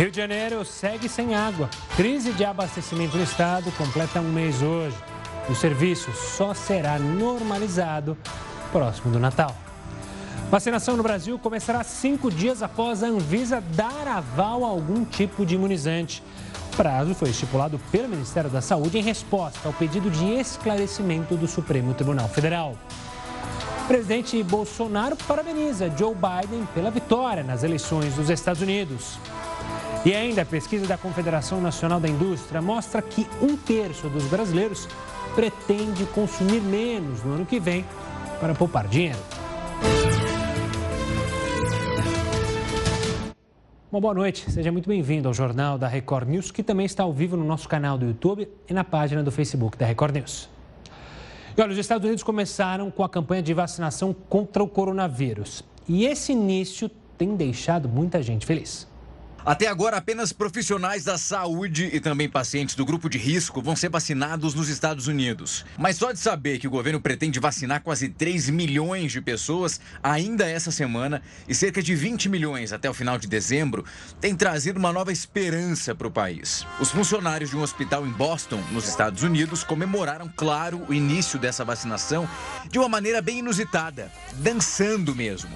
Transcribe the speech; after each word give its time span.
Rio 0.00 0.10
de 0.10 0.16
Janeiro 0.16 0.64
segue 0.64 1.10
sem 1.10 1.34
água. 1.34 1.68
Crise 1.94 2.32
de 2.32 2.42
abastecimento 2.42 3.18
no 3.18 3.22
estado 3.22 3.70
completa 3.72 4.18
um 4.18 4.32
mês 4.32 4.62
hoje. 4.62 4.96
O 5.46 5.54
serviço 5.54 6.10
só 6.12 6.54
será 6.54 6.98
normalizado 6.98 8.16
próximo 8.72 9.12
do 9.12 9.20
Natal. 9.20 9.54
Vacinação 10.50 10.96
no 10.96 11.02
Brasil 11.02 11.38
começará 11.38 11.84
cinco 11.84 12.30
dias 12.30 12.62
após 12.62 13.02
a 13.02 13.08
Anvisa 13.08 13.62
dar 13.76 14.08
aval 14.08 14.64
a 14.64 14.68
algum 14.68 15.04
tipo 15.04 15.44
de 15.44 15.56
imunizante. 15.56 16.22
O 16.72 16.76
prazo 16.76 17.14
foi 17.14 17.28
estipulado 17.28 17.78
pelo 17.92 18.08
Ministério 18.08 18.48
da 18.48 18.62
Saúde 18.62 18.96
em 18.96 19.02
resposta 19.02 19.68
ao 19.68 19.74
pedido 19.74 20.10
de 20.10 20.24
esclarecimento 20.32 21.36
do 21.36 21.46
Supremo 21.46 21.92
Tribunal 21.92 22.30
Federal. 22.30 22.74
O 23.84 23.86
presidente 23.86 24.42
Bolsonaro 24.42 25.14
parabeniza 25.28 25.92
Joe 25.94 26.14
Biden 26.14 26.66
pela 26.72 26.90
vitória 26.90 27.42
nas 27.42 27.62
eleições 27.62 28.14
dos 28.14 28.30
Estados 28.30 28.62
Unidos. 28.62 29.18
E 30.02 30.14
ainda 30.14 30.40
a 30.40 30.46
pesquisa 30.46 30.86
da 30.86 30.96
Confederação 30.96 31.60
Nacional 31.60 32.00
da 32.00 32.08
Indústria 32.08 32.62
mostra 32.62 33.02
que 33.02 33.26
um 33.42 33.54
terço 33.54 34.08
dos 34.08 34.24
brasileiros 34.24 34.88
pretende 35.34 36.06
consumir 36.06 36.62
menos 36.62 37.22
no 37.22 37.34
ano 37.34 37.44
que 37.44 37.60
vem 37.60 37.84
para 38.40 38.54
poupar 38.54 38.88
dinheiro. 38.88 39.18
Uma 43.92 44.00
boa 44.00 44.14
noite, 44.14 44.50
seja 44.50 44.72
muito 44.72 44.88
bem-vindo 44.88 45.28
ao 45.28 45.34
Jornal 45.34 45.76
da 45.76 45.86
Record 45.86 46.30
News, 46.30 46.50
que 46.50 46.62
também 46.62 46.86
está 46.86 47.02
ao 47.02 47.12
vivo 47.12 47.36
no 47.36 47.44
nosso 47.44 47.68
canal 47.68 47.98
do 47.98 48.06
YouTube 48.06 48.48
e 48.66 48.72
na 48.72 48.84
página 48.84 49.22
do 49.22 49.30
Facebook 49.30 49.76
da 49.76 49.84
Record 49.84 50.14
News. 50.14 50.48
E 51.54 51.60
olha, 51.60 51.72
os 51.72 51.78
Estados 51.78 52.06
Unidos 52.06 52.22
começaram 52.22 52.90
com 52.90 53.04
a 53.04 53.08
campanha 53.08 53.42
de 53.42 53.52
vacinação 53.52 54.16
contra 54.30 54.62
o 54.62 54.68
coronavírus. 54.68 55.62
E 55.86 56.06
esse 56.06 56.32
início 56.32 56.90
tem 57.18 57.36
deixado 57.36 57.86
muita 57.86 58.22
gente 58.22 58.46
feliz. 58.46 58.89
Até 59.44 59.66
agora, 59.68 59.96
apenas 59.96 60.32
profissionais 60.32 61.04
da 61.04 61.16
saúde 61.16 61.88
e 61.92 61.98
também 61.98 62.28
pacientes 62.28 62.74
do 62.74 62.84
grupo 62.84 63.08
de 63.08 63.16
risco 63.16 63.62
vão 63.62 63.74
ser 63.74 63.88
vacinados 63.88 64.54
nos 64.54 64.68
Estados 64.68 65.06
Unidos. 65.06 65.64
Mas 65.78 65.96
só 65.96 66.12
de 66.12 66.18
saber 66.18 66.58
que 66.58 66.66
o 66.66 66.70
governo 66.70 67.00
pretende 67.00 67.40
vacinar 67.40 67.82
quase 67.82 68.08
3 68.08 68.50
milhões 68.50 69.12
de 69.12 69.20
pessoas 69.20 69.80
ainda 70.02 70.48
essa 70.48 70.70
semana 70.70 71.22
e 71.48 71.54
cerca 71.54 71.82
de 71.82 71.94
20 71.94 72.28
milhões 72.28 72.72
até 72.72 72.88
o 72.90 72.94
final 72.94 73.18
de 73.18 73.26
dezembro, 73.26 73.84
tem 74.20 74.36
trazido 74.36 74.78
uma 74.78 74.92
nova 74.92 75.10
esperança 75.10 75.94
para 75.94 76.06
o 76.06 76.10
país. 76.10 76.66
Os 76.78 76.90
funcionários 76.90 77.50
de 77.50 77.56
um 77.56 77.62
hospital 77.62 78.06
em 78.06 78.10
Boston, 78.10 78.62
nos 78.72 78.86
Estados 78.86 79.22
Unidos, 79.22 79.64
comemoraram, 79.64 80.30
claro, 80.36 80.84
o 80.88 80.92
início 80.92 81.38
dessa 81.38 81.64
vacinação 81.64 82.28
de 82.68 82.78
uma 82.78 82.88
maneira 82.88 83.22
bem 83.22 83.38
inusitada, 83.38 84.12
dançando 84.34 85.14
mesmo. 85.14 85.50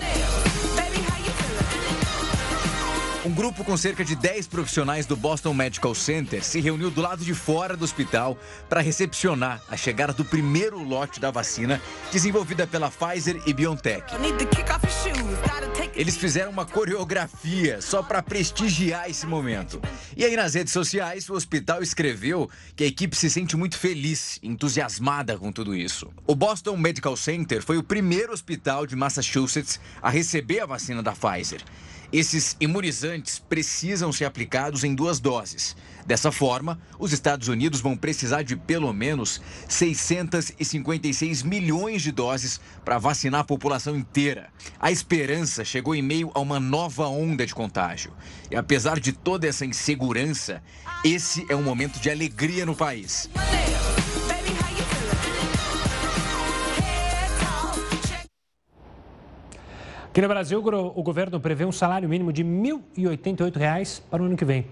Um 3.24 3.32
grupo 3.32 3.64
com 3.64 3.74
cerca 3.74 4.04
de 4.04 4.14
10 4.14 4.48
profissionais 4.48 5.06
do 5.06 5.16
Boston 5.16 5.54
Medical 5.54 5.94
Center 5.94 6.44
se 6.44 6.60
reuniu 6.60 6.90
do 6.90 7.00
lado 7.00 7.24
de 7.24 7.32
fora 7.32 7.74
do 7.74 7.82
hospital 7.82 8.38
para 8.68 8.82
recepcionar 8.82 9.62
a 9.66 9.78
chegada 9.78 10.12
do 10.12 10.26
primeiro 10.26 10.82
lote 10.82 11.18
da 11.18 11.30
vacina 11.30 11.80
desenvolvida 12.12 12.66
pela 12.66 12.90
Pfizer 12.90 13.40
e 13.46 13.54
BioNTech. 13.54 14.14
Eles 15.94 16.18
fizeram 16.18 16.50
uma 16.50 16.66
coreografia 16.66 17.80
só 17.80 18.02
para 18.02 18.22
prestigiar 18.22 19.08
esse 19.08 19.26
momento. 19.26 19.80
E 20.14 20.22
aí 20.22 20.36
nas 20.36 20.52
redes 20.52 20.74
sociais, 20.74 21.26
o 21.30 21.32
hospital 21.32 21.82
escreveu 21.82 22.50
que 22.76 22.84
a 22.84 22.86
equipe 22.86 23.16
se 23.16 23.30
sente 23.30 23.56
muito 23.56 23.78
feliz, 23.78 24.38
entusiasmada 24.42 25.38
com 25.38 25.50
tudo 25.50 25.74
isso. 25.74 26.12
O 26.26 26.34
Boston 26.34 26.76
Medical 26.76 27.16
Center 27.16 27.62
foi 27.62 27.78
o 27.78 27.82
primeiro 27.82 28.34
hospital 28.34 28.86
de 28.86 28.94
Massachusetts 28.94 29.80
a 30.02 30.10
receber 30.10 30.60
a 30.60 30.66
vacina 30.66 31.02
da 31.02 31.12
Pfizer. 31.12 31.62
Esses 32.14 32.56
imunizantes 32.60 33.40
precisam 33.40 34.12
ser 34.12 34.24
aplicados 34.24 34.84
em 34.84 34.94
duas 34.94 35.18
doses. 35.18 35.76
Dessa 36.06 36.30
forma, 36.30 36.78
os 36.96 37.12
Estados 37.12 37.48
Unidos 37.48 37.80
vão 37.80 37.96
precisar 37.96 38.42
de 38.42 38.54
pelo 38.54 38.92
menos 38.92 39.42
656 39.68 41.42
milhões 41.42 42.02
de 42.02 42.12
doses 42.12 42.60
para 42.84 42.98
vacinar 42.98 43.40
a 43.40 43.44
população 43.44 43.96
inteira. 43.96 44.48
A 44.78 44.92
esperança 44.92 45.64
chegou 45.64 45.92
em 45.92 46.02
meio 46.02 46.30
a 46.34 46.38
uma 46.38 46.60
nova 46.60 47.08
onda 47.08 47.44
de 47.44 47.52
contágio. 47.52 48.12
E 48.48 48.54
apesar 48.54 49.00
de 49.00 49.10
toda 49.10 49.48
essa 49.48 49.66
insegurança, 49.66 50.62
esse 51.04 51.44
é 51.48 51.56
um 51.56 51.64
momento 51.64 51.98
de 51.98 52.10
alegria 52.10 52.64
no 52.64 52.76
país. 52.76 53.28
Aqui 60.14 60.22
no 60.22 60.28
Brasil, 60.28 60.62
o 60.94 61.02
governo 61.02 61.40
prevê 61.40 61.64
um 61.64 61.72
salário 61.72 62.08
mínimo 62.08 62.32
de 62.32 62.44
R$ 62.44 62.48
1.088 62.48 64.00
para 64.08 64.22
o 64.22 64.26
ano 64.26 64.36
que 64.36 64.44
vem. 64.44 64.64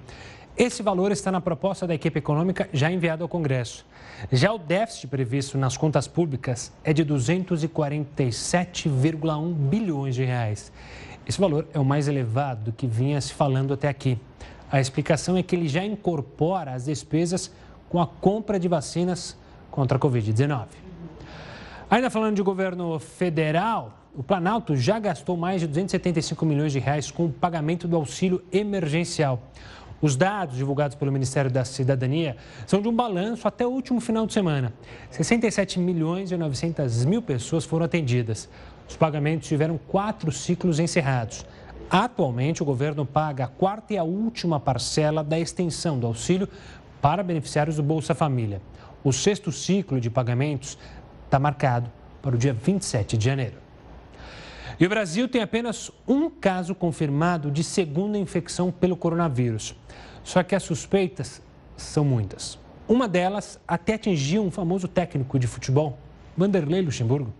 Esse 0.57 0.85
valor 0.85 1.11
está 1.11 1.33
na 1.33 1.41
proposta 1.41 1.85
da 1.85 1.93
equipe 1.93 2.17
econômica 2.17 2.69
já 2.73 2.93
enviada 2.93 3.25
ao 3.25 3.29
Congresso. 3.29 3.85
Já 4.31 4.53
o 4.53 4.59
déficit 4.59 5.09
previsto 5.09 5.59
nas 5.59 5.77
contas 5.77 6.07
públicas 6.07 6.73
é 6.85 6.93
de 6.93 7.05
247,1 7.05 9.53
bilhões 9.53 10.15
de 10.15 10.23
reais. 10.23 10.71
Esse 11.27 11.41
valor 11.41 11.67
é 11.75 11.79
o 11.81 11.85
mais 11.85 12.07
elevado 12.07 12.67
do 12.67 12.73
que 12.73 12.87
vinha 12.87 13.21
se 13.21 13.35
falando 13.35 13.75
até 13.75 13.89
aqui. 13.89 14.17
A 14.71 14.81
explicação 14.81 15.37
é 15.37 15.43
que 15.43 15.57
ele 15.57 15.67
já 15.67 15.85
incorpora 15.85 16.73
as 16.73 16.85
despesas 16.85 17.53
com 17.89 18.01
a 18.01 18.07
compra 18.07 18.61
de 18.61 18.69
vacinas 18.69 19.37
contra 19.73 19.99
a 19.99 20.01
Covid-19. 20.01 20.67
Ainda 21.91 22.11
falando 22.11 22.37
de 22.37 22.43
governo 22.43 23.01
federal, 23.01 23.99
o 24.15 24.23
Planalto 24.23 24.77
já 24.77 24.99
gastou 24.99 25.37
mais 25.37 25.61
de 25.63 25.67
275 25.67 26.45
milhões 26.45 26.73
de 26.73 26.79
reais 26.79 27.11
com 27.11 27.27
o 27.27 27.33
pagamento 27.33 27.89
do 27.89 27.97
auxílio 27.97 28.43
emergencial. 28.53 29.43
Os 30.03 30.17
dados 30.17 30.57
divulgados 30.57 30.97
pelo 30.97 31.11
Ministério 31.11 31.51
da 31.51 31.65
Cidadania 31.65 32.37
são 32.67 32.83
de 32.83 32.89
um 32.89 32.95
balanço 32.95 33.49
até 33.49 33.67
o 33.67 33.71
último 33.71 34.01
final 34.01 34.27
de 34.27 34.35
semana. 34.35 34.73
67 35.11 35.79
milhões 35.79 36.31
e 36.31 36.37
900 36.37 37.05
mil 37.07 37.23
pessoas 37.23 37.65
foram 37.65 37.87
atendidas. 37.87 38.51
Os 38.87 38.97
pagamentos 38.97 39.49
tiveram 39.49 39.79
quatro 39.79 40.31
ciclos 40.31 40.79
encerrados. 40.79 41.47
Atualmente, 41.89 42.63
o 42.63 42.67
governo 42.67 43.07
paga 43.07 43.45
a 43.45 43.49
quarta 43.49 43.95
e 43.95 43.99
a 43.99 44.05
última 44.05 44.61
parcela 44.61 45.23
da 45.25 45.39
extensão 45.39 45.99
do 45.99 46.07
auxílio 46.07 46.49
para 47.01 47.23
beneficiários 47.23 47.77
do 47.77 47.83
Bolsa 47.83 48.15
Família. 48.15 48.61
O 49.03 49.13
sexto 49.13 49.51
ciclo 49.51 50.01
de 50.01 50.11
pagamentos 50.11 50.77
está 51.25 51.39
marcado 51.39 51.91
para 52.21 52.35
o 52.35 52.39
dia 52.39 52.53
27 52.53 53.17
de 53.17 53.25
janeiro. 53.25 53.63
E 54.79 54.87
o 54.87 54.89
Brasil 54.89 55.29
tem 55.29 55.43
apenas 55.43 55.91
um 56.07 56.31
caso 56.31 56.75
confirmado 56.75 57.51
de 57.51 57.63
segunda 57.63 58.19
infecção 58.19 58.71
pelo 58.71 58.97
coronavírus. 58.97 59.75
Só 60.25 60.43
que 60.43 60.55
as 60.55 60.63
suspeitas 60.63 61.43
são 61.77 62.05
muitas. 62.05 62.59
Uma 62.89 63.09
delas 63.09 63.61
até 63.67 63.95
atingiu 63.95 64.43
um 64.43 64.51
famoso 64.51 64.89
técnico 64.89 65.39
de 65.39 65.47
futebol, 65.47 65.99
Vanderlei 66.37 66.83
Luxemburgo. 66.83 67.33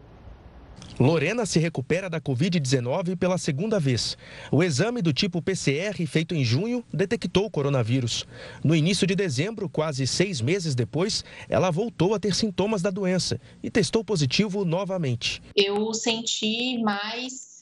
Lorena 0.99 1.47
se 1.47 1.59
recupera 1.59 2.09
da 2.09 2.21
Covid-19 2.21 3.17
pela 3.17 3.39
segunda 3.39 3.81
vez. 3.81 4.17
O 4.51 4.63
exame 4.63 5.03
do 5.03 5.13
tipo 5.13 5.43
PCR, 5.43 6.07
feito 6.07 6.35
em 6.35 6.45
junho, 6.45 6.85
detectou 6.93 7.47
o 7.47 7.51
coronavírus. 7.51 8.27
No 8.63 8.75
início 8.75 9.07
de 9.07 9.15
dezembro, 9.15 9.69
quase 9.69 10.07
seis 10.07 10.41
meses 10.41 10.75
depois, 10.75 11.25
ela 11.49 11.71
voltou 11.71 12.15
a 12.15 12.21
ter 12.21 12.35
sintomas 12.35 12.83
da 12.83 12.91
doença 12.91 13.41
e 13.63 13.71
testou 13.71 14.05
positivo 14.05 14.65
novamente. 14.65 15.43
Eu 15.57 15.93
senti 15.95 16.79
mais 16.83 17.53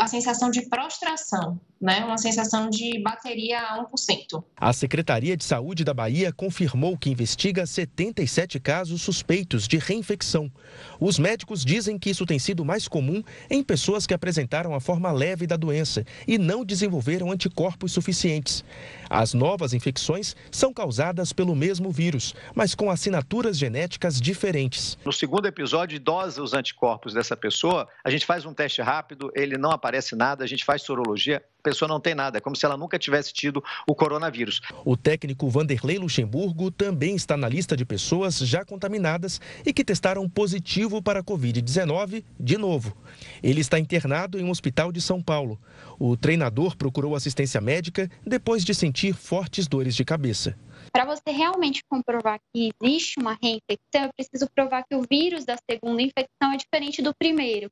a 0.00 0.06
sensação 0.06 0.50
de 0.50 0.62
prostração, 0.62 1.58
né? 1.84 2.02
uma 2.02 2.16
sensação 2.16 2.70
de 2.70 2.98
bateria 3.02 3.60
a 3.60 3.84
1%. 3.84 4.42
A 4.56 4.72
Secretaria 4.72 5.36
de 5.36 5.44
Saúde 5.44 5.84
da 5.84 5.92
Bahia 5.92 6.32
confirmou 6.32 6.96
que 6.96 7.10
investiga 7.10 7.66
77 7.66 8.58
casos 8.58 9.02
suspeitos 9.02 9.68
de 9.68 9.76
reinfecção. 9.76 10.50
Os 10.98 11.18
médicos 11.18 11.62
dizem 11.62 11.98
que 11.98 12.08
isso 12.08 12.24
tem 12.24 12.38
sido 12.38 12.64
mais 12.64 12.88
comum 12.88 13.22
em 13.50 13.62
pessoas 13.62 14.06
que 14.06 14.14
apresentaram 14.14 14.74
a 14.74 14.80
forma 14.80 15.12
leve 15.12 15.46
da 15.46 15.56
doença 15.56 16.06
e 16.26 16.38
não 16.38 16.64
desenvolveram 16.64 17.30
anticorpos 17.30 17.92
suficientes. 17.92 18.64
As 19.10 19.34
novas 19.34 19.74
infecções 19.74 20.34
são 20.50 20.72
causadas 20.72 21.34
pelo 21.34 21.54
mesmo 21.54 21.90
vírus, 21.90 22.34
mas 22.54 22.74
com 22.74 22.90
assinaturas 22.90 23.58
genéticas 23.58 24.18
diferentes. 24.18 24.96
No 25.04 25.12
segundo 25.12 25.46
episódio, 25.46 26.00
dosa 26.00 26.42
os 26.42 26.54
anticorpos 26.54 27.12
dessa 27.12 27.36
pessoa, 27.36 27.86
a 28.02 28.08
gente 28.08 28.24
faz 28.24 28.46
um 28.46 28.54
teste 28.54 28.80
rápido, 28.80 29.30
ele 29.34 29.58
não 29.58 29.70
aparece 29.70 30.16
nada, 30.16 30.42
a 30.42 30.46
gente 30.46 30.64
faz 30.64 30.80
sorologia, 30.82 31.42
pessoa 31.64 31.88
não 31.88 31.98
tem 31.98 32.14
nada, 32.14 32.38
é 32.38 32.40
como 32.40 32.54
se 32.54 32.64
ela 32.64 32.76
nunca 32.76 32.98
tivesse 32.98 33.32
tido 33.32 33.64
o 33.88 33.94
coronavírus. 33.94 34.60
O 34.84 34.96
técnico 34.96 35.48
Vanderlei 35.48 35.98
Luxemburgo 35.98 36.70
também 36.70 37.16
está 37.16 37.36
na 37.36 37.48
lista 37.48 37.74
de 37.76 37.84
pessoas 37.84 38.38
já 38.38 38.64
contaminadas 38.64 39.40
e 39.64 39.72
que 39.72 39.82
testaram 39.82 40.28
positivo 40.28 41.02
para 41.02 41.20
a 41.20 41.24
Covid-19 41.24 42.22
de 42.38 42.58
novo. 42.58 42.94
Ele 43.42 43.60
está 43.60 43.78
internado 43.78 44.38
em 44.38 44.44
um 44.44 44.50
hospital 44.50 44.92
de 44.92 45.00
São 45.00 45.22
Paulo. 45.22 45.58
O 45.98 46.16
treinador 46.16 46.76
procurou 46.76 47.16
assistência 47.16 47.60
médica 47.60 48.10
depois 48.26 48.64
de 48.64 48.74
sentir 48.74 49.14
fortes 49.14 49.66
dores 49.66 49.96
de 49.96 50.04
cabeça. 50.04 50.56
Para 50.92 51.06
você 51.06 51.30
realmente 51.30 51.82
comprovar 51.88 52.38
que 52.52 52.70
existe 52.82 53.18
uma 53.18 53.38
reinfecção, 53.42 54.04
é 54.04 54.10
preciso 54.16 54.48
provar 54.54 54.84
que 54.84 54.94
o 54.94 55.04
vírus 55.10 55.44
da 55.44 55.56
segunda 55.68 56.02
infecção 56.02 56.52
é 56.52 56.56
diferente 56.56 57.00
do 57.00 57.14
primeiro. 57.14 57.70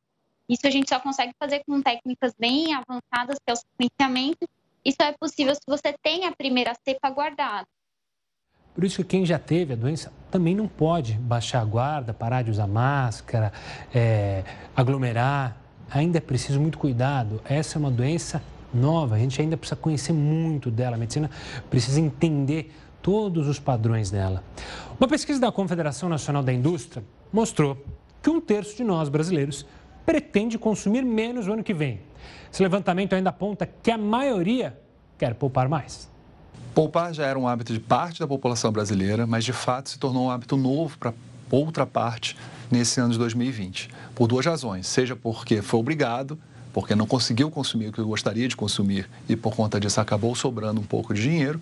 Isso 0.49 0.67
a 0.67 0.71
gente 0.71 0.89
só 0.89 0.99
consegue 1.00 1.33
fazer 1.39 1.62
com 1.67 1.81
técnicas 1.81 2.33
bem 2.39 2.75
avançadas, 2.75 3.39
que 3.39 3.50
é 3.50 3.53
o 3.53 3.56
sequenciamento 3.56 4.49
Isso 4.85 4.97
é 5.00 5.12
possível 5.12 5.55
se 5.55 5.62
você 5.67 5.94
tem 6.03 6.27
a 6.27 6.33
primeira 6.33 6.75
cepa 6.85 7.09
guardada. 7.11 7.67
Por 8.75 8.85
isso 8.85 8.97
que 8.97 9.05
quem 9.05 9.27
já 9.27 9.39
teve 9.39 9.75
a 9.75 9.77
doença 9.77 10.12
também 10.31 10.55
não 10.55 10.67
pode 10.67 11.15
baixar 11.15 11.61
a 11.61 11.65
guarda, 11.65 12.15
parar 12.15 12.43
de 12.43 12.50
usar 12.50 12.67
máscara, 12.67 13.53
é, 13.94 14.44
aglomerar. 14.75 15.56
Ainda 15.91 16.19
é 16.19 16.21
preciso 16.21 16.59
muito 16.59 16.79
cuidado. 16.79 17.41
Essa 17.45 17.77
é 17.77 17.79
uma 17.79 17.91
doença 17.91 18.43
nova, 18.73 19.17
a 19.17 19.19
gente 19.19 19.41
ainda 19.41 19.56
precisa 19.56 19.77
conhecer 19.77 20.15
muito 20.15 20.71
dela. 20.71 20.97
A 20.97 20.99
medicina 20.99 21.31
precisa 21.69 22.00
entender 22.00 22.75
todos 23.03 23.47
os 23.47 23.59
padrões 23.59 24.11
dela. 24.11 24.43
Uma 24.99 25.09
pesquisa 25.09 25.38
da 25.38 25.53
Confederação 25.53 26.09
Nacional 26.09 26.43
da 26.43 26.53
Indústria 26.53 27.05
mostrou 27.33 27.77
que 28.23 28.31
um 28.31 28.41
terço 28.41 28.77
de 28.77 28.85
nós 28.85 29.09
brasileiros 29.09 29.67
pretende 30.04 30.58
consumir 30.58 31.02
menos 31.04 31.46
no 31.46 31.54
ano 31.54 31.64
que 31.64 31.75
vem. 31.75 32.00
Esse 32.52 32.62
levantamento 32.62 33.14
ainda 33.14 33.31
aponta 33.31 33.69
que 33.82 33.90
a 33.90 33.99
maioria 33.99 34.78
quer 35.19 35.34
poupar 35.34 35.69
mais. 35.69 36.10
Poupar 36.75 37.12
já 37.12 37.26
era 37.26 37.38
um 37.38 37.46
hábito 37.46 37.72
de 37.72 37.81
parte 37.81 38.20
da 38.20 38.26
população 38.26 38.72
brasileira, 38.72 39.26
mas 39.26 39.44
de 39.44 39.52
fato 39.52 39.90
se 39.90 39.99
tornou 39.99 40.26
um 40.26 40.31
hábito 40.31 40.56
novo 40.56 40.99
para 40.99 41.12
outra 41.50 41.87
parte 41.87 42.37
nesse 42.70 42.99
ano 43.00 43.12
de 43.12 43.19
2020. 43.19 43.90
Por 44.14 44.26
duas 44.26 44.44
razões: 44.46 44.87
seja 44.87 45.14
porque 45.14 45.60
foi 45.60 45.81
obrigado, 45.81 46.38
porque 46.72 46.94
não 46.94 47.06
conseguiu 47.06 47.50
consumir 47.50 47.88
o 47.88 47.93
que 47.93 48.02
gostaria 48.02 48.49
de 48.49 48.56
consumir 48.56 49.08
e 49.28 49.37
por 49.37 49.54
conta 49.54 49.78
disso 49.78 50.00
acabou 50.00 50.34
sobrando 50.34 50.81
um 50.81 50.84
pouco 50.84 51.12
de 51.12 51.22
dinheiro, 51.22 51.60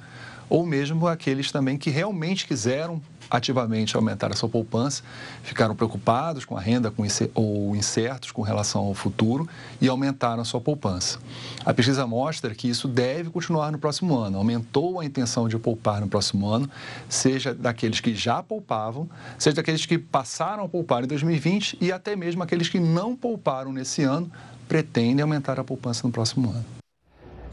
ou 0.49 0.65
mesmo 0.65 1.07
aqueles 1.09 1.51
também 1.51 1.77
que 1.77 1.91
realmente 1.91 2.47
quiseram 2.47 3.03
ativamente 3.31 3.97
aumentar 3.97 4.33
a 4.33 4.37
sua 4.37 4.49
poupança, 4.49 5.03
ficaram 5.43 5.75
preocupados 5.75 6.45
com 6.45 6.57
a 6.57 6.61
renda 6.61 6.91
com 6.91 7.05
ou 7.35 7.77
incertos 7.77 8.31
com 8.31 8.43
relação 8.43 8.83
ao 8.83 8.95
futuro 8.95 9.49
e 9.81 9.89
aumentaram 9.89 10.43
a 10.43 10.45
sua 10.45 10.61
poupança. 10.61 11.19
A 11.65 11.73
pesquisa 11.73 12.07
mostra 12.07 12.55
que 12.55 12.69
isso 12.69 12.89
deve 12.89 13.31
continuar 13.31 13.71
no 13.73 13.79
próximo 13.79 14.17
ano. 14.17 14.39
Aumentou 14.39 15.01
a 15.01 15.05
intenção 15.05 15.49
de 15.49 15.59
poupar 15.59 16.01
no 16.01 16.09
próximo 16.09 16.49
ano, 16.49 16.69
seja 17.09 17.55
daqueles 17.55 18.01
que 18.01 18.15
já 18.15 18.43
poupavam, 18.43 19.09
seja 19.39 19.57
daqueles 19.57 19.87
que 19.87 19.99
passaram 19.99 20.65
a 20.65 20.69
poupar 20.69 21.05
em 21.05 21.07
2020 21.07 21.79
e 21.81 21.93
até 21.93 22.17
mesmo 22.17 22.43
aqueles 22.43 22.69
que 22.69 22.81
não 22.81 23.17
pouparam 23.17 23.73
nesse 23.73 24.03
ano 24.03 24.31
pretendem 24.69 25.23
aumentar 25.23 25.59
a 25.59 25.65
poupança 25.65 26.07
no 26.07 26.13
próximo 26.13 26.51
ano. 26.51 26.81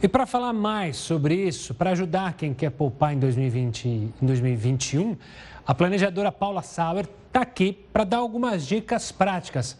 E 0.01 0.07
para 0.07 0.27
falar 0.27 0.53
mais 0.53 0.95
sobre 0.95 1.33
isso, 1.33 1.73
para 1.73 1.89
ajudar 1.89 2.33
quem 2.33 2.53
quer 2.53 2.69
poupar 2.69 3.15
em, 3.15 3.19
2020, 3.19 3.88
em 3.88 4.13
2021, 4.21 5.18
a 5.67 5.75
planejadora 5.75 6.31
Paula 6.31 6.61
Sauer 6.61 7.09
está 7.27 7.41
aqui 7.41 7.73
para 7.91 8.05
dar 8.05 8.17
algumas 8.17 8.65
dicas 8.65 9.11
práticas. 9.11 9.77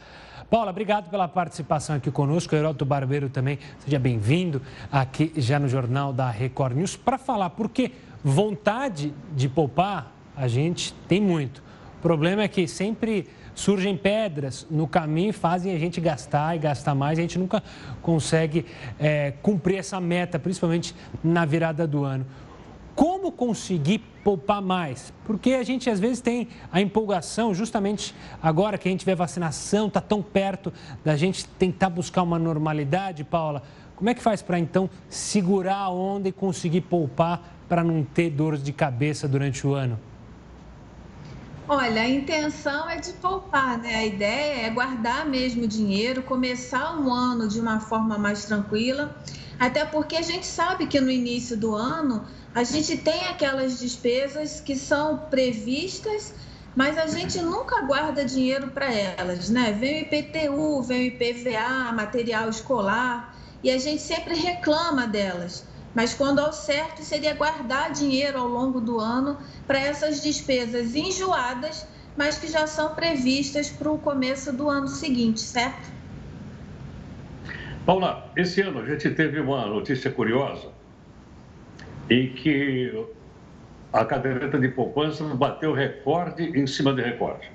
Paula, 0.50 0.70
obrigado 0.70 1.10
pela 1.10 1.30
participação 1.30 1.96
aqui 1.96 2.12
conosco. 2.12 2.54
Heroto 2.54 2.84
Barbeiro 2.84 3.30
também, 3.30 3.58
seja 3.80 3.98
bem-vindo 3.98 4.62
aqui 4.92 5.32
já 5.38 5.58
no 5.58 5.70
Jornal 5.70 6.12
da 6.12 6.30
Record 6.30 6.76
News 6.76 6.98
para 6.98 7.18
falar, 7.18 7.52
porque 7.52 7.94
vontade 8.22 9.14
de 9.34 9.48
poupar 9.48 10.12
a 10.36 10.46
gente 10.50 10.94
tem 11.08 11.22
muito. 11.22 11.64
O 12.00 12.02
problema 12.02 12.44
é 12.44 12.50
que 12.50 12.68
sempre 12.68 13.30
surgem 13.56 13.96
pedras 13.96 14.68
no 14.70 14.88
caminho 14.88 15.30
e 15.30 15.34
fazem 15.34 15.74
a 15.74 15.80
gente 15.80 16.02
gastar 16.02 16.56
e 16.56 16.60
gastar 16.60 16.96
mais. 16.96 17.18
A 17.18 17.22
gente 17.22 17.40
nunca 17.40 17.64
consegue 18.02 18.66
é, 19.00 19.34
cumprir 19.42 19.78
essa 19.78 20.02
meta, 20.02 20.38
principalmente 20.38 20.94
na 21.24 21.46
virada 21.46 21.88
do 21.88 22.04
ano. 22.04 22.26
Como 22.98 23.32
conseguir 23.32 24.00
poupar 24.24 24.60
mais? 24.60 25.14
Porque 25.24 25.54
a 25.54 25.62
gente 25.62 25.88
às 25.88 26.00
vezes 26.00 26.20
tem 26.20 26.48
a 26.72 26.82
empolgação, 26.82 27.54
justamente 27.54 28.16
agora 28.42 28.76
que 28.76 28.90
a 28.90 28.92
gente 28.92 29.06
vê 29.06 29.14
vacinação, 29.14 29.86
está 29.86 30.02
tão 30.02 30.20
perto 30.20 30.74
da 31.06 31.16
gente 31.16 31.46
tentar 31.46 31.92
buscar 31.92 32.24
uma 32.24 32.40
normalidade, 32.40 33.24
Paula. 33.24 33.62
Como 33.96 34.10
é 34.10 34.16
que 34.16 34.22
faz 34.22 34.42
para 34.42 34.58
então 34.58 34.90
segurar 35.08 35.76
a 35.76 35.90
onda 35.92 36.28
e 36.28 36.32
conseguir 36.32 36.82
poupar 36.82 37.60
para 37.70 37.84
não 37.84 38.04
ter 38.04 38.32
dor 38.32 38.58
de 38.58 38.74
cabeça 38.74 39.28
durante 39.28 39.68
o 39.68 39.76
ano? 39.76 40.00
Olha, 41.70 42.02
a 42.02 42.08
intenção 42.08 42.90
é 42.90 42.96
de 42.96 43.12
poupar, 43.14 43.78
né? 43.78 43.96
A 43.96 44.06
ideia 44.06 44.68
é 44.68 44.70
guardar 44.70 45.26
mesmo 45.26 45.68
dinheiro, 45.68 46.24
começar 46.24 46.98
um 46.98 47.14
ano 47.14 47.46
de 47.46 47.60
uma 47.60 47.82
forma 47.82 48.18
mais 48.18 48.46
tranquila, 48.46 49.14
até 49.60 49.84
porque 49.84 50.16
a 50.16 50.22
gente 50.22 50.48
sabe 50.48 50.88
que 50.88 51.02
no 51.02 51.12
início 51.12 51.58
do 51.58 51.76
ano 51.76 52.26
a 52.54 52.64
gente 52.64 52.96
tem 52.96 53.26
aquelas 53.26 53.80
despesas 53.80 54.62
que 54.62 54.78
são 54.78 55.28
previstas, 55.30 56.36
mas 56.74 56.98
a 56.98 57.08
gente 57.08 57.42
nunca 57.42 57.82
guarda 57.86 58.24
dinheiro 58.24 58.72
para 58.72 58.90
elas, 58.94 59.50
né? 59.50 59.74
Vem 59.74 60.04
o 60.04 60.06
IPTU, 60.06 60.84
vem 60.84 61.02
o 61.02 61.14
IPVA, 61.16 61.92
material 61.92 62.50
escolar, 62.50 63.38
e 63.62 63.70
a 63.70 63.78
gente 63.78 64.02
sempre 64.02 64.36
reclama 64.36 65.06
delas. 65.06 65.66
Mas 65.98 66.14
quando 66.14 66.38
ao 66.38 66.54
certo 66.54 67.02
seria 67.02 67.34
guardar 67.34 67.92
dinheiro 67.92 68.38
ao 68.38 68.48
longo 68.48 68.80
do 68.80 69.00
ano 69.00 69.36
para 69.66 69.80
essas 69.80 70.22
despesas 70.22 70.96
enjoadas, 70.96 71.88
mas 72.16 72.38
que 72.38 72.46
já 72.46 72.68
são 72.68 72.94
previstas 72.94 73.72
para 73.72 73.90
o 73.90 73.98
começo 73.98 74.56
do 74.56 74.70
ano 74.70 74.88
seguinte, 74.88 75.42
certo? 75.42 75.92
Paula, 77.84 78.32
esse 78.36 78.62
ano 78.62 78.82
a 78.82 78.86
gente 78.86 79.10
teve 79.10 79.40
uma 79.40 79.66
notícia 79.66 80.12
curiosa 80.12 80.70
em 82.12 82.32
que 82.32 83.08
a 83.92 84.06
caderneta 84.06 84.60
de 84.60 84.68
poupança 84.68 85.24
bateu 85.24 85.74
recorde 85.74 86.44
em 86.44 86.68
cima 86.68 86.94
de 86.94 87.02
recorde. 87.02 87.50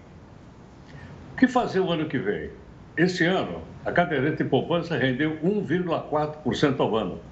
O 1.32 1.36
que 1.36 1.46
fazer 1.46 1.78
o 1.78 1.92
ano 1.92 2.08
que 2.08 2.18
vem? 2.18 2.50
Esse 2.96 3.24
ano, 3.24 3.62
a 3.84 3.92
caderneta 3.92 4.42
de 4.42 4.50
poupança 4.50 4.96
rendeu 4.96 5.38
1,4% 5.44 6.80
ao 6.80 6.96
ano 6.96 7.31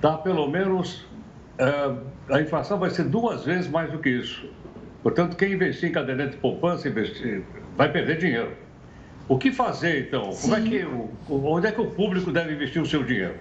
dá 0.00 0.16
pelo 0.16 0.48
menos. 0.48 1.06
Uh, 1.58 2.06
a 2.30 2.40
inflação 2.40 2.78
vai 2.78 2.90
ser 2.90 3.04
duas 3.04 3.44
vezes 3.44 3.68
mais 3.68 3.90
do 3.90 3.98
que 3.98 4.08
isso. 4.08 4.48
Portanto, 5.02 5.36
quem 5.36 5.52
investir 5.52 5.88
em 5.88 5.92
caderneta 5.92 6.32
de 6.32 6.36
poupança 6.36 6.88
investir, 6.88 7.42
vai 7.76 7.90
perder 7.90 8.18
dinheiro. 8.18 8.52
O 9.28 9.38
que 9.38 9.52
fazer, 9.52 10.06
então? 10.06 10.30
Como 10.30 10.54
é 10.54 10.60
que, 10.60 10.86
onde 11.28 11.66
é 11.66 11.72
que 11.72 11.80
o 11.80 11.90
público 11.90 12.30
deve 12.32 12.54
investir 12.54 12.80
o 12.80 12.86
seu 12.86 13.02
dinheiro? 13.02 13.34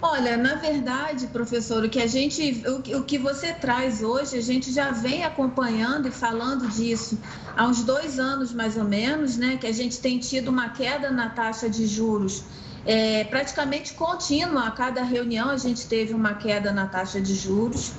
Olha, 0.00 0.36
na 0.36 0.54
verdade, 0.54 1.26
professor, 1.28 1.82
o 1.82 1.88
que 1.88 2.00
a 2.00 2.06
gente, 2.06 2.62
o, 2.66 2.98
o, 2.98 3.02
que 3.02 3.18
você 3.18 3.52
traz 3.54 4.02
hoje, 4.02 4.36
a 4.36 4.42
gente 4.42 4.72
já 4.72 4.90
vem 4.90 5.24
acompanhando 5.24 6.06
e 6.06 6.10
falando 6.10 6.68
disso 6.68 7.18
há 7.56 7.66
uns 7.66 7.82
dois 7.82 8.18
anos 8.18 8.52
mais 8.52 8.76
ou 8.76 8.84
menos, 8.84 9.36
né? 9.36 9.56
Que 9.56 9.66
a 9.66 9.72
gente 9.72 9.98
tem 10.00 10.18
tido 10.18 10.48
uma 10.48 10.68
queda 10.68 11.10
na 11.10 11.30
taxa 11.30 11.68
de 11.68 11.86
juros 11.86 12.44
é, 12.86 13.24
praticamente 13.24 13.92
contínua. 13.94 14.68
A 14.68 14.70
cada 14.70 15.02
reunião 15.02 15.50
a 15.50 15.56
gente 15.56 15.86
teve 15.86 16.14
uma 16.14 16.34
queda 16.34 16.72
na 16.72 16.86
taxa 16.86 17.20
de 17.20 17.34
juros. 17.34 17.92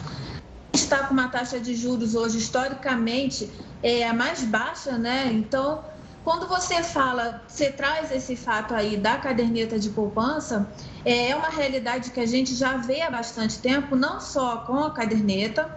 Está 0.74 1.00
com 1.04 1.14
uma 1.14 1.28
taxa 1.28 1.60
de 1.60 1.76
juros 1.76 2.16
hoje, 2.16 2.38
historicamente, 2.38 3.50
é 3.84 4.08
a 4.08 4.14
mais 4.14 4.44
baixa, 4.44 4.98
né? 4.98 5.30
Então, 5.34 5.84
quando 6.24 6.48
você 6.48 6.84
fala, 6.84 7.42
você 7.48 7.72
traz 7.72 8.12
esse 8.12 8.36
fato 8.36 8.74
aí 8.74 8.96
da 8.98 9.18
caderneta 9.18 9.80
de 9.80 9.90
poupança, 9.90 10.68
é 11.04 11.36
uma 11.36 11.50
realidade 11.50 12.12
que 12.12 12.20
a 12.20 12.26
gente 12.26 12.56
já 12.56 12.78
vê 12.78 13.02
há 13.02 13.10
bastante 13.10 13.60
tempo, 13.60 13.96
não 13.96 14.20
só 14.20 14.58
com 14.58 14.84
a 14.84 14.92
caderneta, 14.92 15.70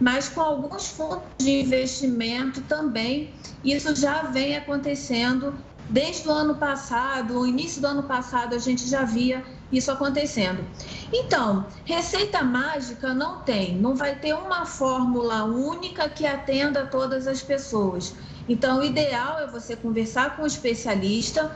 mas 0.00 0.28
com 0.28 0.40
alguns 0.40 0.88
fundos 0.88 1.22
de 1.38 1.60
investimento 1.60 2.60
também. 2.62 3.34
Isso 3.64 3.94
já 3.96 4.22
vem 4.22 4.56
acontecendo 4.56 5.54
Desde 5.88 6.28
o 6.28 6.30
ano 6.30 6.56
passado, 6.56 7.40
o 7.40 7.46
início 7.46 7.80
do 7.80 7.86
ano 7.86 8.02
passado, 8.02 8.54
a 8.54 8.58
gente 8.58 8.86
já 8.86 9.04
via 9.04 9.42
isso 9.72 9.90
acontecendo. 9.90 10.64
Então, 11.12 11.66
receita 11.84 12.42
mágica 12.42 13.14
não 13.14 13.40
tem, 13.40 13.76
não 13.76 13.94
vai 13.94 14.16
ter 14.16 14.34
uma 14.34 14.66
fórmula 14.66 15.44
única 15.44 16.08
que 16.08 16.26
atenda 16.26 16.82
a 16.82 16.86
todas 16.86 17.26
as 17.26 17.40
pessoas. 17.40 18.14
Então, 18.46 18.80
o 18.80 18.84
ideal 18.84 19.38
é 19.38 19.46
você 19.46 19.76
conversar 19.76 20.36
com 20.36 20.42
o 20.42 20.44
um 20.44 20.46
especialista, 20.46 21.50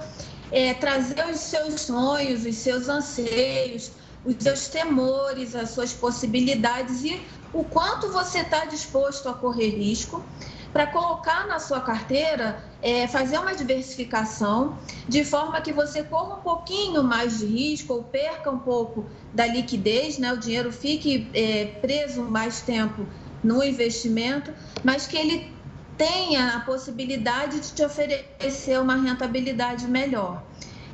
é, 0.50 0.72
trazer 0.74 1.26
os 1.30 1.40
seus 1.40 1.82
sonhos, 1.82 2.46
os 2.46 2.56
seus 2.56 2.88
anseios, 2.88 3.92
os 4.24 4.36
seus 4.38 4.68
temores, 4.68 5.54
as 5.54 5.70
suas 5.70 5.92
possibilidades 5.92 7.02
e 7.04 7.20
o 7.52 7.64
quanto 7.64 8.10
você 8.10 8.40
está 8.40 8.64
disposto 8.64 9.28
a 9.28 9.34
correr 9.34 9.70
risco 9.70 10.24
para 10.72 10.86
colocar 10.86 11.46
na 11.46 11.58
sua 11.58 11.80
carteira, 11.80 12.62
é, 12.80 13.06
fazer 13.06 13.38
uma 13.38 13.54
diversificação, 13.54 14.78
de 15.06 15.24
forma 15.24 15.60
que 15.60 15.72
você 15.72 16.02
corra 16.02 16.36
um 16.36 16.40
pouquinho 16.40 17.02
mais 17.02 17.38
de 17.38 17.46
risco 17.46 17.92
ou 17.92 18.04
perca 18.04 18.50
um 18.50 18.58
pouco 18.58 19.06
da 19.34 19.46
liquidez, 19.46 20.18
né? 20.18 20.32
o 20.32 20.38
dinheiro 20.38 20.72
fique 20.72 21.30
é, 21.34 21.66
preso 21.80 22.22
mais 22.22 22.62
tempo 22.62 23.06
no 23.44 23.62
investimento, 23.62 24.52
mas 24.82 25.06
que 25.06 25.16
ele 25.16 25.52
tenha 25.98 26.56
a 26.56 26.60
possibilidade 26.60 27.60
de 27.60 27.72
te 27.72 27.84
oferecer 27.84 28.80
uma 28.80 28.96
rentabilidade 28.96 29.86
melhor. 29.86 30.42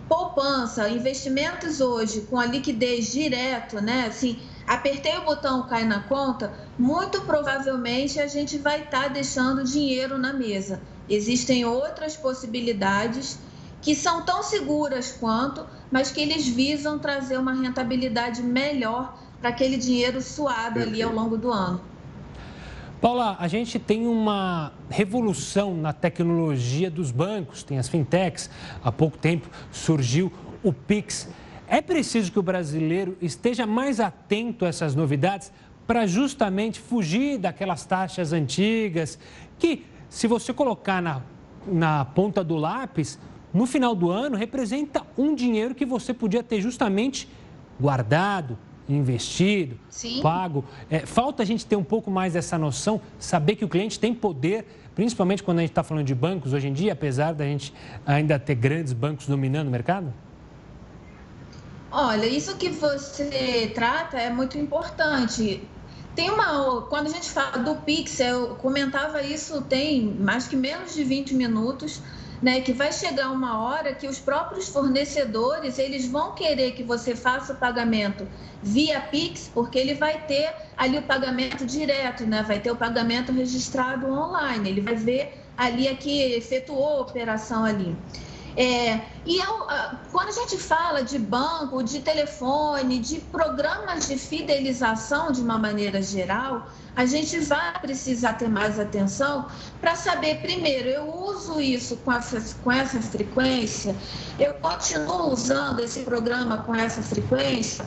Poupança, 0.08 0.88
investimentos 0.88 1.80
hoje 1.80 2.22
com 2.22 2.38
a 2.38 2.46
liquidez 2.46 3.12
direto, 3.12 3.80
né? 3.80 4.06
Assim, 4.08 4.40
apertei 4.68 5.16
o 5.16 5.24
botão 5.24 5.66
cai 5.66 5.84
na 5.84 6.00
conta, 6.00 6.52
muito 6.78 7.22
provavelmente 7.22 8.20
a 8.20 8.26
gente 8.26 8.58
vai 8.58 8.82
estar 8.82 9.04
tá 9.04 9.08
deixando 9.08 9.64
dinheiro 9.64 10.18
na 10.18 10.32
mesa. 10.34 10.80
Existem 11.08 11.64
outras 11.64 12.16
possibilidades 12.16 13.38
que 13.80 13.94
são 13.94 14.24
tão 14.24 14.42
seguras 14.42 15.12
quanto, 15.12 15.66
mas 15.90 16.10
que 16.10 16.20
eles 16.20 16.46
visam 16.46 16.98
trazer 16.98 17.38
uma 17.38 17.54
rentabilidade 17.54 18.42
melhor 18.42 19.18
para 19.40 19.50
aquele 19.50 19.78
dinheiro 19.78 20.20
suado 20.20 20.80
ali 20.80 21.02
ao 21.02 21.12
longo 21.12 21.38
do 21.38 21.50
ano. 21.50 21.80
Paula, 23.00 23.36
a 23.38 23.46
gente 23.46 23.78
tem 23.78 24.06
uma 24.08 24.72
revolução 24.90 25.76
na 25.76 25.92
tecnologia 25.92 26.90
dos 26.90 27.12
bancos, 27.12 27.62
tem 27.62 27.78
as 27.78 27.88
fintechs, 27.88 28.50
há 28.82 28.90
pouco 28.90 29.16
tempo 29.16 29.48
surgiu 29.70 30.32
o 30.64 30.72
Pix. 30.72 31.28
É 31.68 31.82
preciso 31.82 32.32
que 32.32 32.38
o 32.38 32.42
brasileiro 32.42 33.16
esteja 33.20 33.66
mais 33.66 34.00
atento 34.00 34.64
a 34.64 34.68
essas 34.68 34.94
novidades 34.94 35.52
para 35.86 36.06
justamente 36.06 36.80
fugir 36.80 37.38
daquelas 37.38 37.84
taxas 37.84 38.32
antigas 38.32 39.18
que, 39.58 39.84
se 40.08 40.26
você 40.26 40.52
colocar 40.52 41.02
na, 41.02 41.22
na 41.66 42.04
ponta 42.06 42.42
do 42.42 42.56
lápis, 42.56 43.18
no 43.52 43.66
final 43.66 43.94
do 43.94 44.10
ano 44.10 44.36
representa 44.36 45.02
um 45.16 45.34
dinheiro 45.34 45.74
que 45.74 45.84
você 45.84 46.14
podia 46.14 46.42
ter 46.42 46.60
justamente 46.60 47.28
guardado, 47.78 48.58
investido, 48.88 49.78
Sim. 49.90 50.22
pago. 50.22 50.64
É, 50.88 51.00
falta 51.00 51.42
a 51.42 51.46
gente 51.46 51.66
ter 51.66 51.76
um 51.76 51.84
pouco 51.84 52.10
mais 52.10 52.32
dessa 52.32 52.56
noção, 52.56 53.00
saber 53.18 53.56
que 53.56 53.64
o 53.64 53.68
cliente 53.68 54.00
tem 54.00 54.14
poder, 54.14 54.66
principalmente 54.94 55.42
quando 55.42 55.58
a 55.58 55.60
gente 55.62 55.70
está 55.70 55.82
falando 55.82 56.06
de 56.06 56.14
bancos 56.14 56.54
hoje 56.54 56.68
em 56.68 56.72
dia, 56.72 56.94
apesar 56.94 57.34
da 57.34 57.44
gente 57.44 57.74
ainda 58.06 58.38
ter 58.38 58.54
grandes 58.54 58.94
bancos 58.94 59.26
dominando 59.26 59.68
o 59.68 59.70
mercado? 59.70 60.12
Olha, 61.90 62.26
isso 62.26 62.56
que 62.58 62.70
você 62.70 63.72
trata 63.74 64.18
é 64.18 64.30
muito 64.30 64.58
importante. 64.58 65.74
Tem 66.14 66.30
uma. 66.30 66.86
Quando 66.88 67.06
a 67.06 67.10
gente 67.10 67.30
fala 67.30 67.58
do 67.58 67.76
Pix, 67.82 68.20
eu 68.20 68.56
comentava 68.56 69.22
isso 69.22 69.62
tem 69.62 70.14
mais 70.18 70.46
que 70.46 70.56
menos 70.56 70.94
de 70.94 71.04
20 71.04 71.34
minutos. 71.34 72.02
Né, 72.40 72.60
que 72.60 72.72
vai 72.72 72.92
chegar 72.92 73.32
uma 73.32 73.64
hora 73.64 73.92
que 73.96 74.06
os 74.06 74.20
próprios 74.20 74.68
fornecedores 74.68 75.76
eles 75.76 76.08
vão 76.08 76.36
querer 76.36 76.70
que 76.70 76.84
você 76.84 77.16
faça 77.16 77.52
o 77.52 77.58
pagamento 77.58 78.28
via 78.62 79.00
Pix, 79.00 79.48
porque 79.48 79.76
ele 79.76 79.94
vai 79.94 80.24
ter 80.24 80.54
ali 80.76 80.98
o 80.98 81.02
pagamento 81.02 81.66
direto, 81.66 82.24
né? 82.24 82.44
Vai 82.44 82.60
ter 82.60 82.70
o 82.70 82.76
pagamento 82.76 83.32
registrado 83.32 84.06
online, 84.08 84.68
ele 84.68 84.80
vai 84.80 84.94
ver 84.94 85.48
ali 85.56 85.88
a 85.88 85.96
que 85.96 86.32
efetuou 86.34 86.98
a 86.98 87.02
operação 87.02 87.64
ali. 87.64 88.00
É, 88.58 89.02
e 89.24 89.38
eu, 89.38 89.66
quando 90.10 90.30
a 90.30 90.32
gente 90.32 90.58
fala 90.58 91.04
de 91.04 91.16
banco, 91.16 91.80
de 91.80 92.00
telefone, 92.00 92.98
de 92.98 93.20
programas 93.20 94.08
de 94.08 94.18
fidelização 94.18 95.30
de 95.30 95.40
uma 95.40 95.56
maneira 95.56 96.02
geral, 96.02 96.66
a 96.96 97.06
gente 97.06 97.38
vai 97.38 97.78
precisar 97.78 98.32
ter 98.32 98.48
mais 98.48 98.76
atenção 98.80 99.46
para 99.80 99.94
saber, 99.94 100.40
primeiro, 100.40 100.88
eu 100.88 101.08
uso 101.08 101.60
isso 101.60 101.98
com 101.98 102.10
essa, 102.10 102.56
com 102.64 102.72
essa 102.72 103.00
frequência, 103.00 103.94
eu 104.40 104.54
continuo 104.54 105.32
usando 105.32 105.78
esse 105.78 106.00
programa 106.00 106.58
com 106.64 106.74
essa 106.74 107.00
frequência. 107.00 107.84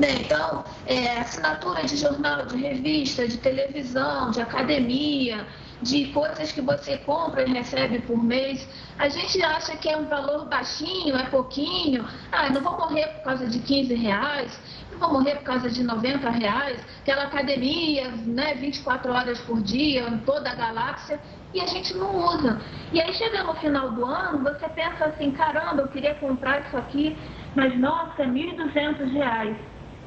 Né? 0.00 0.22
Então, 0.22 0.64
é, 0.86 1.18
assinatura 1.18 1.84
de 1.84 1.98
jornal, 1.98 2.46
de 2.46 2.56
revista, 2.56 3.28
de 3.28 3.36
televisão, 3.36 4.30
de 4.30 4.40
academia, 4.40 5.46
de 5.82 6.06
coisas 6.06 6.50
que 6.50 6.62
você 6.62 6.96
compra 6.96 7.42
e 7.46 7.52
recebe 7.52 8.00
por 8.00 8.22
mês. 8.24 8.66
A 8.96 9.08
gente 9.08 9.42
acha 9.42 9.76
que 9.76 9.88
é 9.88 9.96
um 9.96 10.06
valor 10.06 10.48
baixinho, 10.48 11.16
é 11.16 11.24
pouquinho. 11.24 12.04
Ah, 12.30 12.48
não 12.50 12.60
vou 12.60 12.78
morrer 12.78 13.08
por 13.08 13.24
causa 13.24 13.46
de 13.46 13.58
15 13.58 13.92
reais, 13.94 14.60
não 14.92 15.00
vou 15.00 15.12
morrer 15.14 15.34
por 15.36 15.44
causa 15.44 15.68
de 15.68 15.82
90 15.82 16.30
reais. 16.30 16.80
Aquela 17.02 17.24
academia, 17.24 18.08
né, 18.24 18.54
24 18.54 19.12
horas 19.12 19.40
por 19.40 19.60
dia, 19.60 20.08
em 20.08 20.18
toda 20.18 20.48
a 20.48 20.54
galáxia, 20.54 21.20
e 21.52 21.60
a 21.60 21.66
gente 21.66 21.92
não 21.96 22.16
usa. 22.16 22.60
E 22.92 23.00
aí 23.00 23.12
chega 23.14 23.42
no 23.42 23.54
final 23.54 23.90
do 23.90 24.04
ano, 24.04 24.44
você 24.44 24.68
pensa 24.68 25.06
assim, 25.06 25.32
caramba, 25.32 25.82
eu 25.82 25.88
queria 25.88 26.14
comprar 26.14 26.60
isso 26.60 26.76
aqui, 26.76 27.18
mas 27.56 27.76
nossa, 27.78 28.22
é 28.22 28.26
1.200 28.26 29.12
reais. 29.12 29.56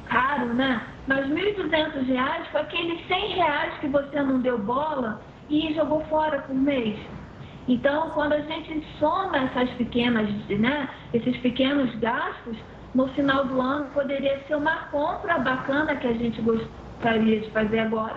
Caro, 0.06 0.54
né? 0.54 0.80
Mas 1.06 1.26
1.200 1.26 2.06
reais 2.06 2.48
foi 2.48 2.62
aqueles 2.62 3.06
100 3.06 3.34
reais 3.34 3.78
que 3.80 3.88
você 3.88 4.22
não 4.22 4.40
deu 4.40 4.58
bola 4.58 5.22
e 5.50 5.74
jogou 5.74 6.02
fora 6.06 6.40
por 6.40 6.54
mês. 6.54 7.17
Então, 7.68 8.08
quando 8.10 8.32
a 8.32 8.40
gente 8.40 8.82
soma 8.98 9.36
essas 9.36 9.68
pequenas, 9.72 10.26
né, 10.48 10.88
esses 11.12 11.36
pequenos 11.36 11.94
gastos, 11.96 12.56
no 12.94 13.06
final 13.08 13.44
do 13.44 13.60
ano 13.60 13.90
poderia 13.92 14.40
ser 14.48 14.56
uma 14.56 14.86
compra 14.86 15.38
bacana 15.38 15.94
que 15.96 16.06
a 16.06 16.14
gente 16.14 16.40
gostaria 16.40 17.40
de 17.40 17.50
fazer 17.50 17.80
agora 17.80 18.16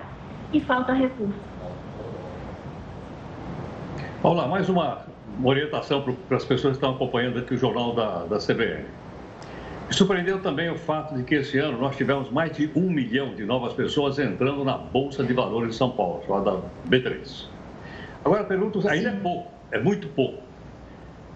e 0.54 0.62
falta 0.62 0.94
recurso. 0.94 1.36
Vamos 4.24 4.38
lá, 4.38 4.48
mais 4.48 4.70
uma 4.70 5.06
orientação 5.44 6.02
para 6.02 6.38
as 6.38 6.46
pessoas 6.46 6.78
que 6.78 6.84
estão 6.86 6.92
acompanhando 6.92 7.40
aqui 7.40 7.54
o 7.54 7.58
jornal 7.58 7.94
da, 7.94 8.24
da 8.24 8.38
CBN. 8.38 8.86
Me 9.90 9.94
surpreendeu 9.94 10.42
também 10.42 10.70
o 10.70 10.78
fato 10.78 11.14
de 11.14 11.24
que 11.24 11.36
esse 11.36 11.58
ano 11.58 11.78
nós 11.78 11.98
tivemos 11.98 12.32
mais 12.32 12.56
de 12.56 12.72
um 12.74 12.90
milhão 12.90 13.36
de 13.36 13.44
novas 13.44 13.74
pessoas 13.74 14.18
entrando 14.18 14.64
na 14.64 14.78
Bolsa 14.78 15.26
de 15.26 15.34
Valores 15.34 15.72
de 15.72 15.76
São 15.76 15.92
Paulo, 15.92 16.24
chamada 16.26 16.62
B3. 16.88 17.51
Agora, 18.24 18.44
pergunto, 18.44 18.88
ainda 18.88 19.10
é 19.10 19.16
pouco, 19.16 19.52
é 19.72 19.80
muito 19.80 20.08
pouco. 20.10 20.44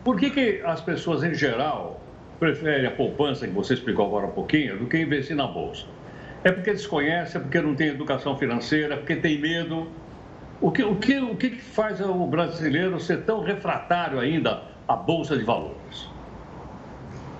Por 0.03 0.17
que, 0.17 0.29
que 0.29 0.61
as 0.63 0.81
pessoas, 0.81 1.23
em 1.23 1.33
geral, 1.33 1.99
preferem 2.39 2.85
a 2.85 2.91
poupança, 2.91 3.47
que 3.47 3.53
você 3.53 3.73
explicou 3.73 4.05
agora 4.05 4.27
um 4.27 4.31
pouquinho, 4.31 4.77
do 4.77 4.85
que 4.85 4.97
investir 4.97 5.35
na 5.35 5.47
Bolsa? 5.47 5.87
É 6.43 6.51
porque 6.51 6.71
desconhece, 6.71 7.37
é 7.37 7.39
porque 7.39 7.59
não 7.59 7.73
tem 7.73 7.87
educação 7.87 8.37
financeira, 8.37 8.93
é 8.93 8.97
porque 8.97 9.15
tem 9.15 9.41
medo. 9.41 9.87
O 10.61 10.71
que, 10.71 10.83
o 10.83 10.95
que, 10.95 11.17
o 11.17 11.35
que 11.35 11.49
faz 11.55 11.99
o 11.99 12.27
brasileiro 12.27 12.99
ser 12.99 13.23
tão 13.23 13.41
refratário 13.41 14.19
ainda 14.19 14.61
à 14.87 14.95
Bolsa 14.95 15.35
de 15.35 15.43
Valores? 15.43 16.07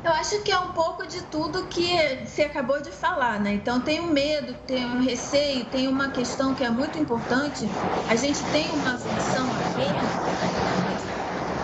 Eu 0.06 0.12
acho 0.12 0.44
que 0.44 0.52
é 0.52 0.60
um 0.60 0.72
pouco 0.72 1.08
de 1.08 1.24
tudo 1.24 1.68
que 1.68 2.28
você 2.28 2.44
acabou 2.44 2.80
de 2.80 2.92
falar, 2.92 3.40
né? 3.40 3.56
Então 3.56 3.82
tem 3.82 4.00
o 4.00 4.12
medo, 4.12 4.54
tem 4.54 4.86
o 4.86 5.00
receio, 5.02 5.72
tem 5.72 5.88
uma 5.88 6.12
questão 6.12 6.54
que 6.54 6.64
é 6.64 6.70
muito 6.70 7.00
importante. 7.00 7.76
A 8.06 8.16
gente 8.16 8.46
tem 8.52 8.72
uma 8.72 9.00
função 9.00 9.52
aqui, 9.56 10.16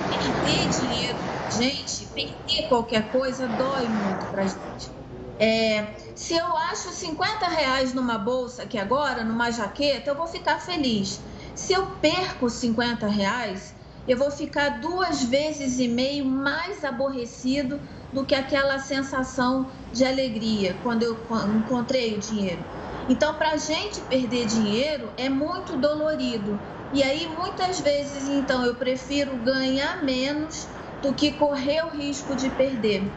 perder 0.08 0.70
dinheiro, 0.70 1.24
gente, 1.48 2.08
perder 2.08 2.68
qualquer 2.68 3.12
coisa 3.12 3.48
dói 3.48 3.88
muito 3.90 4.26
pra 4.28 4.48
gente. 4.48 4.92
É, 5.38 5.96
se 6.16 6.34
eu 6.36 6.58
acho 6.72 6.94
50 6.94 7.48
reais 7.48 7.94
numa 7.94 8.18
bolsa 8.18 8.64
aqui 8.64 8.78
agora, 8.80 9.24
numa 9.24 9.52
jaqueta, 9.52 10.10
eu 10.10 10.16
vou 10.16 10.28
ficar 10.28 10.60
feliz. 10.60 11.24
Se 11.54 11.74
eu 11.74 11.96
perco 11.98 12.50
50 12.50 13.06
reais, 13.08 13.76
eu 14.08 14.18
vou 14.18 14.32
ficar 14.32 14.82
duas 14.82 15.24
vezes 15.24 15.78
e 15.78 15.88
meio 15.88 16.26
mais 16.26 16.84
aborrecido 16.84 17.80
do 18.12 18.26
que 18.26 18.36
aquela 18.36 18.80
sensação 18.80 19.68
de 19.92 20.06
alegria 20.06 20.76
quando 20.84 21.04
eu 21.04 21.18
encontrei 21.56 22.16
o 22.16 22.20
dinheiro. 22.20 22.64
Então, 23.08 23.34
para 23.34 23.52
a 23.52 23.58
gente 23.58 24.02
perder 24.02 24.46
dinheiro 24.46 25.10
é 25.18 25.30
muito 25.30 25.76
dolorido. 25.78 26.60
E 26.94 27.02
aí, 27.02 27.28
muitas 27.28 27.80
vezes, 27.80 28.28
então, 28.28 28.66
eu 28.66 28.76
prefiro 28.76 29.36
ganhar 29.38 30.04
menos 30.04 30.68
do 31.02 31.14
que 31.14 31.32
correr 31.32 31.84
o 31.86 31.90
risco 31.90 32.36
de 32.36 32.50
perder. 32.50 33.12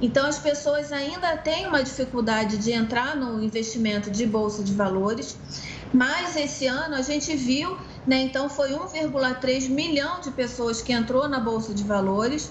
Então, 0.00 0.26
as 0.26 0.38
pessoas 0.38 0.92
ainda 0.92 1.36
têm 1.36 1.66
uma 1.66 1.82
dificuldade 1.82 2.58
de 2.58 2.72
entrar 2.72 3.16
no 3.16 3.42
investimento 3.42 4.10
de 4.10 4.26
bolsa 4.26 4.62
de 4.62 4.72
valores, 4.72 5.36
mas 5.92 6.34
esse 6.36 6.66
ano 6.66 6.94
a 6.94 7.02
gente 7.02 7.36
viu, 7.36 7.76
né? 8.04 8.20
Então, 8.22 8.48
foi 8.48 8.70
1,3 8.70 9.68
milhão 9.68 10.20
de 10.20 10.30
pessoas 10.32 10.80
que 10.82 10.92
entrou 10.92 11.28
na 11.28 11.38
bolsa 11.38 11.72
de 11.72 11.84
valores 11.84 12.50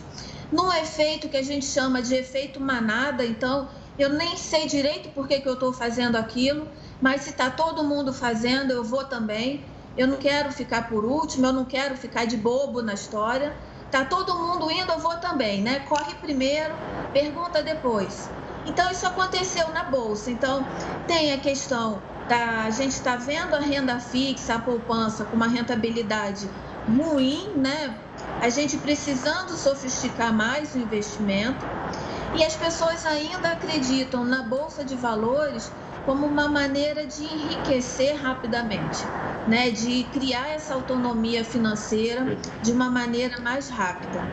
num 0.52 0.72
efeito 0.74 1.30
que 1.30 1.38
a 1.38 1.44
gente 1.44 1.66
chama 1.66 2.02
de 2.02 2.14
efeito 2.14 2.60
manada. 2.60 3.26
Então, 3.26 3.70
eu 3.98 4.10
nem 4.10 4.36
sei 4.38 4.68
direito 4.68 5.10
por 5.10 5.28
que, 5.28 5.40
que 5.40 5.48
eu 5.48 5.54
estou 5.54 5.72
fazendo 5.74 6.16
aquilo, 6.16 6.68
mas 7.00 7.22
se 7.22 7.30
está 7.30 7.50
todo 7.50 7.84
mundo 7.84 8.14
fazendo, 8.14 8.72
eu 8.72 8.84
vou 8.84 9.06
também. 9.06 9.64
Eu 9.96 10.08
não 10.08 10.18
quero 10.18 10.52
ficar 10.52 10.90
por 10.90 11.06
último, 11.06 11.46
eu 11.46 11.54
não 11.54 11.66
quero 11.66 11.96
ficar 11.98 12.26
de 12.26 12.38
bobo 12.38 12.82
na 12.82 12.94
história. 12.94 13.56
Tá 13.90 14.06
todo 14.06 14.38
mundo 14.38 14.72
indo, 14.72 14.92
eu 14.92 15.00
vou 15.00 15.18
também, 15.18 15.62
né? 15.62 15.80
Corre 15.82 16.16
primeiro, 16.16 16.74
pergunta 17.12 17.62
depois. 17.62 18.34
Então 18.66 18.90
isso 18.92 19.06
aconteceu 19.06 19.70
na 19.74 19.84
bolsa. 19.84 20.32
Então 20.32 20.72
tem 21.06 21.34
a 21.34 21.40
questão 21.40 22.02
da 22.24 22.64
a 22.64 22.70
gente 22.70 22.94
está 22.94 23.18
vendo 23.18 23.54
a 23.56 23.60
renda 23.60 24.00
fixa, 24.00 24.56
a 24.56 24.60
poupança 24.60 25.26
com 25.26 25.36
uma 25.36 25.48
rentabilidade 25.48 26.50
ruim, 26.88 27.54
né? 27.56 27.96
a 28.42 28.50
gente 28.50 28.78
precisando 28.78 29.56
sofisticar 29.56 30.34
mais 30.34 30.74
o 30.74 30.80
investimento 30.80 31.64
e 32.34 32.44
as 32.44 32.56
pessoas 32.56 33.06
ainda 33.06 33.52
acreditam 33.52 34.26
na 34.26 34.42
bolsa 34.42 34.84
de 34.84 34.96
valores 34.96 35.72
como 36.06 36.26
uma 36.26 36.48
maneira 36.48 37.06
de 37.06 37.24
enriquecer 37.24 38.16
rapidamente, 38.16 39.06
né? 39.48 39.70
de 39.70 40.04
criar 40.06 40.50
essa 40.50 40.74
autonomia 40.74 41.46
financeira 41.46 42.36
de 42.64 42.72
uma 42.72 42.90
maneira 42.90 43.40
mais 43.40 43.70
rápida. 43.70 44.26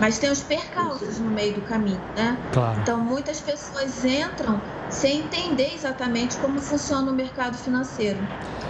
Mas 0.00 0.18
tem 0.18 0.30
os 0.30 0.42
percalços 0.42 1.18
no 1.18 1.30
meio 1.30 1.54
do 1.54 1.62
caminho, 1.62 2.00
né? 2.16 2.36
Claro. 2.52 2.80
Então 2.80 2.98
muitas 2.98 3.40
pessoas 3.40 4.04
entram 4.04 4.60
sem 4.88 5.20
entender 5.20 5.72
exatamente 5.72 6.36
como 6.38 6.58
funciona 6.60 7.12
o 7.12 7.14
mercado 7.14 7.56
financeiro 7.56 8.18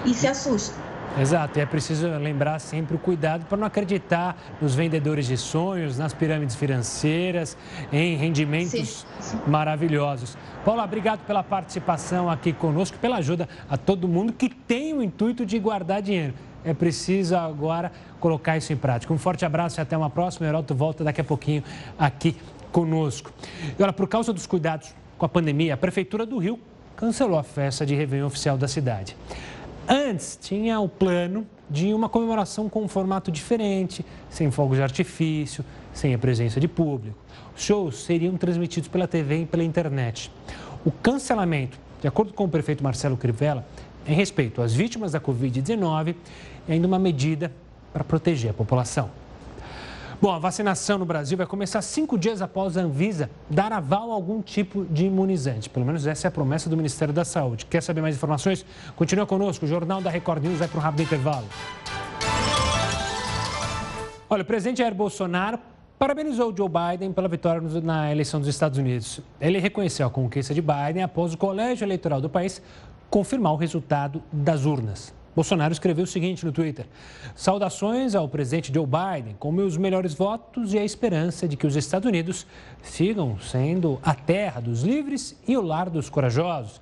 e 0.05 0.13
se 0.13 0.27
assustam. 0.27 0.84
Exato, 1.17 1.61
e 1.61 1.63
é 1.63 1.67
preciso 1.67 2.09
lembrar 2.19 2.59
sempre 2.59 2.97
o 2.97 2.99
cuidado 2.99 3.47
para 3.47 3.57
não 3.57 3.67
acreditar 3.67 4.37
nos 4.61 4.75
vendedores 4.75 5.27
de 5.27 5.37
sonhos, 5.37 5.97
nas 5.97 6.13
pirâmides 6.13 6.57
financeiras, 6.57 7.57
em 7.93 8.17
rendimentos 8.17 9.07
Sim. 9.21 9.39
maravilhosos. 9.47 10.37
Paula, 10.65 10.83
obrigado 10.83 11.21
pela 11.25 11.45
participação 11.45 12.29
aqui 12.29 12.53
conosco, 12.53 12.99
pela 12.99 13.19
ajuda 13.19 13.49
a 13.71 13.77
todo 13.77 14.09
mundo 14.09 14.33
que 14.33 14.49
tem 14.49 14.93
o 14.93 15.01
intuito 15.01 15.47
de 15.47 15.57
guardar 15.57 16.03
dinheiro. 16.03 16.35
É 16.65 16.75
preciso 16.75 17.37
agora 17.37 17.93
colocar 18.19 18.57
isso 18.57 18.73
em 18.73 18.77
prática. 18.77 19.13
Um 19.13 19.19
forte 19.19 19.45
abraço 19.45 19.79
e 19.79 19.83
até 19.83 19.97
uma 19.97 20.11
próxima. 20.11 20.47
O 20.47 20.49
Heroto 20.49 20.75
volta 20.75 21.05
daqui 21.05 21.21
a 21.21 21.25
pouquinho 21.25 21.63
aqui 21.97 22.37
conosco. 22.73 23.31
E 23.79 23.83
olha, 23.83 23.93
por 23.93 24.09
causa 24.09 24.33
dos 24.33 24.47
cuidados 24.47 24.93
com 25.17 25.27
a 25.27 25.29
pandemia, 25.29 25.75
a 25.75 25.77
Prefeitura 25.77 26.27
do 26.27 26.39
Rio 26.39 26.59
cancelou 26.97 27.39
a 27.39 27.43
festa 27.45 27.87
de 27.87 27.95
Réveillon 27.95 28.27
oficial 28.27 28.57
da 28.57 28.67
cidade. 28.67 29.17
Antes 29.89 30.39
tinha 30.41 30.81
o 30.81 30.89
plano 30.89 31.47
de 31.69 31.93
uma 31.93 32.09
comemoração 32.09 32.69
com 32.69 32.83
um 32.83 32.89
formato 32.89 33.31
diferente, 33.31 34.05
sem 34.31 34.51
fogos 34.51 34.77
de 34.77 34.83
artifício, 34.83 35.65
sem 35.93 36.15
a 36.15 36.19
presença 36.19 36.59
de 36.59 36.67
público. 36.67 37.17
Os 37.55 37.63
shows 37.63 38.03
seriam 38.05 38.37
transmitidos 38.37 38.89
pela 38.89 39.07
TV 39.07 39.43
e 39.43 39.47
pela 39.47 39.63
internet. 39.63 40.31
O 40.85 40.91
cancelamento, 40.91 41.79
de 42.01 42.09
acordo 42.09 42.33
com 42.33 42.45
o 42.45 42.49
prefeito 42.49 42.83
Marcelo 42.83 43.17
Crivella, 43.17 43.67
é 44.07 44.13
em 44.13 44.15
respeito 44.15 44.63
às 44.63 44.73
vítimas 44.73 45.13
da 45.13 45.21
Covid-19 45.21 46.15
e 46.69 46.73
ainda 46.73 46.87
uma 46.87 46.99
medida 46.99 47.53
para 47.93 48.05
proteger 48.05 48.51
a 48.51 48.55
população. 48.55 49.11
Bom, 50.25 50.33
a 50.33 50.39
vacinação 50.39 50.97
no 50.97 51.05
Brasil 51.05 51.37
vai 51.37 51.47
começar 51.47 51.83
cinco 51.83 52.17
dias 52.17 52.41
após 52.41 52.79
a 52.79 52.81
Anvisa 52.81 53.29
dar 53.51 53.71
aval 53.75 54.11
a 54.11 54.15
algum 54.15 54.41
tipo 54.41 54.87
de 54.87 55.05
imunizante. 55.05 55.69
Pelo 55.69 55.85
menos 55.85 56.07
essa 56.07 56.27
é 56.27 56.29
a 56.29 56.31
promessa 56.31 56.71
do 56.71 56.79
Ministério 56.79 57.13
da 57.13 57.27
Saúde. 57.27 57.67
Quer 57.67 57.83
saber 57.83 58.01
mais 58.01 58.17
informações? 58.17 58.65
Continua 58.97 59.27
conosco. 59.27 59.67
O 59.67 59.69
Jornal 59.69 60.01
da 60.01 60.09
Record 60.09 60.43
News 60.43 60.61
vai 60.61 60.67
para 60.67 60.79
um 60.79 60.81
rápido 60.81 61.03
intervalo. 61.03 61.47
Olha, 64.31 64.41
o 64.41 64.47
presidente 64.47 64.79
Jair 64.79 64.95
Bolsonaro 64.95 65.59
parabenizou 65.99 66.57
Joe 66.57 66.71
Biden 66.71 67.13
pela 67.13 67.29
vitória 67.29 67.61
na 67.83 68.11
eleição 68.11 68.41
dos 68.41 68.49
Estados 68.49 68.79
Unidos. 68.79 69.21
Ele 69.39 69.59
reconheceu 69.59 70.07
a 70.07 70.11
conquista 70.11 70.55
de 70.55 70.63
Biden 70.63 71.03
após 71.03 71.35
o 71.35 71.37
colégio 71.37 71.85
eleitoral 71.85 72.23
do 72.23 72.31
país 72.31 72.63
confirmar 73.11 73.53
o 73.53 73.57
resultado 73.57 74.23
das 74.33 74.65
urnas. 74.65 75.13
Bolsonaro 75.35 75.73
escreveu 75.73 76.05
o 76.05 76.07
seguinte 76.07 76.45
no 76.45 76.53
Twitter: 76.53 76.87
Saudações 77.35 78.15
ao 78.15 78.29
presidente 78.29 78.73
Joe 78.73 78.87
Biden, 78.87 79.37
com 79.39 79.51
meus 79.51 79.77
melhores 79.77 80.15
votos 80.15 80.73
e 80.73 80.79
a 80.79 80.85
esperança 80.85 81.49
de 81.49 81.57
que 81.57 81.67
os 81.67 81.77
Estados 81.77 82.09
Unidos 82.09 82.47
sigam 82.83 83.39
sendo 83.41 83.99
a 84.03 84.15
terra 84.15 84.61
dos 84.61 84.83
livres 84.83 85.37
e 85.47 85.57
o 85.57 85.63
lar 85.63 85.91
dos 85.91 86.09
corajosos. 86.09 86.81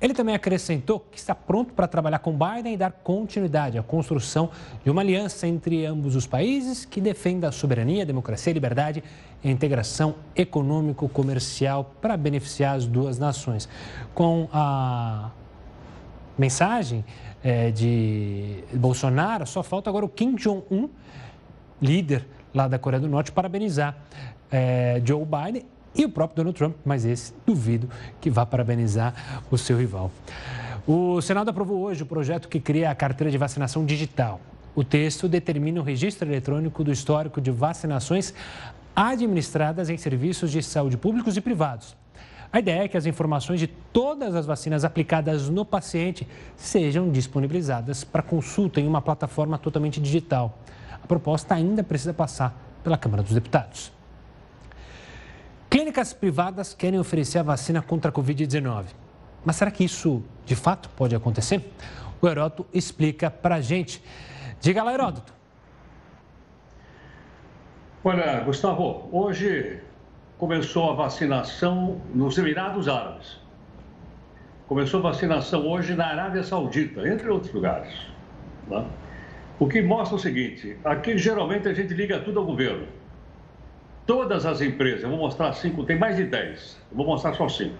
Ele 0.00 0.12
também 0.12 0.34
acrescentou 0.34 1.00
que 1.00 1.16
está 1.16 1.34
pronto 1.34 1.72
para 1.72 1.86
trabalhar 1.86 2.18
com 2.18 2.36
Biden 2.36 2.74
e 2.74 2.76
dar 2.76 2.90
continuidade 2.90 3.78
à 3.78 3.82
construção 3.82 4.50
de 4.84 4.90
uma 4.90 5.00
aliança 5.00 5.46
entre 5.46 5.86
ambos 5.86 6.16
os 6.16 6.26
países 6.26 6.84
que 6.84 7.00
defenda 7.00 7.48
a 7.48 7.52
soberania, 7.52 8.02
a 8.02 8.04
democracia, 8.04 8.52
a 8.52 8.54
liberdade 8.54 9.02
e 9.42 9.48
a 9.48 9.50
integração 9.50 10.16
econômico-comercial 10.36 11.94
para 12.02 12.16
beneficiar 12.16 12.76
as 12.76 12.86
duas 12.86 13.18
nações. 13.18 13.68
Com 14.12 14.48
a 14.52 15.30
mensagem 16.36 17.04
é, 17.44 17.70
de 17.70 18.64
Bolsonaro, 18.72 19.46
só 19.46 19.62
falta 19.62 19.90
agora 19.90 20.06
o 20.06 20.08
Kim 20.08 20.34
Jong-un, 20.34 20.88
líder 21.80 22.26
lá 22.54 22.66
da 22.66 22.78
Coreia 22.78 23.00
do 23.00 23.08
Norte, 23.08 23.30
parabenizar 23.30 23.94
é, 24.50 25.02
Joe 25.04 25.24
Biden 25.24 25.66
e 25.94 26.04
o 26.06 26.08
próprio 26.08 26.36
Donald 26.36 26.56
Trump, 26.56 26.76
mas 26.84 27.04
esse 27.04 27.34
duvido 27.46 27.88
que 28.20 28.30
vá 28.30 28.46
parabenizar 28.46 29.44
o 29.50 29.58
seu 29.58 29.76
rival. 29.76 30.10
O 30.86 31.20
Senado 31.20 31.50
aprovou 31.50 31.82
hoje 31.82 32.02
o 32.02 32.06
projeto 32.06 32.48
que 32.48 32.58
cria 32.58 32.90
a 32.90 32.94
carteira 32.94 33.30
de 33.30 33.38
vacinação 33.38 33.84
digital. 33.84 34.40
O 34.74 34.82
texto 34.82 35.28
determina 35.28 35.80
o 35.80 35.84
registro 35.84 36.28
eletrônico 36.28 36.82
do 36.82 36.90
histórico 36.90 37.40
de 37.40 37.50
vacinações 37.50 38.34
administradas 38.96 39.90
em 39.90 39.96
serviços 39.96 40.50
de 40.50 40.62
saúde 40.62 40.96
públicos 40.96 41.36
e 41.36 41.40
privados. 41.40 41.96
A 42.54 42.60
ideia 42.60 42.84
é 42.84 42.88
que 42.88 42.96
as 42.96 43.04
informações 43.04 43.58
de 43.58 43.66
todas 43.66 44.32
as 44.36 44.46
vacinas 44.46 44.84
aplicadas 44.84 45.50
no 45.50 45.64
paciente 45.64 46.24
sejam 46.54 47.10
disponibilizadas 47.10 48.04
para 48.04 48.22
consulta 48.22 48.80
em 48.80 48.86
uma 48.86 49.02
plataforma 49.02 49.58
totalmente 49.58 50.00
digital. 50.00 50.56
A 51.02 51.04
proposta 51.04 51.52
ainda 51.52 51.82
precisa 51.82 52.14
passar 52.14 52.56
pela 52.84 52.96
Câmara 52.96 53.24
dos 53.24 53.34
Deputados. 53.34 53.90
Clínicas 55.68 56.12
privadas 56.12 56.72
querem 56.72 57.00
oferecer 57.00 57.40
a 57.40 57.42
vacina 57.42 57.82
contra 57.82 58.12
a 58.12 58.14
Covid-19. 58.14 58.84
Mas 59.44 59.56
será 59.56 59.72
que 59.72 59.82
isso 59.82 60.22
de 60.46 60.54
fato 60.54 60.88
pode 60.90 61.16
acontecer? 61.16 61.72
O 62.22 62.28
Heródoto 62.28 62.66
explica 62.72 63.32
para 63.32 63.56
a 63.56 63.60
gente. 63.60 64.00
Diga 64.60 64.84
lá, 64.84 64.94
Heródoto. 64.94 65.34
Olha, 68.04 68.38
Gustavo, 68.44 69.08
hoje 69.10 69.82
começou 70.38 70.90
a 70.90 70.94
vacinação 70.94 72.00
nos 72.12 72.36
Emirados 72.36 72.88
Árabes. 72.88 73.38
Começou 74.66 75.00
a 75.00 75.02
vacinação 75.04 75.66
hoje 75.66 75.94
na 75.94 76.06
Arábia 76.06 76.42
Saudita, 76.42 77.06
entre 77.06 77.28
outros 77.28 77.52
lugares. 77.52 77.94
Né? 78.68 78.84
O 79.58 79.68
que 79.68 79.80
mostra 79.80 80.16
o 80.16 80.18
seguinte: 80.18 80.76
aqui 80.84 81.16
geralmente 81.16 81.68
a 81.68 81.74
gente 81.74 81.94
liga 81.94 82.18
tudo 82.18 82.40
ao 82.40 82.46
governo. 82.46 82.86
Todas 84.06 84.44
as 84.44 84.60
empresas, 84.60 85.02
eu 85.02 85.10
vou 85.10 85.18
mostrar 85.18 85.52
cinco, 85.54 85.84
tem 85.84 85.98
mais 85.98 86.16
de 86.16 86.24
dez, 86.24 86.78
eu 86.90 86.96
vou 86.96 87.06
mostrar 87.06 87.32
só 87.34 87.48
cinco. 87.48 87.76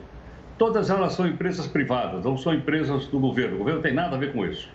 Todas 0.57 0.89
elas 0.89 1.13
são 1.15 1.27
empresas 1.27 1.67
privadas, 1.67 2.25
não 2.25 2.39
são 2.39 2.55
empresas 2.55 3.07
do 3.09 3.19
governo. 3.19 3.57
O 3.57 3.59
governo 3.59 3.83
tem 3.83 3.93
nada 3.93 4.15
a 4.17 4.19
ver 4.19 4.33
com 4.33 4.45
isso. 4.47 4.71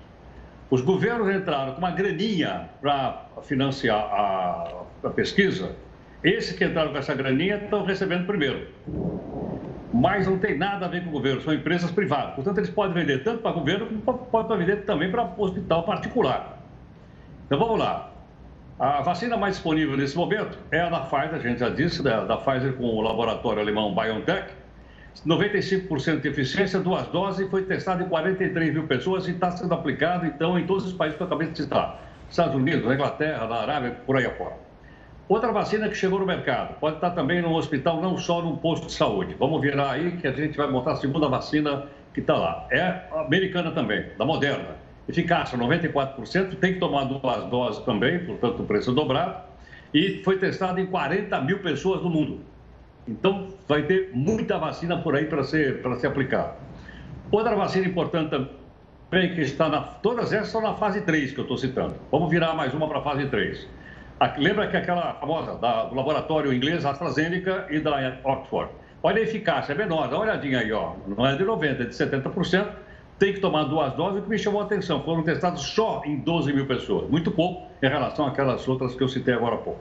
Os 0.70 0.82
governos 0.82 1.34
entraram 1.34 1.74
com 1.74 1.80
uma 1.80 1.90
graninha 1.90 2.70
para 2.82 3.26
financiar 3.42 3.98
a, 3.98 4.84
a 5.04 5.10
pesquisa 5.10 5.76
esses 6.24 6.58
que 6.58 6.66
entraram 6.66 6.92
com 6.92 6.98
essa 6.98 7.14
graninha 7.14 7.56
estão 7.56 7.84
recebendo 7.84 8.26
primeiro. 8.26 8.68
Mas 9.94 10.28
não 10.28 10.38
tem 10.38 10.58
nada 10.58 10.86
a 10.86 10.90
ver 10.90 11.04
com 11.04 11.10
o 11.10 11.14
governo, 11.14 11.42
são 11.42 11.54
empresas 11.54 11.90
privadas. 11.92 12.36
Portanto, 12.36 12.58
eles 12.58 12.70
podem 12.70 12.94
vender 12.94 13.24
tanto 13.24 13.42
para 13.42 13.52
o 13.52 13.54
governo 13.56 13.88
como 14.06 14.20
podem 14.20 14.58
vender 14.58 14.84
também 14.84 15.10
para 15.10 15.24
hospital 15.38 15.84
particular. 15.84 16.60
Então 17.46 17.58
vamos 17.58 17.80
lá. 17.80 18.12
A 18.78 19.02
vacina 19.02 19.36
mais 19.36 19.56
disponível 19.56 19.98
nesse 19.98 20.16
momento 20.16 20.58
é 20.72 20.80
a 20.80 20.90
da 20.90 21.02
Pfizer, 21.02 21.36
a 21.36 21.40
gente 21.40 21.60
já 21.60 21.70
disse, 21.70 22.02
da, 22.02 22.24
da 22.24 22.38
Pfizer 22.38 22.74
com 22.74 22.84
o 22.84 23.02
laboratório 23.02 23.62
alemão 23.62 23.94
BioNTech. 23.94 24.54
95% 25.26 26.22
de 26.22 26.28
eficiência, 26.30 26.80
duas 26.80 27.08
doses, 27.08 27.50
foi 27.50 27.64
testada 27.64 28.04
em 28.04 28.08
43 28.08 28.74
mil 28.74 28.88
pessoas 28.88 29.28
e 29.28 29.32
está 29.32 29.52
sendo 29.52 29.74
aplicado, 29.74 30.26
então, 30.26 30.58
em 30.58 30.66
todos 30.66 30.86
os 30.86 30.94
países 30.94 31.18
que 31.18 31.24
eu 31.24 31.28
acabei 31.28 31.50
de 31.50 31.58
citar. 31.58 32.00
Estados 32.30 32.56
Unidos, 32.56 32.90
Inglaterra, 32.90 33.48
na 33.48 33.56
Arábia, 33.56 33.98
por 34.06 34.16
aí 34.16 34.26
afora. 34.26 34.69
Outra 35.30 35.52
vacina 35.52 35.88
que 35.88 35.94
chegou 35.94 36.18
no 36.18 36.26
mercado, 36.26 36.74
pode 36.80 36.96
estar 36.96 37.12
também 37.12 37.40
no 37.40 37.54
hospital, 37.54 38.02
não 38.02 38.18
só 38.18 38.42
num 38.42 38.56
posto 38.56 38.88
de 38.88 38.94
saúde. 38.94 39.36
Vamos 39.38 39.62
virar 39.62 39.92
aí 39.92 40.18
que 40.18 40.28
a 40.28 40.32
gente 40.32 40.58
vai 40.58 40.68
montar 40.68 40.94
a 40.94 40.96
segunda 40.96 41.28
vacina 41.28 41.86
que 42.16 42.20
está 42.20 42.36
lá. 42.36 42.68
É 42.72 43.04
americana 43.16 43.70
também, 43.70 44.08
da 44.18 44.26
Moderna. 44.26 44.78
Eficácia 45.08 45.56
94%, 45.56 46.56
tem 46.56 46.74
que 46.74 46.80
tomar 46.80 47.04
duas 47.04 47.44
doses 47.46 47.86
também, 47.86 48.26
portanto 48.26 48.64
o 48.64 48.66
preço 48.66 48.92
dobrado. 48.92 49.44
E 49.94 50.20
foi 50.24 50.40
testada 50.40 50.82
em 50.82 50.88
40 50.88 51.40
mil 51.42 51.60
pessoas 51.60 52.02
no 52.02 52.10
mundo. 52.10 52.40
Então 53.08 53.50
vai 53.68 53.84
ter 53.84 54.10
muita 54.12 54.58
vacina 54.58 54.98
por 54.98 55.16
aí 55.16 55.26
para 55.26 55.44
ser, 55.44 55.84
para 55.84 55.96
ser 55.98 56.08
aplicada. 56.08 56.56
Outra 57.32 57.56
vacina 57.56 57.86
importante 57.86 58.32
também 58.32 59.36
que 59.36 59.42
está 59.42 59.70
na. 59.70 59.82
Todas 59.82 60.34
essas 60.34 60.48
estão 60.48 60.62
na 60.64 60.74
fase 60.74 61.02
3 61.02 61.34
que 61.34 61.40
eu 61.40 61.44
estou 61.44 61.58
citando. 61.58 61.94
Vamos 62.12 62.32
virar 62.32 62.56
mais 62.56 62.74
uma 62.74 62.88
para 62.88 62.98
a 62.98 63.04
fase 63.04 63.28
3 63.28 63.79
Lembra 64.38 64.68
que 64.68 64.76
aquela 64.76 65.14
famosa 65.14 65.56
da, 65.56 65.86
do 65.86 65.96
laboratório 65.96 66.54
inglês 66.54 66.86
AstraZeneca 66.86 67.68
e 67.70 67.80
da 67.80 68.18
Oxford? 68.26 68.70
Olha 69.02 69.20
a 69.20 69.22
eficácia, 69.22 69.72
é 69.72 69.76
menor, 69.76 70.10
dá 70.10 70.18
uma 70.18 70.26
olhadinha 70.26 70.60
aí, 70.60 70.72
ó. 70.74 70.94
Não 71.08 71.26
é 71.26 71.38
de 71.38 71.46
90%, 71.46 71.64
é 71.64 71.86
de 71.86 71.96
70%. 71.96 72.68
Tem 73.18 73.34
que 73.34 73.40
tomar 73.40 73.64
duas 73.64 73.94
doses, 73.94 74.20
o 74.20 74.24
que 74.24 74.30
me 74.30 74.38
chamou 74.38 74.62
a 74.62 74.66
atenção. 74.66 75.02
Foram 75.04 75.24
testados 75.24 75.62
só 75.62 76.02
em 76.06 76.18
12 76.18 76.52
mil 76.52 76.66
pessoas. 76.66 77.10
Muito 77.10 77.32
pouco 77.32 77.70
em 77.82 77.88
relação 77.88 78.28
àquelas 78.28 78.68
outras 78.68 78.94
que 78.94 79.02
eu 79.02 79.08
citei 79.08 79.34
agora 79.34 79.56
há 79.56 79.60
pouco. 79.60 79.80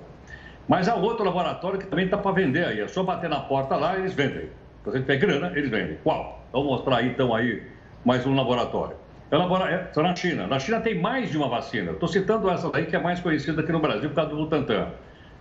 Mas 0.68 0.88
há 0.88 0.94
outro 0.94 1.24
laboratório 1.24 1.78
que 1.78 1.86
também 1.86 2.04
está 2.04 2.18
para 2.18 2.30
vender 2.30 2.64
aí. 2.64 2.80
É 2.80 2.86
só 2.86 3.02
bater 3.02 3.28
na 3.28 3.40
porta 3.40 3.74
lá 3.74 3.96
e 3.96 4.00
eles 4.00 4.14
vendem. 4.14 4.50
Se 4.84 4.90
você 4.90 5.00
tiver 5.00 5.16
grana, 5.16 5.52
eles 5.56 5.70
vendem. 5.70 5.98
Qual? 6.04 6.44
Vou 6.52 6.64
mostrar 6.64 6.98
aí, 6.98 7.08
então, 7.08 7.34
aí 7.34 7.62
mais 8.04 8.24
um 8.24 8.34
laboratório. 8.34 8.96
Elabora... 9.30 9.70
É, 9.70 10.02
na 10.02 10.16
China. 10.16 10.46
Na 10.46 10.58
China 10.58 10.80
tem 10.80 10.98
mais 10.98 11.30
de 11.30 11.36
uma 11.36 11.48
vacina. 11.48 11.92
Estou 11.92 12.08
citando 12.08 12.48
essa 12.48 12.70
daí 12.70 12.86
que 12.86 12.96
é 12.96 12.98
mais 12.98 13.20
conhecida 13.20 13.60
aqui 13.60 13.70
no 13.70 13.80
Brasil 13.80 14.08
por 14.08 14.16
causa 14.16 14.30
do 14.30 14.36
Butantan, 14.36 14.88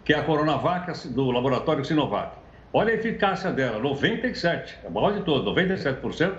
que 0.03 0.13
é 0.13 0.19
a 0.19 0.23
Coronavac 0.23 1.07
do 1.09 1.31
laboratório 1.31 1.85
Sinovac. 1.85 2.35
Olha 2.73 2.91
a 2.91 2.95
eficácia 2.95 3.51
dela, 3.51 3.79
97, 3.79 4.79
é 4.83 4.87
a 4.87 4.89
maior 4.89 5.13
de 5.13 5.21
todas, 5.21 5.45
97%. 5.53 6.33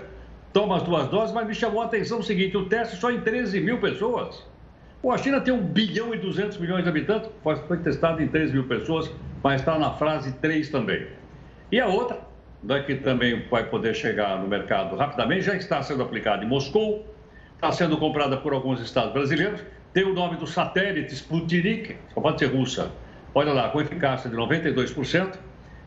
Toma 0.53 0.77
as 0.77 0.83
duas 0.83 1.07
doses, 1.07 1.33
mas 1.33 1.47
me 1.47 1.55
chamou 1.55 1.81
a 1.81 1.85
atenção 1.85 2.19
o 2.19 2.23
seguinte, 2.23 2.55
o 2.55 2.65
teste 2.65 2.97
só 2.97 3.11
em 3.11 3.21
13 3.21 3.59
mil 3.61 3.79
pessoas. 3.79 4.45
Pô, 5.01 5.11
a 5.11 5.17
China 5.17 5.41
tem 5.41 5.53
1 5.53 5.61
bilhão 5.67 6.13
e 6.13 6.17
200 6.17 6.57
milhões 6.57 6.83
de 6.83 6.89
habitantes, 6.89 7.29
foi 7.43 7.77
testado 7.77 8.21
em 8.21 8.27
13 8.27 8.53
mil 8.53 8.67
pessoas, 8.67 9.11
mas 9.43 9.61
está 9.61 9.77
na 9.79 9.91
fase 9.91 10.33
3 10.33 10.69
também. 10.69 11.07
E 11.71 11.79
a 11.79 11.87
outra, 11.87 12.19
né, 12.63 12.81
que 12.81 12.95
também 12.95 13.47
vai 13.49 13.63
poder 13.63 13.95
chegar 13.95 14.37
no 14.39 14.47
mercado 14.47 14.95
rapidamente, 14.95 15.43
já 15.43 15.55
está 15.55 15.81
sendo 15.81 16.03
aplicada 16.03 16.43
em 16.43 16.47
Moscou, 16.47 17.05
está 17.59 17.73
sendo 17.73 17.97
comprada 17.97 18.37
por 18.37 18.53
alguns 18.53 18.79
estados 18.79 19.11
brasileiros, 19.11 19.61
tem 19.91 20.05
o 20.05 20.13
nome 20.13 20.37
do 20.37 20.47
satélite 20.47 21.13
Sputnik, 21.13 21.97
só 22.13 22.21
pode 22.21 22.39
ser 22.39 22.45
russa. 22.45 22.89
Olha 23.35 23.51
lá, 23.51 23.67
com 23.67 23.81
eficácia 23.81 24.29
de 24.29 24.35
92%, 24.37 25.37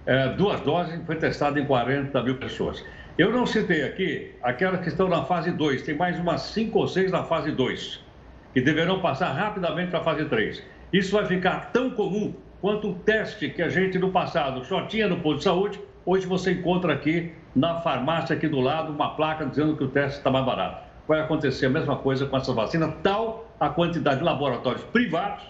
é, 0.05 0.29
duas 0.35 0.61
doses, 0.61 1.01
foi 1.07 1.17
testada 1.17 1.59
em 1.59 1.65
40 1.65 2.23
mil 2.23 2.37
pessoas. 2.37 2.85
Eu 3.17 3.33
não 3.33 3.47
citei 3.47 3.85
aqui 3.85 4.35
aquelas 4.43 4.83
que 4.83 4.89
estão 4.89 5.09
na 5.09 5.25
fase 5.25 5.51
2, 5.51 5.81
tem 5.81 5.97
mais 5.97 6.19
umas 6.19 6.43
5 6.43 6.79
ou 6.79 6.87
6 6.87 7.11
na 7.11 7.25
fase 7.25 7.51
2, 7.53 8.05
que 8.53 8.61
deverão 8.61 9.01
passar 9.01 9.33
rapidamente 9.33 9.91
para 9.91 10.01
a 10.01 10.05
fase 10.05 10.27
3. 10.27 10.63
Isso 10.93 11.13
vai 11.13 11.25
ficar 11.25 11.73
tão 11.73 11.89
comum 11.89 12.35
quanto 12.61 12.91
o 12.91 12.95
teste 12.97 13.49
que 13.49 13.63
a 13.63 13.71
gente 13.71 13.99
no 13.99 14.11
passado 14.11 14.63
só 14.67 14.83
tinha 14.83 15.09
no 15.09 15.21
posto 15.21 15.39
de 15.39 15.45
saúde, 15.45 15.81
hoje 16.05 16.27
você 16.27 16.53
encontra 16.53 16.93
aqui 16.93 17.33
na 17.57 17.81
farmácia 17.81 18.37
aqui 18.37 18.47
do 18.47 18.61
lado 18.61 18.93
uma 18.93 19.15
placa 19.15 19.47
dizendo 19.47 19.75
que 19.75 19.85
o 19.85 19.89
teste 19.89 20.19
está 20.19 20.31
mais 20.31 20.45
barato. 20.45 20.92
Vai 21.07 21.21
acontecer 21.21 21.67
a 21.67 21.71
mesma 21.71 21.97
coisa 21.97 22.27
com 22.27 22.37
essa 22.37 22.53
vacina, 22.53 22.89
tal 23.03 23.49
a 23.59 23.69
quantidade 23.69 24.19
de 24.19 24.25
laboratórios 24.25 24.83
privados 24.85 25.45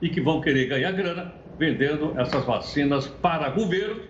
e 0.00 0.08
que 0.08 0.20
vão 0.20 0.40
querer 0.40 0.66
ganhar 0.66 0.92
grana 0.92 1.32
vendendo 1.58 2.12
essas 2.18 2.44
vacinas 2.44 3.06
para 3.06 3.48
governos, 3.50 4.02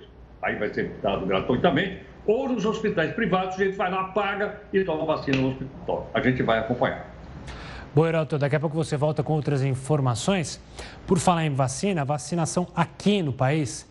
aí 0.42 0.56
vai 0.56 0.72
ser 0.72 0.90
dado 1.02 1.26
gratuitamente, 1.26 2.00
ou 2.26 2.48
nos 2.48 2.64
hospitais 2.64 3.12
privados, 3.12 3.60
a 3.60 3.64
gente 3.64 3.76
vai 3.76 3.90
lá, 3.90 4.04
paga 4.04 4.60
e 4.72 4.82
toma 4.82 5.04
vacina 5.04 5.36
no 5.36 5.50
hospital. 5.50 6.10
A 6.14 6.20
gente 6.20 6.42
vai 6.42 6.58
acompanhar. 6.58 7.14
Bom, 7.94 8.06
Heraldo, 8.06 8.38
daqui 8.38 8.56
a 8.56 8.60
pouco 8.60 8.74
você 8.74 8.96
volta 8.96 9.22
com 9.22 9.34
outras 9.34 9.62
informações. 9.62 10.60
Por 11.06 11.18
falar 11.18 11.44
em 11.44 11.54
vacina, 11.54 12.04
vacinação 12.04 12.66
aqui 12.74 13.22
no 13.22 13.32
país 13.32 13.88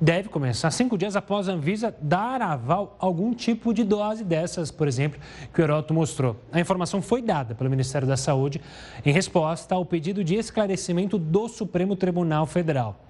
deve 0.00 0.28
começar 0.28 0.70
cinco 0.70 0.96
dias 0.96 1.14
após 1.14 1.48
a 1.48 1.52
Anvisa 1.52 1.94
dar 2.00 2.40
aval 2.40 2.96
a 2.98 3.04
algum 3.04 3.34
tipo 3.34 3.74
de 3.74 3.84
dose 3.84 4.24
dessas, 4.24 4.70
por 4.70 4.88
exemplo, 4.88 5.20
que 5.52 5.60
o 5.60 5.64
Heroto 5.64 5.92
mostrou. 5.92 6.36
A 6.50 6.58
informação 6.58 7.02
foi 7.02 7.20
dada 7.20 7.54
pelo 7.54 7.68
Ministério 7.68 8.08
da 8.08 8.16
Saúde 8.16 8.60
em 9.04 9.12
resposta 9.12 9.74
ao 9.74 9.84
pedido 9.84 10.24
de 10.24 10.34
esclarecimento 10.36 11.18
do 11.18 11.48
Supremo 11.48 11.94
Tribunal 11.94 12.46
Federal. 12.46 13.04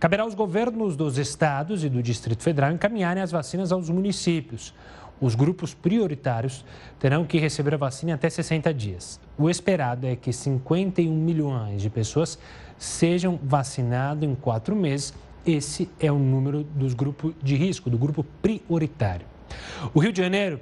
Caberá 0.00 0.24
aos 0.24 0.34
governos 0.34 0.96
dos 0.96 1.16
estados 1.16 1.84
e 1.84 1.88
do 1.88 2.02
Distrito 2.02 2.42
Federal 2.42 2.72
encaminharem 2.72 3.22
as 3.22 3.30
vacinas 3.30 3.70
aos 3.70 3.88
municípios. 3.88 4.74
Os 5.20 5.36
grupos 5.36 5.72
prioritários 5.72 6.64
terão 6.98 7.24
que 7.24 7.38
receber 7.38 7.74
a 7.74 7.76
vacina 7.76 8.10
em 8.10 8.14
até 8.14 8.28
60 8.28 8.74
dias. 8.74 9.20
O 9.38 9.48
esperado 9.48 10.04
é 10.04 10.16
que 10.16 10.32
51 10.32 11.14
milhões 11.14 11.80
de 11.80 11.88
pessoas 11.88 12.36
sejam 12.76 13.38
vacinadas 13.40 14.28
em 14.28 14.34
quatro 14.34 14.74
meses 14.74 15.14
esse 15.46 15.88
é 15.98 16.10
o 16.10 16.18
número 16.18 16.62
dos 16.64 16.94
grupos 16.94 17.34
de 17.42 17.56
risco, 17.56 17.90
do 17.90 17.98
grupo 17.98 18.24
prioritário. 18.40 19.26
O 19.92 20.00
Rio 20.00 20.12
de 20.12 20.20
Janeiro 20.20 20.60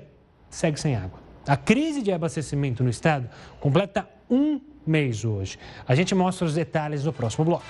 segue 0.48 0.80
sem 0.80 0.96
água. 0.96 1.20
A 1.46 1.56
crise 1.56 2.02
de 2.02 2.12
abastecimento 2.12 2.82
no 2.82 2.90
estado 2.90 3.28
completa 3.60 4.08
um 4.28 4.60
mês 4.86 5.24
hoje. 5.24 5.58
A 5.86 5.94
gente 5.94 6.14
mostra 6.14 6.46
os 6.46 6.54
detalhes 6.54 7.04
no 7.04 7.12
próximo 7.12 7.44
bloco. 7.44 7.64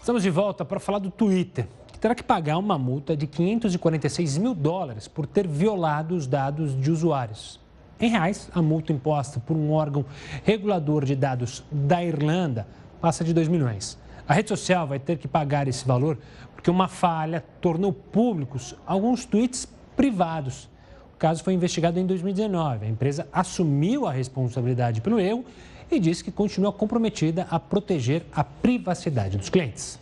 Estamos 0.00 0.22
de 0.22 0.30
volta 0.30 0.64
para 0.64 0.78
falar 0.78 1.00
do 1.00 1.10
Twitter, 1.10 1.66
que 1.92 1.98
terá 1.98 2.14
que 2.14 2.22
pagar 2.22 2.58
uma 2.58 2.78
multa 2.78 3.16
de 3.16 3.26
546 3.26 4.38
mil 4.38 4.54
dólares 4.54 5.08
por 5.08 5.26
ter 5.26 5.48
violado 5.48 6.14
os 6.14 6.26
dados 6.26 6.80
de 6.80 6.90
usuários. 6.90 7.60
Em 7.98 8.10
reais, 8.10 8.50
a 8.54 8.60
multa 8.60 8.92
imposta 8.92 9.40
por 9.40 9.56
um 9.56 9.72
órgão 9.72 10.04
regulador 10.44 11.04
de 11.04 11.16
dados 11.16 11.64
da 11.72 12.04
Irlanda 12.04 12.68
passa 13.00 13.24
de 13.24 13.32
2 13.32 13.48
milhões. 13.48 13.98
A 14.28 14.34
rede 14.34 14.48
social 14.48 14.86
vai 14.86 14.98
ter 14.98 15.18
que 15.18 15.28
pagar 15.28 15.68
esse 15.68 15.86
valor 15.86 16.18
porque 16.54 16.70
uma 16.70 16.88
falha 16.88 17.44
tornou 17.60 17.92
públicos 17.92 18.74
alguns 18.86 19.24
tweets 19.24 19.68
privados. 19.96 20.68
O 21.14 21.18
caso 21.18 21.44
foi 21.44 21.54
investigado 21.54 21.98
em 21.98 22.06
2019. 22.06 22.86
A 22.86 22.88
empresa 22.88 23.28
assumiu 23.32 24.06
a 24.06 24.12
responsabilidade 24.12 25.00
pelo 25.00 25.20
erro 25.20 25.44
e 25.90 26.00
disse 26.00 26.24
que 26.24 26.30
continua 26.30 26.72
comprometida 26.72 27.46
a 27.50 27.60
proteger 27.60 28.24
a 28.32 28.42
privacidade 28.42 29.38
dos 29.38 29.48
clientes. 29.48 29.98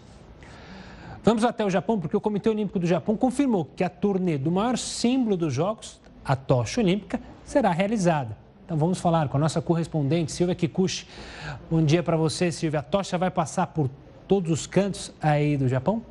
Vamos 1.22 1.44
até 1.44 1.64
o 1.64 1.70
Japão, 1.70 1.98
porque 1.98 2.16
o 2.16 2.20
Comitê 2.20 2.50
Olímpico 2.50 2.78
do 2.78 2.87
Japão 2.87 3.16
confirmou 3.16 3.64
que 3.64 3.85
a 3.85 3.88
turnê 3.88 4.37
do 4.37 4.50
maior 4.50 4.76
símbolo 4.76 5.37
dos 5.37 5.54
Jogos, 5.54 6.00
a 6.24 6.37
tocha 6.37 6.80
olímpica, 6.80 7.20
será 7.44 7.70
realizada. 7.70 8.43
Então 8.64 8.79
vamos 8.79 8.98
falar 8.98 9.29
com 9.29 9.37
a 9.37 9.40
nossa 9.40 9.61
correspondente, 9.61 10.33
Silvia 10.33 10.55
Kikuchi. 10.55 11.07
Bom 11.70 11.85
dia 11.85 12.03
para 12.03 12.16
você, 12.16 12.50
Silvia. 12.50 12.81
A 12.81 12.83
tocha 12.83 13.18
vai 13.18 13.31
passar 13.31 13.66
por 13.66 13.90
todos 14.27 14.50
os 14.50 14.66
cantos 14.66 15.12
aí 15.20 15.55
do 15.57 15.68
Japão? 15.68 16.03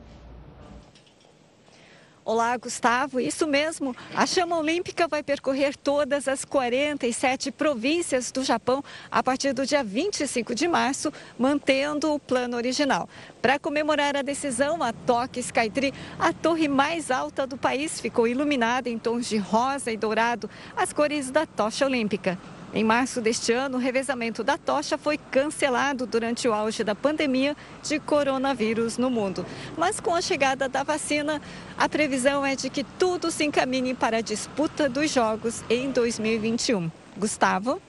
Olá, 2.26 2.56
Gustavo. 2.56 3.20
Isso 3.20 3.46
mesmo. 3.46 3.94
A 4.16 4.26
chama 4.26 4.58
olímpica 4.58 5.10
vai 5.10 5.22
percorrer 5.22 5.76
todas 5.76 6.26
as 6.26 6.46
47 6.46 7.52
províncias 7.52 8.32
do 8.32 8.46
Japão 8.46 8.82
a 9.12 9.22
partir 9.22 9.52
do 9.52 9.66
dia 9.66 9.84
25 9.84 10.56
de 10.56 10.66
março, 10.66 11.12
mantendo 11.38 12.14
o 12.14 12.20
plano 12.20 12.56
original. 12.56 13.10
Para 13.42 13.60
comemorar 13.60 14.16
a 14.16 14.22
decisão, 14.22 14.82
a 14.82 14.94
Tokyo 14.94 15.42
Skytree, 15.42 15.94
a 16.18 16.32
torre 16.32 16.70
mais 16.70 17.12
alta 17.12 17.46
do 17.46 17.58
país, 17.58 18.00
ficou 18.00 18.26
iluminada 18.26 18.90
em 18.90 18.98
tons 18.98 19.28
de 19.28 19.36
rosa 19.36 19.92
e 19.92 19.98
dourado, 19.98 20.50
as 20.78 20.94
cores 20.94 21.30
da 21.30 21.46
tocha 21.46 21.86
olímpica. 21.86 22.40
Em 22.76 22.84
março 22.84 23.22
deste 23.22 23.52
ano, 23.52 23.78
o 23.78 23.80
revezamento 23.80 24.44
da 24.44 24.58
tocha 24.58 24.98
foi 24.98 25.16
cancelado 25.16 26.08
durante 26.08 26.48
o 26.48 26.54
auge 26.54 26.84
da 26.84 26.96
pandemia 26.96 27.56
de 27.84 28.00
coronavírus 28.00 28.98
no 28.98 29.12
mundo. 29.12 29.46
Mas 29.78 30.00
com 30.00 30.16
a 30.16 30.22
chegada 30.22 30.68
da 30.68 30.82
vacina, 30.82 31.40
a 31.78 31.88
previsão 31.88 32.44
é 32.44 32.56
de 32.56 32.72
que 32.72 32.84
tudo 32.84 33.30
se 33.30 33.46
encaminhe 33.46 33.94
para 33.94 34.18
a 34.18 34.22
disputa 34.22 34.90
dos 34.90 35.12
Jogos 35.14 35.64
em 35.70 35.92
2021. 35.92 36.90
Gustavo? 37.16 37.80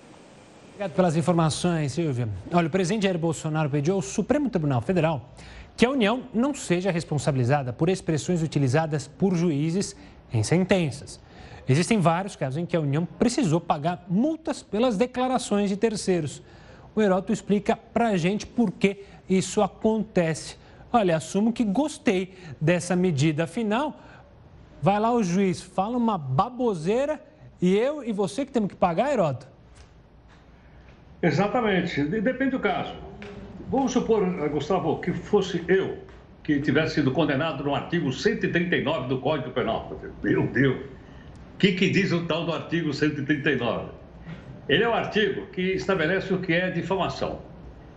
Obrigado 0.74 0.92
pelas 0.94 1.16
informações, 1.16 1.92
Silvia. 1.92 2.28
Olha, 2.52 2.66
o 2.66 2.70
presidente 2.70 3.04
Jair 3.04 3.16
Bolsonaro 3.16 3.70
pediu 3.70 3.94
ao 3.94 4.02
Supremo 4.02 4.50
Tribunal 4.50 4.82
Federal 4.82 5.30
que 5.76 5.86
a 5.86 5.90
União 5.90 6.24
não 6.32 6.54
seja 6.54 6.90
responsabilizada 6.90 7.72
por 7.72 7.88
expressões 7.88 8.42
utilizadas 8.42 9.08
por 9.08 9.34
juízes 9.34 9.96
em 10.32 10.42
sentenças. 10.42 11.20
Existem 11.68 11.98
vários 11.98 12.36
casos 12.36 12.58
em 12.58 12.66
que 12.66 12.76
a 12.76 12.80
União 12.80 13.06
precisou 13.06 13.60
pagar 13.60 14.04
multas 14.08 14.62
pelas 14.62 14.96
declarações 14.96 15.70
de 15.70 15.76
terceiros. 15.76 16.42
O 16.94 17.00
Heroto 17.00 17.32
explica 17.32 17.74
para 17.74 18.08
a 18.08 18.16
gente 18.16 18.46
por 18.46 18.70
que 18.70 19.04
isso 19.28 19.62
acontece. 19.62 20.56
Olha, 20.92 21.16
assumo 21.16 21.52
que 21.52 21.64
gostei 21.64 22.34
dessa 22.60 22.94
medida. 22.94 23.44
Afinal, 23.44 23.98
vai 24.80 25.00
lá 25.00 25.12
o 25.12 25.22
juiz, 25.22 25.60
fala 25.60 25.96
uma 25.96 26.18
baboseira 26.18 27.20
e 27.60 27.74
eu 27.74 28.04
e 28.04 28.12
você 28.12 28.44
que 28.44 28.52
temos 28.52 28.68
que 28.68 28.76
pagar, 28.76 29.12
Heroto? 29.12 29.48
Exatamente. 31.22 32.04
Depende 32.04 32.50
do 32.50 32.60
caso. 32.60 32.94
Vamos 33.70 33.92
supor, 33.92 34.22
Gustavo, 34.50 35.00
que 35.00 35.12
fosse 35.12 35.64
eu 35.66 35.98
que 36.44 36.60
tivesse 36.60 36.96
sido 36.96 37.10
condenado 37.10 37.64
no 37.64 37.74
artigo 37.74 38.12
139 38.12 39.08
do 39.08 39.18
Código 39.18 39.50
Penal. 39.50 39.98
Meu 40.22 40.46
Deus! 40.46 40.76
O 41.54 41.58
que, 41.58 41.72
que 41.72 41.88
diz 41.88 42.12
o 42.12 42.26
tal 42.26 42.44
do 42.44 42.52
artigo 42.52 42.92
139? 42.92 43.88
Ele 44.68 44.84
é 44.84 44.88
o 44.88 44.92
artigo 44.92 45.46
que 45.46 45.62
estabelece 45.72 46.32
o 46.34 46.38
que 46.38 46.52
é 46.52 46.70
difamação. 46.70 47.40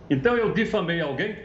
Então, 0.08 0.34
eu 0.34 0.54
difamei 0.54 1.00
alguém, 1.00 1.36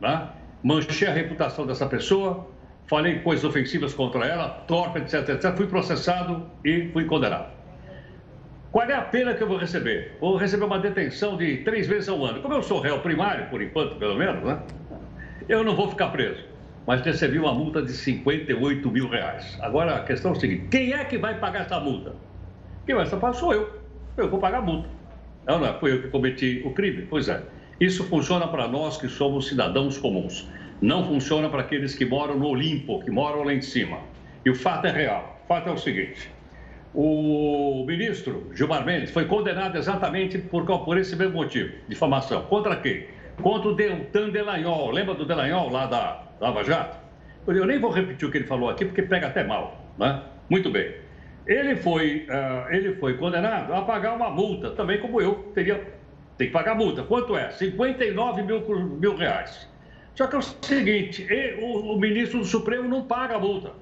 né? 0.00 0.28
manchei 0.62 1.06
a 1.08 1.12
reputação 1.12 1.66
dessa 1.66 1.86
pessoa, 1.86 2.48
falei 2.86 3.18
coisas 3.18 3.44
ofensivas 3.44 3.92
contra 3.92 4.24
ela, 4.24 4.48
torpe, 4.66 5.00
etc, 5.00 5.28
etc. 5.28 5.54
Fui 5.54 5.66
processado 5.66 6.50
e 6.64 6.88
fui 6.92 7.04
condenado. 7.04 7.52
Qual 8.72 8.88
é 8.88 8.94
a 8.94 9.02
pena 9.02 9.34
que 9.34 9.42
eu 9.42 9.48
vou 9.48 9.58
receber? 9.58 10.16
Vou 10.20 10.36
receber 10.36 10.64
uma 10.64 10.78
detenção 10.78 11.36
de 11.36 11.58
três 11.58 11.86
vezes 11.86 12.08
ao 12.08 12.24
ano. 12.24 12.40
Como 12.40 12.54
eu 12.54 12.62
sou 12.62 12.80
réu 12.80 13.00
primário, 13.00 13.50
por 13.50 13.60
enquanto, 13.60 13.96
pelo 13.96 14.14
menos, 14.14 14.42
né? 14.42 14.62
Eu 15.50 15.62
não 15.62 15.76
vou 15.76 15.90
ficar 15.90 16.08
preso 16.08 16.50
mas 16.86 17.02
recebi 17.02 17.38
uma 17.38 17.54
multa 17.54 17.82
de 17.82 17.92
58 17.92 18.90
mil 18.90 19.08
reais. 19.08 19.56
Agora 19.60 19.96
a 19.96 20.00
questão 20.02 20.32
é 20.32 20.36
o 20.36 20.40
seguinte: 20.40 20.66
quem 20.70 20.92
é 20.92 21.04
que 21.04 21.18
vai 21.18 21.38
pagar 21.38 21.60
essa 21.60 21.78
multa? 21.78 22.14
Quem 22.86 22.96
vai 22.96 23.08
pagar 23.08 23.32
sou 23.32 23.52
eu. 23.52 23.80
Eu 24.16 24.28
vou 24.28 24.40
pagar 24.40 24.58
a 24.58 24.62
multa. 24.62 24.88
Não, 25.46 25.60
não, 25.60 25.78
foi 25.78 25.92
eu 25.92 26.02
que 26.02 26.08
cometi 26.08 26.62
o 26.64 26.72
crime? 26.72 27.06
Pois 27.08 27.28
é. 27.28 27.42
Isso 27.80 28.02
funciona 28.04 28.48
para 28.48 28.66
nós 28.66 28.96
que 28.96 29.08
somos 29.08 29.46
cidadãos 29.46 29.98
comuns. 29.98 30.48
Não 30.82 31.06
funciona 31.06 31.48
para 31.48 31.60
aqueles 31.60 31.94
que 31.94 32.04
moram 32.04 32.36
no 32.36 32.48
Olimpo, 32.48 33.00
que 33.04 33.10
moram 33.10 33.44
lá 33.44 33.54
em 33.54 33.62
cima. 33.62 33.98
E 34.44 34.50
o 34.50 34.54
fato 34.54 34.86
é 34.86 34.90
real. 34.90 35.40
O 35.44 35.46
fato 35.46 35.68
é 35.68 35.72
o 35.72 35.78
seguinte: 35.78 36.28
o 36.92 37.84
ministro 37.86 38.50
Gilmar 38.52 38.84
Mendes 38.84 39.12
foi 39.12 39.26
condenado 39.26 39.78
exatamente 39.78 40.38
por, 40.38 40.64
por 40.64 40.98
esse 40.98 41.14
mesmo 41.14 41.34
motivo, 41.34 41.72
difamação. 41.88 42.42
Contra 42.46 42.74
quem? 42.74 43.06
Contra 43.40 43.70
o 43.70 43.74
Deltan 43.74 44.30
Delagnol. 44.30 44.90
Lembra 44.90 45.14
do 45.14 45.24
Delagnol 45.24 45.70
lá 45.70 45.86
da 45.86 46.22
Lava 46.40 46.64
Jato. 46.64 46.96
Eu 47.46 47.66
nem 47.66 47.78
vou 47.78 47.90
repetir 47.90 48.28
o 48.28 48.30
que 48.30 48.38
ele 48.38 48.46
falou 48.46 48.68
aqui, 48.68 48.84
porque 48.84 49.02
pega 49.02 49.26
até 49.26 49.42
mal. 49.42 49.84
Né? 49.98 50.22
Muito 50.48 50.70
bem. 50.70 50.94
Ele 51.46 51.74
foi, 51.76 52.26
uh, 52.28 52.72
ele 52.72 52.94
foi 52.96 53.16
condenado 53.16 53.72
a 53.72 53.82
pagar 53.82 54.14
uma 54.14 54.30
multa, 54.30 54.70
também 54.70 55.00
como 55.00 55.20
eu 55.20 55.50
teria. 55.54 55.82
Tem 56.36 56.46
que 56.46 56.52
pagar 56.52 56.74
multa. 56.74 57.02
Quanto 57.02 57.36
é? 57.36 57.50
59 57.50 58.42
mil, 58.42 58.60
mil 58.98 59.16
reais. 59.16 59.68
Só 60.14 60.26
que 60.26 60.36
é 60.36 60.38
o 60.38 60.42
seguinte: 60.42 61.26
o, 61.60 61.94
o 61.94 61.98
ministro 61.98 62.38
do 62.38 62.44
Supremo 62.44 62.88
não 62.88 63.04
paga 63.04 63.36
a 63.36 63.38
multa. 63.38 63.72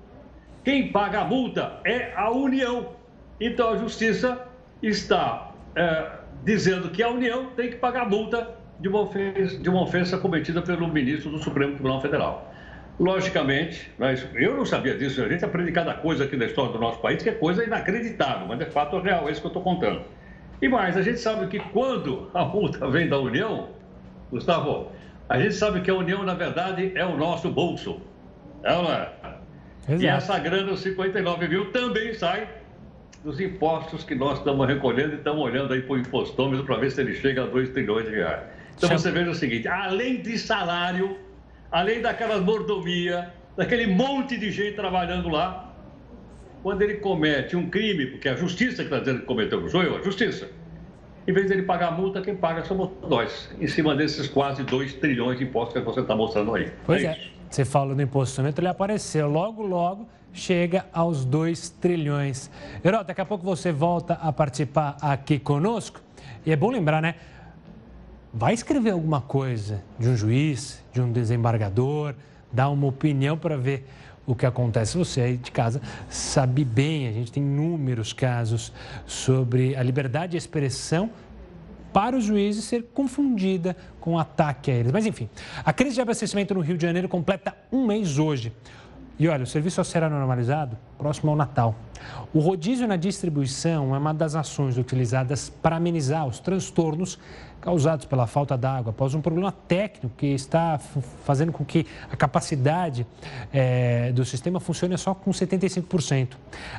Quem 0.64 0.92
paga 0.92 1.20
a 1.20 1.24
multa 1.24 1.80
é 1.84 2.12
a 2.14 2.30
União. 2.30 2.94
Então 3.40 3.70
a 3.70 3.76
Justiça 3.76 4.46
está 4.82 5.52
é, 5.74 6.10
dizendo 6.44 6.90
que 6.90 7.02
a 7.02 7.08
União 7.08 7.50
tem 7.56 7.70
que 7.70 7.76
pagar 7.76 8.08
multa 8.08 8.57
de 8.80 8.88
uma, 8.88 9.00
ofensa, 9.00 9.58
de 9.58 9.68
uma 9.68 9.82
ofensa 9.82 10.18
cometida 10.18 10.62
pelo 10.62 10.88
ministro 10.88 11.30
do 11.30 11.38
Supremo 11.38 11.74
Tribunal 11.74 12.00
Federal. 12.00 12.54
Logicamente, 12.98 13.92
mas 13.98 14.26
eu 14.34 14.56
não 14.56 14.64
sabia 14.64 14.96
disso, 14.96 15.22
a 15.22 15.28
gente 15.28 15.44
aprende 15.44 15.70
cada 15.70 15.94
coisa 15.94 16.24
aqui 16.24 16.36
na 16.36 16.46
história 16.46 16.72
do 16.72 16.80
nosso 16.80 16.98
país, 17.00 17.22
que 17.22 17.28
é 17.28 17.32
coisa 17.32 17.64
inacreditável, 17.64 18.46
mas 18.48 18.60
é 18.60 18.66
fato 18.66 18.98
real, 18.98 19.28
é 19.28 19.32
isso 19.32 19.40
que 19.40 19.46
eu 19.46 19.50
estou 19.50 19.62
contando. 19.62 20.02
E 20.60 20.68
mais, 20.68 20.96
a 20.96 21.02
gente 21.02 21.20
sabe 21.20 21.46
que 21.46 21.60
quando 21.70 22.28
a 22.34 22.44
multa 22.44 22.88
vem 22.90 23.08
da 23.08 23.18
União, 23.18 23.68
Gustavo, 24.30 24.90
a 25.28 25.38
gente 25.38 25.54
sabe 25.54 25.80
que 25.80 25.90
a 25.90 25.94
União, 25.94 26.24
na 26.24 26.34
verdade, 26.34 26.90
é 26.94 27.04
o 27.04 27.16
nosso 27.16 27.48
bolso. 27.50 28.00
É 28.64 28.72
é? 28.72 29.28
Exato. 29.88 30.02
E 30.02 30.06
essa 30.06 30.38
grana, 30.38 30.72
os 30.72 30.80
59 30.80 31.48
mil, 31.48 31.70
também 31.70 32.12
sai 32.14 32.48
dos 33.24 33.40
impostos 33.40 34.04
que 34.04 34.14
nós 34.14 34.38
estamos 34.38 34.66
recolhendo 34.66 35.14
e 35.14 35.16
estamos 35.16 35.40
olhando 35.40 35.72
aí 35.72 35.82
para 35.82 35.94
o 35.94 35.98
impostômetro 35.98 36.64
para 36.64 36.76
ver 36.76 36.90
se 36.90 37.00
ele 37.00 37.14
chega 37.14 37.44
a 37.44 37.46
2 37.46 37.70
trilhões 37.70 38.06
de 38.06 38.16
reais. 38.16 38.42
Então 38.78 38.96
você 38.96 39.10
veja 39.10 39.30
o 39.30 39.34
seguinte, 39.34 39.68
além 39.68 40.22
de 40.22 40.38
salário, 40.38 41.18
além 41.70 42.00
daquela 42.00 42.40
mordomia, 42.40 43.32
daquele 43.56 43.86
monte 43.86 44.38
de 44.38 44.50
gente 44.50 44.76
trabalhando 44.76 45.28
lá, 45.28 45.74
quando 46.62 46.82
ele 46.82 46.94
comete 46.94 47.56
um 47.56 47.68
crime, 47.68 48.06
porque 48.06 48.28
é 48.28 48.32
a 48.32 48.36
justiça 48.36 48.76
que 48.76 48.84
está 48.84 49.00
dizendo 49.00 49.20
que 49.20 49.26
cometeu, 49.26 49.60
não 49.60 49.68
sou 49.68 49.82
eu, 49.82 49.96
a 49.96 50.02
justiça. 50.02 50.48
Em 51.26 51.32
vez 51.32 51.48
dele 51.48 51.62
pagar 51.62 51.88
a 51.88 51.90
multa, 51.90 52.22
quem 52.22 52.34
paga 52.34 52.64
somos 52.64 52.90
nós, 53.06 53.50
em 53.60 53.66
cima 53.66 53.94
desses 53.94 54.28
quase 54.28 54.62
2 54.62 54.94
trilhões 54.94 55.38
de 55.38 55.44
impostos 55.44 55.74
que 55.74 55.80
você 55.80 56.00
está 56.00 56.16
mostrando 56.16 56.54
aí. 56.54 56.72
Pois 56.86 57.02
é. 57.02 57.06
é. 57.06 57.18
Você 57.50 57.64
falou 57.64 57.94
do 57.94 58.02
imposto 58.02 58.42
ele 58.42 58.68
apareceu 58.68 59.28
logo, 59.28 59.62
logo 59.62 60.08
chega 60.32 60.86
aos 60.92 61.24
2 61.24 61.70
trilhões. 61.70 62.50
Herói, 62.84 63.04
daqui 63.04 63.20
a 63.20 63.24
pouco 63.24 63.44
você 63.44 63.72
volta 63.72 64.14
a 64.14 64.32
participar 64.32 64.96
aqui 65.00 65.38
conosco. 65.38 66.00
E 66.46 66.52
é 66.52 66.56
bom 66.56 66.70
lembrar, 66.70 67.02
né? 67.02 67.14
Vai 68.32 68.52
escrever 68.52 68.90
alguma 68.90 69.22
coisa 69.22 69.82
de 69.98 70.08
um 70.08 70.16
juiz, 70.16 70.82
de 70.92 71.00
um 71.00 71.10
desembargador, 71.10 72.14
dar 72.52 72.68
uma 72.68 72.86
opinião 72.86 73.38
para 73.38 73.56
ver 73.56 73.88
o 74.26 74.34
que 74.34 74.44
acontece. 74.44 74.98
Você 74.98 75.22
aí 75.22 75.36
de 75.38 75.50
casa 75.50 75.80
sabe 76.10 76.62
bem, 76.62 77.08
a 77.08 77.12
gente 77.12 77.32
tem 77.32 77.42
inúmeros 77.42 78.12
casos 78.12 78.70
sobre 79.06 79.74
a 79.74 79.82
liberdade 79.82 80.32
de 80.32 80.36
expressão 80.36 81.10
para 81.90 82.14
os 82.14 82.24
juízes 82.24 82.64
ser 82.64 82.84
confundida 82.92 83.74
com 83.98 84.18
ataque 84.18 84.70
a 84.70 84.74
eles. 84.74 84.92
Mas 84.92 85.06
enfim, 85.06 85.28
a 85.64 85.72
crise 85.72 85.94
de 85.94 86.02
abastecimento 86.02 86.52
no 86.52 86.60
Rio 86.60 86.76
de 86.76 86.82
Janeiro 86.82 87.08
completa 87.08 87.56
um 87.72 87.86
mês 87.86 88.18
hoje. 88.18 88.52
E 89.18 89.26
olha, 89.26 89.42
o 89.42 89.46
serviço 89.46 89.76
só 89.76 89.84
será 89.84 90.08
normalizado 90.08 90.78
próximo 90.96 91.30
ao 91.30 91.36
Natal. 91.36 91.74
O 92.32 92.38
rodízio 92.38 92.86
na 92.86 92.94
distribuição 92.94 93.94
é 93.94 93.98
uma 93.98 94.14
das 94.14 94.36
ações 94.36 94.78
utilizadas 94.78 95.48
para 95.48 95.76
amenizar 95.76 96.26
os 96.26 96.38
transtornos 96.38 97.18
causados 97.68 98.06
pela 98.06 98.26
falta 98.26 98.56
d'água, 98.56 98.92
após 98.92 99.12
um 99.12 99.20
problema 99.20 99.52
técnico 99.52 100.10
que 100.16 100.28
está 100.28 100.78
fazendo 101.22 101.52
com 101.52 101.62
que 101.66 101.86
a 102.10 102.16
capacidade 102.16 103.06
é, 103.52 104.10
do 104.10 104.24
sistema 104.24 104.58
funcione 104.58 104.96
só 104.96 105.14
com 105.14 105.30
75%. 105.30 106.28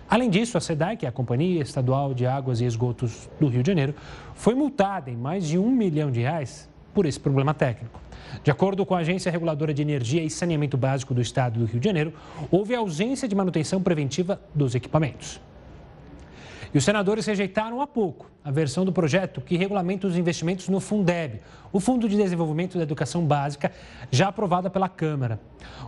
Além 0.10 0.32
disso, 0.32 0.58
a 0.58 0.62
SEDAI, 0.62 0.98
que 0.98 1.06
é 1.06 1.10
a 1.10 1.12
Companhia 1.12 1.62
Estadual 1.62 2.16
de 2.16 2.26
Águas 2.26 2.60
e 2.60 2.66
Esgotos 2.66 3.30
do 3.40 3.48
Rio 3.48 3.62
de 3.62 3.68
Janeiro, 3.68 3.94
foi 4.34 4.56
multada 4.56 5.12
em 5.12 5.16
mais 5.16 5.46
de 5.46 5.60
um 5.60 5.70
milhão 5.70 6.10
de 6.10 6.22
reais 6.22 6.68
por 6.92 7.06
esse 7.06 7.20
problema 7.20 7.54
técnico. 7.54 8.02
De 8.44 8.50
acordo 8.50 8.84
com 8.84 8.96
a 8.96 9.00
Agência 9.00 9.32
Reguladora 9.32 9.76
de 9.76 9.84
Energia 9.84 10.24
e 10.24 10.30
Saneamento 10.32 10.76
Básico 10.76 11.14
do 11.14 11.22
Estado 11.22 11.60
do 11.60 11.66
Rio 11.66 11.80
de 11.80 11.86
Janeiro, 11.86 12.14
houve 12.50 12.74
ausência 12.74 13.28
de 13.28 13.36
manutenção 13.36 13.80
preventiva 13.80 14.42
dos 14.56 14.74
equipamentos. 14.74 15.40
E 16.74 16.78
os 16.78 16.84
senadores 16.84 17.26
rejeitaram 17.26 17.82
há 17.82 17.88
pouco 17.88 18.30
a 18.44 18.52
versão 18.52 18.86
do 18.86 18.94
projeto 18.94 19.42
que 19.42 19.58
regulamenta 19.58 20.06
os 20.06 20.16
investimentos 20.16 20.70
no 20.70 20.80
Fundeb, 20.80 21.40
o 21.72 21.80
Fundo 21.80 22.08
de 22.08 22.16
Desenvolvimento 22.16 22.78
da 22.78 22.84
Educação 22.84 23.26
Básica, 23.26 23.72
já 24.12 24.28
aprovada 24.28 24.70
pela 24.70 24.88
Câmara. 24.88 25.40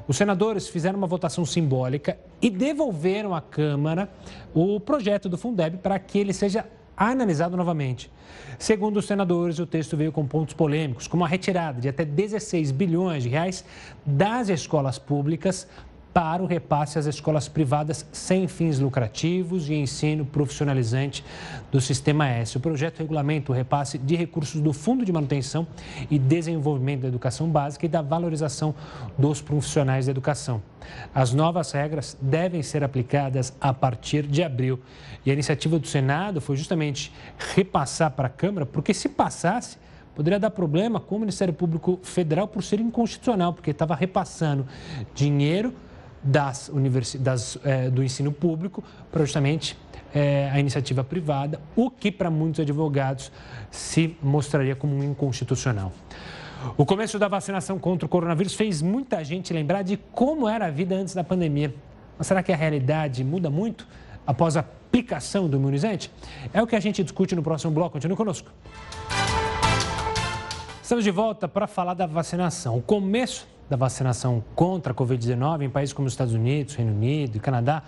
Os 0.08 0.18
senadores 0.18 0.68
fizeram 0.68 0.98
uma 0.98 1.06
votação 1.06 1.46
simbólica 1.46 2.18
e 2.42 2.50
devolveram 2.50 3.36
à 3.36 3.42
Câmara 3.42 4.10
o 4.56 4.80
projeto 4.80 5.30
do 5.30 5.38
Fundeb 5.38 5.78
para 5.78 6.00
que 6.00 6.18
ele 6.18 6.34
seja 6.34 6.66
analisado 6.98 7.56
novamente. 7.56 8.12
Segundo 8.58 8.98
os 8.98 9.06
senadores, 9.06 9.60
o 9.60 9.66
texto 9.66 9.96
veio 9.96 10.12
com 10.12 10.26
pontos 10.26 10.54
polêmicos, 10.54 11.08
como 11.08 11.24
a 11.24 11.28
retirada 11.28 11.80
de 11.80 11.90
até 11.90 12.06
16 12.06 12.72
bilhões 12.72 13.24
de 13.24 13.30
reais 13.30 13.64
das 14.06 14.50
escolas 14.50 15.00
públicas 15.00 15.68
para 16.14 16.44
o 16.44 16.46
repasse 16.46 17.00
às 17.00 17.06
escolas 17.06 17.48
privadas 17.48 18.06
sem 18.12 18.48
fins 18.48 18.80
lucrativos 18.80 19.70
e 19.70 19.76
ensino 19.76 20.26
profissionalizante 20.26 21.24
do 21.72 21.80
Sistema 21.80 22.28
S. 22.28 22.58
O 22.58 22.60
projeto 22.60 23.00
regulamenta 23.00 23.52
o 23.52 23.56
repasse 23.56 23.98
de 23.98 24.16
recursos 24.16 24.60
do 24.60 24.74
Fundo 24.74 25.06
de 25.06 25.12
Manutenção 25.12 25.66
e 26.10 26.20
Desenvolvimento 26.20 27.02
da 27.02 27.08
Educação 27.08 27.50
Básica 27.50 27.86
e 27.86 27.90
da 27.90 28.02
valorização 28.02 28.76
dos 29.18 29.42
profissionais 29.42 30.06
da 30.06 30.12
educação. 30.12 30.62
As 31.14 31.34
novas 31.34 31.72
regras 31.72 32.18
devem 32.22 32.62
ser 32.62 32.84
aplicadas 32.84 33.54
a 33.62 33.74
partir 33.74 34.28
de 34.28 34.44
abril. 34.44 34.80
E 35.26 35.30
a 35.30 35.34
iniciativa 35.34 35.80
do 35.80 35.88
Senado 35.88 36.42
foi 36.42 36.58
justamente 36.58 37.14
repassar 37.56 38.12
para 38.12 38.28
a 38.28 38.30
Câmara, 38.30 38.66
porque 38.66 38.94
se 38.94 39.08
passasse, 39.08 39.78
poderia 40.14 40.40
dar 40.40 40.52
problema 40.52 41.00
com 41.00 41.16
o 41.16 41.20
Ministério 41.20 41.54
Público 41.54 42.00
Federal 42.04 42.48
por 42.48 42.64
ser 42.64 42.80
inconstitucional, 42.80 43.54
porque 43.54 43.72
estava 43.72 43.96
repassando 43.96 44.66
dinheiro 45.16 45.74
das 46.24 46.70
universidades 46.70 47.58
é, 47.64 47.90
do 47.90 48.04
ensino 48.04 48.32
público 48.32 48.84
para 49.12 49.24
justamente 49.24 49.78
é, 50.14 50.50
a 50.52 50.60
iniciativa 50.60 51.04
privada, 51.04 51.60
o 51.76 51.90
que 51.90 52.12
para 52.12 52.30
muitos 52.30 52.60
advogados 52.60 53.32
se 53.70 54.16
mostraria 54.22 54.76
como 54.76 55.04
inconstitucional. 55.04 55.92
O 56.78 56.86
começo 56.86 57.18
da 57.18 57.28
vacinação 57.28 57.80
contra 57.80 58.06
o 58.06 58.10
coronavírus 58.10 58.54
fez 58.54 58.82
muita 58.82 59.24
gente 59.24 59.52
lembrar 59.52 59.82
de 59.82 59.98
como 59.98 60.48
era 60.48 60.68
a 60.68 60.70
vida 60.70 60.94
antes 60.96 61.16
da 61.16 61.24
pandemia. 61.24 61.74
Mas 62.18 62.28
será 62.28 62.44
que 62.44 62.52
a 62.52 62.56
realidade 62.56 63.24
muda 63.24 63.50
muito 63.50 63.88
após 64.28 64.56
a 64.56 64.60
aplicação 64.60 65.50
do 65.50 65.58
imunizante? 65.58 66.12
É 66.54 66.62
o 66.62 66.68
que 66.68 66.76
a 66.76 66.80
gente 66.80 67.02
discute 67.02 67.36
no 67.36 67.42
próximo 67.42 67.72
bloco. 67.72 67.94
Continue 67.94 68.16
conosco. 68.16 68.52
Estamos 70.84 71.04
de 71.04 71.10
volta 71.10 71.48
para 71.48 71.66
falar 71.66 71.96
da 71.96 72.06
vacinação. 72.06 72.78
O 72.78 72.82
começo 72.82 73.48
da 73.72 73.78
vacinação 73.78 74.44
contra 74.54 74.92
a 74.92 74.96
Covid-19 74.96 75.64
em 75.64 75.70
países 75.70 75.94
como 75.94 76.06
os 76.06 76.14
Estados 76.14 76.34
Unidos, 76.34 76.76
Reino 76.76 76.92
Unido 76.92 77.38
e 77.38 77.40
Canadá 77.40 77.84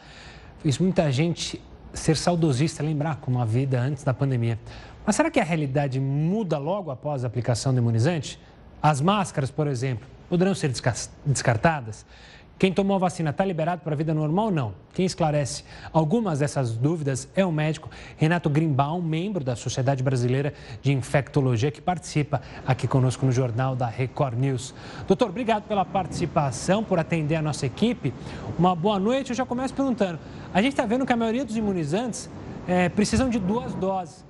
fez 0.60 0.80
muita 0.80 1.12
gente 1.12 1.62
ser 1.94 2.16
saudosista, 2.16 2.82
lembrar 2.82 3.18
como 3.18 3.40
a 3.40 3.46
vida 3.46 3.82
antes 3.82 4.02
da 4.02 4.14
pandemia. 4.14 4.58
Mas 5.06 5.18
será 5.18 5.30
que 5.30 5.42
a 5.42 5.44
realidade 5.44 6.00
muda 6.00 6.58
logo 6.58 6.90
após 6.90 7.26
a 7.26 7.28
aplicação 7.28 7.74
do 7.74 7.80
imunizante? 7.80 8.40
As 8.82 9.02
máscaras, 9.02 9.52
por 9.52 9.68
exemplo, 9.68 10.08
poderão 10.30 10.56
ser 10.56 10.72
descartadas? 11.26 12.06
Quem 12.58 12.72
tomou 12.72 12.96
a 12.96 13.00
vacina 13.00 13.32
está 13.32 13.44
liberado 13.44 13.82
para 13.82 13.94
a 13.94 13.96
vida 13.98 14.14
normal 14.14 14.46
ou 14.46 14.52
não? 14.52 14.74
Quem 14.94 15.06
esclarece 15.06 15.66
algumas 15.92 16.40
dessas 16.40 16.78
dúvidas 16.78 17.28
é 17.36 17.46
o 17.46 17.52
médico 17.52 17.90
Renato 18.16 18.50
Grimbaum, 18.50 19.02
membro 19.02 19.44
da 19.44 19.56
Sociedade 19.56 20.02
Brasileira 20.02 20.54
de 20.82 20.94
Infectologia, 20.94 21.72
que 21.72 21.82
participa 21.82 22.42
aqui 22.66 22.88
conosco 22.88 23.26
no 23.26 23.32
Jornal 23.32 23.76
da 23.76 23.88
Record 23.88 24.38
News. 24.38 24.74
Doutor, 25.08 25.30
obrigado 25.30 25.64
pela 25.64 25.84
participação, 25.84 26.84
por 26.84 27.00
atender 27.00 27.36
a 27.36 27.42
nossa 27.42 27.66
equipe. 27.66 28.14
Uma 28.58 28.76
boa 28.76 29.00
noite. 29.00 29.32
Eu 29.32 29.36
já 29.36 29.46
começo 29.46 29.74
perguntando: 29.74 30.20
a 30.54 30.62
gente 30.62 30.74
está 30.74 30.86
vendo 30.86 31.06
que 31.06 31.12
a 31.12 31.18
maioria 31.18 31.44
dos 31.44 31.58
imunizantes 31.58 32.30
é, 32.68 32.88
precisam 32.88 33.30
de 33.30 33.40
duas 33.40 33.74
doses. 33.74 34.24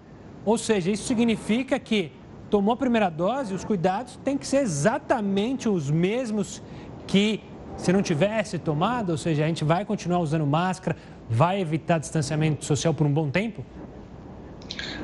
Ou 0.46 0.58
seja, 0.58 0.90
isso 0.90 1.06
significa 1.08 1.78
que 1.78 2.12
tomou 2.50 2.74
a 2.74 2.78
primeira 2.78 3.10
dose, 3.10 3.54
os 3.54 3.64
cuidados 3.64 4.20
têm 4.24 4.38
que 4.38 4.46
ser 4.46 4.58
exatamente 4.58 5.70
os 5.70 5.90
mesmos 5.90 6.62
que 7.08 7.42
se 7.78 7.92
não 7.92 8.02
tivesse 8.02 8.60
tomado, 8.60 9.12
ou 9.12 9.18
seja, 9.18 9.44
a 9.44 9.48
gente 9.48 9.64
vai 9.64 9.86
continuar 9.86 10.20
usando 10.20 10.46
máscara, 10.46 10.96
vai 11.30 11.62
evitar 11.62 12.00
distanciamento 12.00 12.66
social 12.66 12.94
por 12.94 13.06
um 13.06 13.12
bom 13.12 13.30
tempo? 13.30 13.66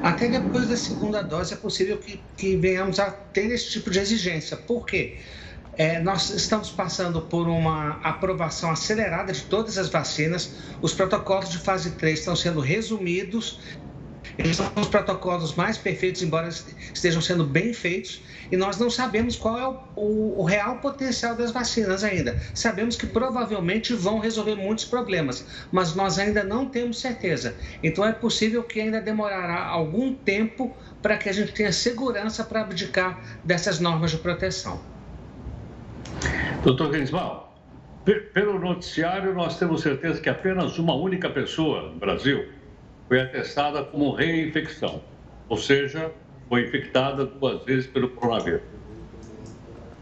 Até 0.01 0.27
depois 0.27 0.69
da 0.69 0.77
segunda 0.77 1.21
dose 1.21 1.53
é 1.53 1.57
possível 1.57 1.97
que, 1.97 2.19
que 2.37 2.55
venhamos 2.55 2.99
a 2.99 3.11
ter 3.11 3.51
esse 3.51 3.71
tipo 3.71 3.89
de 3.89 3.99
exigência. 3.99 4.55
Por 4.55 4.85
quê? 4.85 5.17
É, 5.77 5.99
nós 5.99 6.29
estamos 6.29 6.69
passando 6.69 7.21
por 7.21 7.47
uma 7.47 7.99
aprovação 8.03 8.69
acelerada 8.71 9.31
de 9.31 9.43
todas 9.43 9.77
as 9.77 9.89
vacinas. 9.89 10.55
Os 10.81 10.93
protocolos 10.93 11.49
de 11.49 11.57
fase 11.57 11.91
3 11.91 12.19
estão 12.19 12.35
sendo 12.35 12.59
resumidos 12.59 13.59
eles 14.39 14.55
são 14.55 14.71
os 14.77 14.87
protocolos 14.87 15.53
mais 15.55 15.77
perfeitos, 15.77 16.21
embora 16.23 16.47
estejam 16.47 17.21
sendo 17.21 17.43
bem 17.43 17.73
feitos, 17.73 18.21
e 18.51 18.57
nós 18.57 18.77
não 18.77 18.89
sabemos 18.89 19.35
qual 19.35 19.59
é 19.59 19.67
o, 19.67 19.79
o, 19.95 20.39
o, 20.41 20.43
real 20.43 20.77
potencial 20.77 21.35
das 21.35 21.51
vacinas 21.51 22.03
ainda. 22.03 22.39
Sabemos 22.53 22.95
que 22.95 23.05
provavelmente 23.05 23.93
vão 23.93 24.19
resolver 24.19 24.55
muitos 24.55 24.85
problemas, 24.85 25.45
mas 25.71 25.95
nós 25.95 26.17
ainda 26.17 26.43
não 26.43 26.65
temos 26.65 26.99
certeza. 26.99 27.55
Então 27.83 28.05
é 28.05 28.11
possível 28.11 28.63
que 28.63 28.81
ainda 28.81 29.01
demorará 29.01 29.65
algum 29.65 30.13
tempo 30.13 30.75
para 31.01 31.17
que 31.17 31.29
a 31.29 31.31
gente 31.33 31.53
tenha 31.53 31.71
segurança 31.71 32.43
para 32.43 32.61
abdicar 32.61 33.19
dessas 33.43 33.79
normas 33.79 34.11
de 34.11 34.17
proteção. 34.17 34.81
Doutor 36.63 36.89
Grismal, 36.91 37.57
pelo 38.33 38.59
noticiário 38.59 39.33
nós 39.33 39.57
temos 39.57 39.81
certeza 39.81 40.19
que 40.19 40.29
apenas 40.29 40.77
uma 40.77 40.93
única 40.93 41.29
pessoa 41.29 41.89
no 41.89 41.99
Brasil 41.99 42.49
foi 43.07 43.21
atestada 43.21 43.83
como 43.83 44.13
reinfecção, 44.13 45.01
ou 45.47 45.57
seja, 45.57 46.11
foi 46.49 46.65
infectada 46.65 47.25
duas 47.25 47.63
vezes 47.63 47.87
pelo 47.87 48.09
coronavírus. 48.09 48.61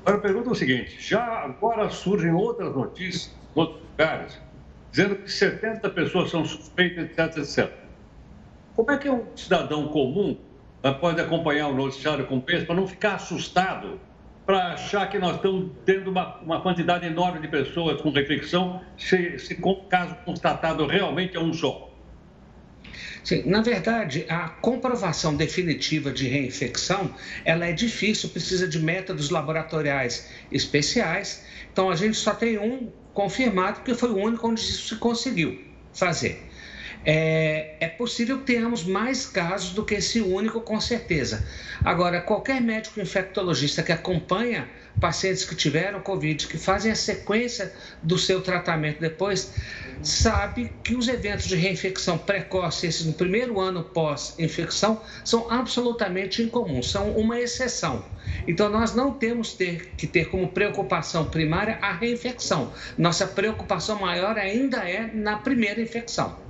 Agora, 0.02 0.18
a 0.18 0.22
pergunta 0.22 0.50
é 0.50 0.52
o 0.54 0.56
seguinte: 0.56 0.98
já 1.00 1.24
agora 1.44 1.90
surgem 1.90 2.32
outras 2.32 2.74
notícias, 2.74 3.36
em 3.56 3.60
outros 3.60 3.82
lugares, 3.92 4.42
dizendo 4.90 5.18
que 5.18 5.32
70 5.32 5.90
pessoas 5.90 6.32
são 6.32 6.46
suspeitas, 6.46 7.06
etc, 7.06 7.38
etc. 7.38 7.72
Como 8.74 8.90
é 8.90 8.98
que 8.98 9.10
um 9.10 9.26
cidadão 9.36 9.88
comum 9.90 10.38
eh, 10.84 10.92
pode 10.94 11.20
acompanhar 11.20 11.68
o 11.68 11.76
noticiário 11.76 12.26
com 12.26 12.40
peso 12.40 12.66
para 12.66 12.76
não 12.76 12.88
ficar 12.88 13.16
assustado, 13.16 14.00
para 14.46 14.74
achar 14.74 15.10
que 15.10 15.20
nós 15.20 15.36
estamos 15.36 15.72
tendo 15.86 16.10
uma, 16.10 16.38
uma 16.38 16.62
quantidade 16.62 17.06
enorme 17.06 17.42
de 17.42 17.50
pessoas 17.50 18.00
com 18.02 18.10
reflexão, 18.12 18.82
se, 18.98 19.38
se 19.40 19.58
caso 19.90 20.16
constatado 20.24 20.86
realmente 20.88 21.36
é 21.36 21.40
um 21.40 21.52
só? 21.52 21.87
Sim, 23.24 23.44
na 23.46 23.62
verdade, 23.62 24.26
a 24.30 24.48
comprovação 24.50 25.36
definitiva 25.36 26.12
de 26.12 26.28
reinfecção, 26.28 27.14
ela 27.44 27.66
é 27.66 27.74
difícil, 27.74 28.30
precisa 28.30 28.68
de 28.68 28.80
métodos 28.80 29.30
laboratoriais 29.30 30.30
especiais. 30.52 31.44
Então, 31.72 31.90
a 31.90 31.96
gente 31.96 32.18
só 32.18 32.34
tem 32.34 32.58
um 32.58 32.92
confirmado, 33.14 33.82
que 33.82 33.94
foi 33.94 34.10
o 34.10 34.18
único 34.18 34.48
onde 34.48 34.62
isso 34.62 34.90
se 34.90 34.96
conseguiu 34.96 35.60
fazer. 35.94 36.48
É, 37.06 37.78
é, 37.80 37.88
possível 37.88 38.40
que 38.40 38.46
tenhamos 38.46 38.84
mais 38.84 39.26
casos 39.26 39.72
do 39.72 39.86
que 39.86 39.96
esse 39.96 40.20
único, 40.20 40.60
com 40.62 40.80
certeza. 40.80 41.48
Agora, 41.84 42.20
qualquer 42.20 42.62
médico 42.62 43.00
infectologista 43.00 43.82
que 43.82 43.92
acompanha 43.92 44.70
pacientes 45.00 45.44
que 45.46 45.56
tiveram 45.56 46.02
Covid, 46.02 46.48
que 46.48 46.58
fazem 46.58 46.92
a 46.92 46.96
sequência 46.96 47.74
do 48.02 48.18
seu 48.18 48.42
tratamento 48.42 49.00
depois, 49.00 49.54
sabe 50.02 50.72
que 50.84 50.96
os 50.96 51.08
eventos 51.08 51.48
de 51.48 51.56
reinfecção 51.56 52.18
precoce, 52.18 52.88
esses 52.88 53.06
no 53.06 53.14
primeiro 53.14 53.60
ano 53.60 53.84
pós-infecção, 53.84 55.02
são 55.24 55.50
absolutamente 55.52 56.42
incomuns, 56.42 56.90
são 56.90 57.12
uma 57.12 57.40
exceção. 57.40 58.06
Então, 58.48 58.70
nós 58.70 58.94
não 58.94 59.12
temos 59.12 59.54
ter, 59.54 59.94
que 59.98 60.08
ter 60.08 60.30
como 60.30 60.48
preocupação 60.50 61.26
primária 61.26 61.78
a 61.82 61.92
reinfecção. 61.94 62.74
Nossa 62.98 63.28
preocupação 63.28 64.00
maior 64.00 64.38
ainda 64.38 64.78
é 64.78 65.10
na 65.14 65.38
primeira 65.38 65.82
infecção. 65.82 66.47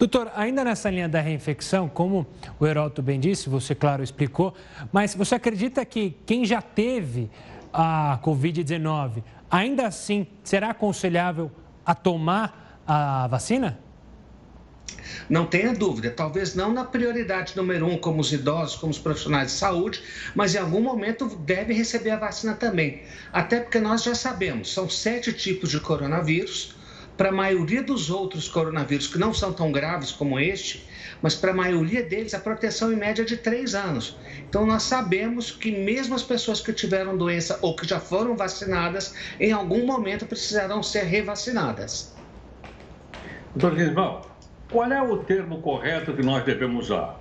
Doutor, 0.00 0.32
ainda 0.34 0.64
nessa 0.64 0.88
linha 0.88 1.06
da 1.06 1.20
reinfecção, 1.20 1.86
como 1.86 2.26
o 2.58 2.66
Heroto 2.66 3.02
bem 3.02 3.20
disse, 3.20 3.50
você, 3.50 3.74
claro, 3.74 4.02
explicou, 4.02 4.54
mas 4.90 5.14
você 5.14 5.34
acredita 5.34 5.84
que 5.84 6.16
quem 6.24 6.42
já 6.42 6.62
teve 6.62 7.30
a 7.70 8.18
Covid-19, 8.24 9.22
ainda 9.50 9.86
assim 9.86 10.26
será 10.42 10.70
aconselhável 10.70 11.50
a 11.84 11.94
tomar 11.94 12.80
a 12.86 13.26
vacina? 13.26 13.78
Não 15.28 15.44
tenha 15.44 15.74
dúvida, 15.74 16.10
talvez 16.10 16.54
não 16.54 16.72
na 16.72 16.86
prioridade 16.86 17.54
número 17.54 17.86
um, 17.86 17.98
como 17.98 18.22
os 18.22 18.32
idosos, 18.32 18.76
como 18.76 18.92
os 18.92 18.98
profissionais 18.98 19.48
de 19.48 19.58
saúde, 19.58 20.02
mas 20.34 20.54
em 20.54 20.58
algum 20.58 20.80
momento 20.80 21.28
deve 21.40 21.74
receber 21.74 22.12
a 22.12 22.16
vacina 22.16 22.54
também. 22.54 23.02
Até 23.30 23.60
porque 23.60 23.78
nós 23.78 24.02
já 24.02 24.14
sabemos, 24.14 24.72
são 24.72 24.88
sete 24.88 25.30
tipos 25.30 25.70
de 25.70 25.78
coronavírus 25.78 26.79
para 27.20 27.28
a 27.28 27.32
maioria 27.32 27.82
dos 27.82 28.08
outros 28.08 28.48
coronavírus, 28.48 29.06
que 29.06 29.18
não 29.18 29.34
são 29.34 29.52
tão 29.52 29.70
graves 29.70 30.10
como 30.10 30.40
este, 30.40 30.88
mas 31.20 31.34
para 31.34 31.50
a 31.50 31.54
maioria 31.54 32.02
deles 32.02 32.32
a 32.32 32.40
proteção 32.40 32.90
em 32.90 32.96
média 32.96 33.20
é 33.20 33.26
de 33.26 33.36
três 33.36 33.74
anos. 33.74 34.16
Então 34.48 34.64
nós 34.64 34.84
sabemos 34.84 35.50
que 35.50 35.70
mesmo 35.70 36.14
as 36.14 36.22
pessoas 36.22 36.62
que 36.62 36.72
tiveram 36.72 37.18
doença 37.18 37.58
ou 37.60 37.76
que 37.76 37.86
já 37.86 38.00
foram 38.00 38.34
vacinadas, 38.38 39.14
em 39.38 39.52
algum 39.52 39.84
momento 39.84 40.24
precisarão 40.24 40.82
ser 40.82 41.02
revacinadas. 41.02 42.16
Doutor 43.54 43.78
Gisval, 43.78 44.22
qual 44.72 44.90
é 44.90 45.02
o 45.02 45.18
termo 45.18 45.60
correto 45.60 46.14
que 46.14 46.22
nós 46.22 46.42
devemos 46.42 46.86
usar? 46.86 47.20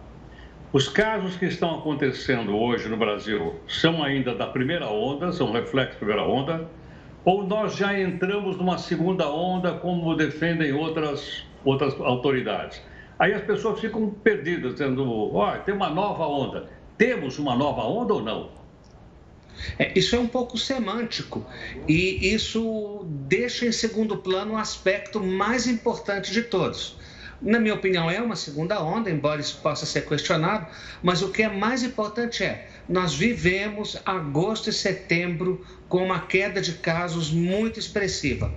Os 0.72 0.88
casos 0.88 1.36
que 1.36 1.48
estão 1.48 1.78
acontecendo 1.78 2.56
hoje 2.56 2.88
no 2.88 2.96
Brasil 2.96 3.60
são 3.68 4.02
ainda 4.02 4.34
da 4.34 4.48
primeira 4.48 4.88
onda, 4.88 5.34
são 5.34 5.52
reflexo 5.52 5.96
da 5.96 5.98
primeira 5.98 6.24
onda, 6.24 6.70
ou 7.26 7.46
nós 7.46 7.76
já 7.76 8.00
entramos 8.00 8.58
numa 8.58 8.78
segunda 8.78 9.30
onda, 9.30 9.74
como 9.74 10.16
defendem 10.16 10.74
outras, 10.74 11.46
outras 11.66 11.94
autoridades? 12.00 12.82
Aí 13.18 13.34
as 13.34 13.44
pessoas 13.44 13.80
ficam 13.80 14.10
perdidas, 14.10 14.74
dizendo: 14.74 15.36
ó, 15.36 15.58
tem 15.58 15.76
uma 15.76 15.90
nova 15.90 16.26
onda. 16.26 16.70
Temos 16.98 17.38
uma 17.38 17.56
nova 17.56 17.82
onda 17.82 18.14
ou 18.14 18.24
não? 18.24 18.60
É, 19.78 19.98
isso 19.98 20.16
é 20.16 20.20
um 20.20 20.28
pouco 20.28 20.58
semântico 20.58 21.46
e 21.88 22.34
isso 22.34 23.06
deixa 23.28 23.66
em 23.66 23.72
segundo 23.72 24.18
plano 24.18 24.54
o 24.54 24.58
aspecto 24.58 25.20
mais 25.20 25.68
importante 25.68 26.32
de 26.32 26.44
todos. 26.44 26.98
Na 27.42 27.58
minha 27.58 27.74
opinião, 27.74 28.12
é 28.12 28.22
uma 28.22 28.36
segunda 28.36 28.82
onda, 28.84 29.10
embora 29.10 29.40
isso 29.40 29.60
possa 29.62 29.86
ser 29.86 30.06
questionado, 30.06 30.68
mas 31.02 31.22
o 31.22 31.32
que 31.32 31.44
é 31.44 31.50
mais 31.50 31.84
importante 31.84 32.44
é: 32.44 32.68
nós 32.88 33.14
vivemos 33.14 33.98
agosto 34.06 34.70
e 34.70 34.74
setembro 34.74 35.66
com 35.90 36.06
uma 36.06 36.22
queda 36.22 36.62
de 36.62 36.74
casos 36.74 37.32
muito 37.32 37.80
expressiva. 37.80 38.54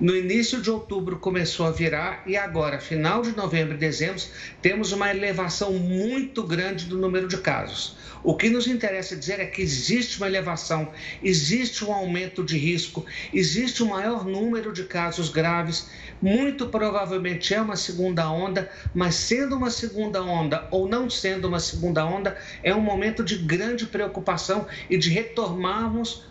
No 0.00 0.16
início 0.16 0.62
de 0.62 0.70
outubro 0.70 1.18
começou 1.18 1.66
a 1.66 1.70
virar 1.70 2.22
e 2.26 2.34
agora, 2.34 2.80
final 2.80 3.20
de 3.20 3.36
novembro 3.36 3.74
e 3.74 3.78
dezembro, 3.78 4.22
temos 4.62 4.92
uma 4.92 5.10
elevação 5.10 5.74
muito 5.74 6.42
grande 6.42 6.86
do 6.86 6.96
número 6.96 7.28
de 7.28 7.36
casos. 7.36 7.98
O 8.22 8.34
que 8.34 8.50
nos 8.50 8.66
interessa 8.66 9.16
dizer 9.16 9.40
é 9.40 9.46
que 9.46 9.62
existe 9.62 10.18
uma 10.18 10.26
elevação, 10.26 10.90
existe 11.22 11.84
um 11.84 11.92
aumento 11.92 12.44
de 12.44 12.56
risco, 12.58 13.04
existe 13.32 13.82
um 13.82 13.88
maior 13.88 14.26
número 14.26 14.72
de 14.72 14.84
casos 14.84 15.30
graves. 15.30 15.88
Muito 16.20 16.66
provavelmente 16.66 17.54
é 17.54 17.60
uma 17.60 17.76
segunda 17.76 18.30
onda, 18.30 18.70
mas 18.94 19.14
sendo 19.14 19.56
uma 19.56 19.70
segunda 19.70 20.22
onda 20.22 20.68
ou 20.70 20.86
não 20.86 21.08
sendo 21.08 21.48
uma 21.48 21.60
segunda 21.60 22.04
onda, 22.04 22.36
é 22.62 22.74
um 22.74 22.80
momento 22.80 23.24
de 23.24 23.36
grande 23.36 23.86
preocupação 23.86 24.66
e 24.90 24.98
de 24.98 25.08
retomarmos 25.08 26.24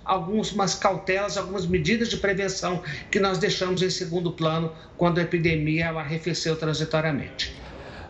algumas 0.47 0.75
cautelas, 0.75 1.37
algumas 1.37 1.65
medidas 1.65 2.09
de 2.09 2.17
prevenção 2.17 2.81
que 3.11 3.19
nós 3.19 3.37
deixamos 3.37 3.81
em 3.81 3.89
segundo 3.89 4.31
plano 4.31 4.71
quando 4.97 5.19
a 5.19 5.21
epidemia 5.21 5.89
arrefeceu 5.89 6.55
transitoriamente. 6.55 7.55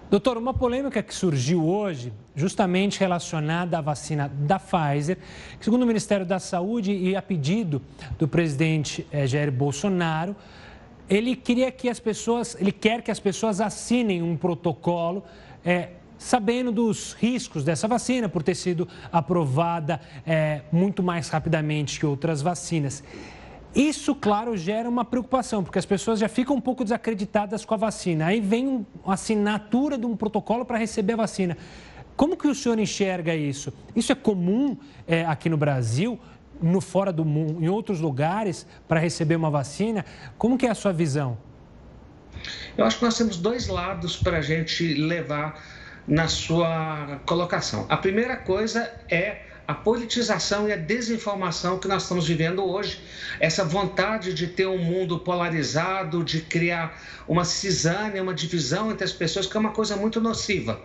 Doutor, 0.09 0.37
uma 0.37 0.55
polêmica 0.55 1.03
que 1.03 1.13
surgiu 1.13 1.67
hoje, 1.67 2.11
justamente 2.35 2.99
relacionada 2.99 3.77
à 3.77 3.81
vacina 3.81 4.27
da 4.27 4.59
Pfizer, 4.59 5.17
que, 5.59 5.63
segundo 5.63 5.83
o 5.83 5.85
Ministério 5.85 6.25
da 6.25 6.39
Saúde 6.39 6.91
e 6.91 7.15
a 7.15 7.21
pedido 7.21 7.79
do 8.17 8.27
presidente 8.27 9.05
eh, 9.11 9.27
Jair 9.27 9.51
Bolsonaro, 9.51 10.35
ele 11.07 11.35
queria 11.35 11.71
que 11.71 11.87
as 11.89 11.99
pessoas, 11.99 12.57
ele 12.59 12.71
quer 12.71 13.03
que 13.03 13.11
as 13.11 13.19
pessoas 13.19 13.61
assinem 13.61 14.23
um 14.23 14.35
protocolo 14.35 15.23
é, 15.63 15.89
sabendo 16.19 16.71
dos 16.71 17.13
riscos 17.13 17.63
dessa 17.63 17.87
vacina 17.87 18.27
por 18.27 18.43
ter 18.43 18.53
sido 18.53 18.87
aprovada 19.11 20.01
é, 20.27 20.61
muito 20.71 21.01
mais 21.01 21.29
rapidamente 21.29 21.99
que 21.99 22.05
outras 22.05 22.41
vacinas. 22.41 23.01
Isso, 23.73 24.13
claro, 24.13 24.57
gera 24.57 24.89
uma 24.89 25.05
preocupação, 25.05 25.63
porque 25.63 25.79
as 25.79 25.85
pessoas 25.85 26.19
já 26.19 26.27
ficam 26.27 26.55
um 26.55 26.61
pouco 26.61 26.83
desacreditadas 26.83 27.63
com 27.63 27.73
a 27.73 27.77
vacina. 27.77 28.25
Aí 28.25 28.41
vem 28.41 28.85
uma 29.03 29.13
assinatura 29.13 29.97
de 29.97 30.05
um 30.05 30.15
protocolo 30.15 30.65
para 30.65 30.77
receber 30.77 31.13
a 31.13 31.17
vacina. 31.17 31.55
Como 32.17 32.35
que 32.35 32.47
o 32.47 32.55
senhor 32.55 32.77
enxerga 32.77 33.33
isso? 33.33 33.71
Isso 33.95 34.11
é 34.11 34.15
comum 34.15 34.75
é, 35.07 35.23
aqui 35.23 35.47
no 35.49 35.55
Brasil, 35.55 36.19
no 36.61 36.81
fora 36.81 37.13
do 37.13 37.23
mundo, 37.23 37.63
em 37.63 37.69
outros 37.69 38.01
lugares, 38.01 38.67
para 38.87 38.99
receber 38.99 39.35
uma 39.35 39.49
vacina? 39.49 40.03
Como 40.37 40.57
que 40.57 40.65
é 40.65 40.71
a 40.71 40.75
sua 40.75 40.91
visão? 40.91 41.37
Eu 42.77 42.85
acho 42.85 42.97
que 42.97 43.05
nós 43.05 43.17
temos 43.17 43.37
dois 43.37 43.67
lados 43.67 44.17
para 44.17 44.37
a 44.37 44.41
gente 44.41 44.95
levar 44.95 45.61
na 46.09 46.27
sua 46.27 47.21
colocação. 47.25 47.85
A 47.87 47.95
primeira 47.95 48.35
coisa 48.35 48.91
é 49.07 49.43
a 49.67 49.73
politização 49.75 50.67
e 50.67 50.73
a 50.73 50.75
desinformação 50.75 51.77
que 51.77 51.87
nós 51.87 52.01
estamos 52.01 52.27
vivendo 52.27 52.65
hoje, 52.65 52.99
essa 53.39 53.63
vontade 53.63 54.33
de 54.33 54.47
ter 54.47 54.65
um 54.65 54.79
mundo 54.79 55.19
polarizado, 55.19 56.23
de 56.23 56.41
criar 56.41 56.99
uma 57.27 57.45
cisânia, 57.45 58.23
uma 58.23 58.33
divisão 58.33 58.89
entre 58.89 59.03
as 59.03 59.11
pessoas, 59.13 59.45
que 59.45 59.55
é 59.55 59.59
uma 59.59 59.69
coisa 59.69 59.95
muito 59.95 60.19
nociva. 60.19 60.81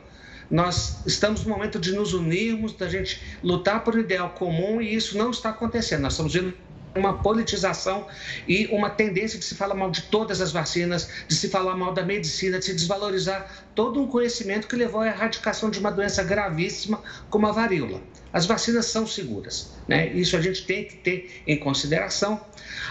Nós 0.50 1.00
estamos 1.06 1.42
no 1.42 1.48
momento 1.48 1.78
de 1.78 1.92
nos 1.92 2.12
unirmos, 2.12 2.74
da 2.74 2.86
gente 2.86 3.22
lutar 3.42 3.82
por 3.82 3.96
um 3.96 4.00
ideal 4.00 4.28
comum 4.30 4.82
e 4.82 4.94
isso 4.94 5.16
não 5.16 5.30
está 5.30 5.48
acontecendo. 5.48 6.02
Nós 6.02 6.12
estamos 6.12 6.34
vendo 6.34 6.52
uma 6.96 7.22
politização 7.22 8.06
e 8.46 8.66
uma 8.66 8.90
tendência 8.90 9.38
de 9.38 9.44
se 9.44 9.54
falar 9.54 9.74
mal 9.74 9.90
de 9.90 10.02
todas 10.02 10.40
as 10.40 10.52
vacinas, 10.52 11.08
de 11.26 11.34
se 11.34 11.48
falar 11.48 11.76
mal 11.76 11.92
da 11.92 12.04
medicina, 12.04 12.58
de 12.58 12.64
se 12.64 12.74
desvalorizar 12.74 13.66
todo 13.74 14.00
um 14.00 14.06
conhecimento 14.06 14.68
que 14.68 14.76
levou 14.76 15.00
à 15.00 15.08
erradicação 15.08 15.70
de 15.70 15.78
uma 15.78 15.90
doença 15.90 16.22
gravíssima 16.22 17.02
como 17.28 17.46
a 17.46 17.52
varíola. 17.52 18.00
As 18.32 18.46
vacinas 18.46 18.86
são 18.86 19.06
seguras, 19.06 19.74
né? 19.86 20.12
Isso 20.12 20.36
a 20.36 20.40
gente 20.40 20.66
tem 20.66 20.84
que 20.84 20.96
ter 20.96 21.42
em 21.46 21.56
consideração. 21.56 22.44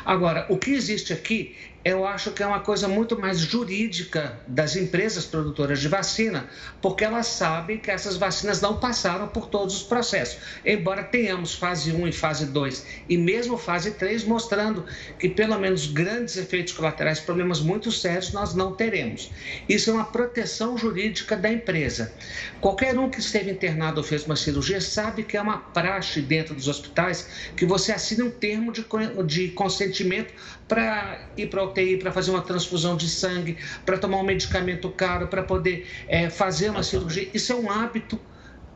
Agora, 0.05 0.45
o 0.49 0.57
que 0.57 0.71
existe 0.71 1.11
aqui 1.11 1.55
eu 1.85 2.05
acho 2.05 2.31
que 2.31 2.41
é 2.41 2.47
uma 2.47 2.61
coisa 2.61 2.87
muito 2.87 3.19
mais 3.19 3.39
jurídica 3.39 4.39
das 4.47 4.77
empresas 4.77 5.25
produtoras 5.25 5.81
de 5.81 5.89
vacina, 5.89 6.49
porque 6.81 7.03
elas 7.03 7.27
sabem 7.27 7.77
que 7.77 7.91
essas 7.91 8.15
vacinas 8.15 8.61
não 8.61 8.79
passaram 8.79 9.27
por 9.27 9.47
todos 9.47 9.75
os 9.75 9.83
processos. 9.83 10.37
Embora 10.65 11.03
tenhamos 11.03 11.55
fase 11.55 11.91
1 11.91 12.07
e 12.07 12.11
fase 12.13 12.45
2, 12.45 12.85
e 13.09 13.17
mesmo 13.17 13.57
fase 13.57 13.91
3, 13.91 14.23
mostrando 14.23 14.85
que 15.19 15.27
pelo 15.27 15.59
menos 15.59 15.87
grandes 15.87 16.37
efeitos 16.37 16.71
colaterais, 16.71 17.19
problemas 17.19 17.59
muito 17.59 17.91
sérios, 17.91 18.31
nós 18.31 18.53
não 18.55 18.73
teremos. 18.73 19.29
Isso 19.67 19.89
é 19.89 19.93
uma 19.93 20.05
proteção 20.05 20.77
jurídica 20.77 21.35
da 21.35 21.51
empresa. 21.51 22.13
Qualquer 22.61 22.97
um 22.97 23.09
que 23.09 23.19
esteve 23.19 23.51
internado 23.51 23.99
ou 23.99 24.07
fez 24.07 24.25
uma 24.25 24.37
cirurgia 24.37 24.79
sabe 24.79 25.23
que 25.23 25.35
é 25.35 25.41
uma 25.41 25.57
praxe 25.57 26.21
dentro 26.21 26.55
dos 26.55 26.69
hospitais 26.69 27.27
que 27.57 27.65
você 27.65 27.91
assine 27.91 28.23
um 28.23 28.31
termo 28.31 28.71
de 28.71 29.49
consentimento 29.49 30.33
para 30.67 31.19
ir 31.37 31.47
para 31.47 31.61
a 31.61 31.65
UTI, 31.65 31.97
para 31.97 32.11
fazer 32.11 32.31
uma 32.31 32.41
transfusão 32.41 32.95
de 32.95 33.09
sangue, 33.09 33.57
para 33.85 33.97
tomar 33.97 34.17
um 34.17 34.23
medicamento 34.23 34.89
caro, 34.89 35.27
para 35.27 35.43
poder 35.43 35.87
é, 36.07 36.29
fazer 36.29 36.69
uma 36.69 36.83
cirurgia. 36.83 37.29
Isso 37.33 37.51
é 37.51 37.55
um 37.55 37.69
hábito 37.69 38.19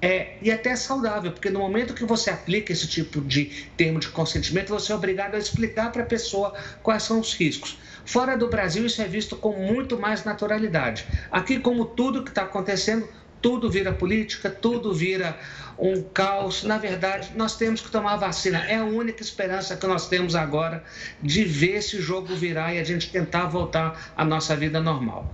é, 0.02 0.38
e 0.42 0.52
até 0.52 0.76
saudável, 0.76 1.32
porque 1.32 1.50
no 1.50 1.60
momento 1.60 1.94
que 1.94 2.06
você 2.06 2.30
aplica 2.30 2.72
esse 2.72 2.88
tipo 2.88 3.20
de 3.22 3.68
termo 3.76 4.00
de 4.00 4.10
consentimento, 4.10 4.70
você 4.70 4.92
é 4.92 4.96
obrigado 4.96 5.36
a 5.36 5.40
explicar 5.40 5.92
para 5.92 6.04
a 6.04 6.06
pessoa 6.06 6.54
quais 6.84 7.04
são 7.04 7.20
os 7.20 7.34
riscos. 7.34 7.80
Fora 8.06 8.38
do 8.38 8.48
Brasil, 8.48 8.86
isso 8.86 9.02
é 9.02 9.08
visto 9.08 9.36
com 9.36 9.54
muito 9.54 10.00
mais 10.00 10.24
naturalidade. 10.24 11.06
Aqui, 11.32 11.60
como 11.60 11.84
tudo 11.86 12.24
que 12.24 12.30
está 12.30 12.44
acontecendo, 12.44 13.08
tudo 13.42 13.70
vira 13.70 13.92
política, 13.92 14.50
tudo 14.50 14.94
vira 14.94 15.38
um 15.78 16.02
caos. 16.02 16.64
Na 16.64 16.78
verdade, 16.78 17.32
nós 17.36 17.56
temos 17.56 17.82
que 17.82 17.92
tomar 17.92 18.14
a 18.14 18.18
vacina. 18.18 18.60
É 18.68 18.78
a 18.78 18.84
única 18.84 19.22
esperança 19.22 19.76
que 19.78 19.86
nós 19.86 20.08
temos 20.08 20.36
agora 20.36 20.84
de 21.22 21.44
ver 21.44 21.78
esse 21.78 22.02
jogo 22.02 22.36
virar 22.36 22.74
e 22.74 22.80
a 22.80 22.84
gente 22.84 23.12
tentar 23.12 23.46
voltar 23.46 24.12
à 24.16 24.26
nossa 24.26 24.56
vida 24.56 24.80
normal. 24.80 25.32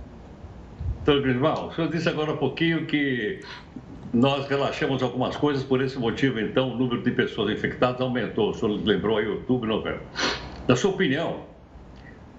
Doutor 1.04 1.22
Grisval, 1.22 1.68
o 1.68 1.74
senhor 1.74 1.90
disse 1.90 2.08
agora 2.08 2.32
um 2.32 2.36
pouquinho 2.36 2.86
que 2.86 3.40
nós 4.12 4.46
relaxamos 4.48 5.02
algumas 5.02 5.36
coisas, 5.36 5.64
por 5.64 5.82
esse 5.82 5.98
motivo, 5.98 6.38
então, 6.38 6.70
o 6.70 6.76
número 6.76 7.02
de 7.02 7.10
pessoas 7.10 7.52
infectadas 7.52 8.00
aumentou. 8.00 8.50
O 8.50 8.54
senhor 8.54 8.80
lembrou 8.84 9.18
aí 9.18 9.26
outubro, 9.26 9.68
novembro. 9.68 10.02
Na 10.68 10.76
sua 10.76 10.92
opinião, 10.92 11.42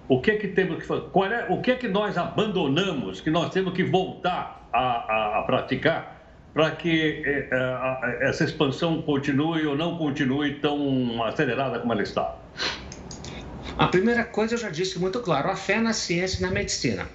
o 0.07 0.21
que 0.21 0.31
é 0.31 0.35
que 0.37 0.47
temos 0.47 0.77
que 0.77 0.85
fazer? 0.85 1.03
Qual 1.11 1.25
é, 1.25 1.47
o 1.49 1.61
que 1.61 1.71
é 1.71 1.75
que 1.75 1.87
nós 1.87 2.17
abandonamos, 2.17 3.21
que 3.21 3.29
nós 3.29 3.51
temos 3.51 3.73
que 3.73 3.83
voltar 3.83 4.64
a, 4.75 5.39
a, 5.39 5.43
praticar 5.43 6.15
para 6.53 6.71
que 6.71 7.23
é, 7.25 7.49
é, 7.51 8.29
essa 8.29 8.43
expansão 8.43 9.01
continue 9.01 9.65
ou 9.65 9.75
não 9.75 9.97
continue 9.97 10.55
tão 10.55 11.23
acelerada 11.23 11.79
como 11.79 11.93
ela 11.93 12.03
está? 12.03 12.35
A 13.77 13.87
primeira 13.87 14.23
coisa 14.23 14.55
eu 14.55 14.57
já 14.57 14.69
disse 14.69 14.97
muito 14.99 15.19
claro: 15.19 15.49
a 15.49 15.55
fé 15.55 15.79
na 15.79 15.93
ciência 15.93 16.39
e 16.39 16.41
na 16.41 16.51
medicina. 16.51 17.07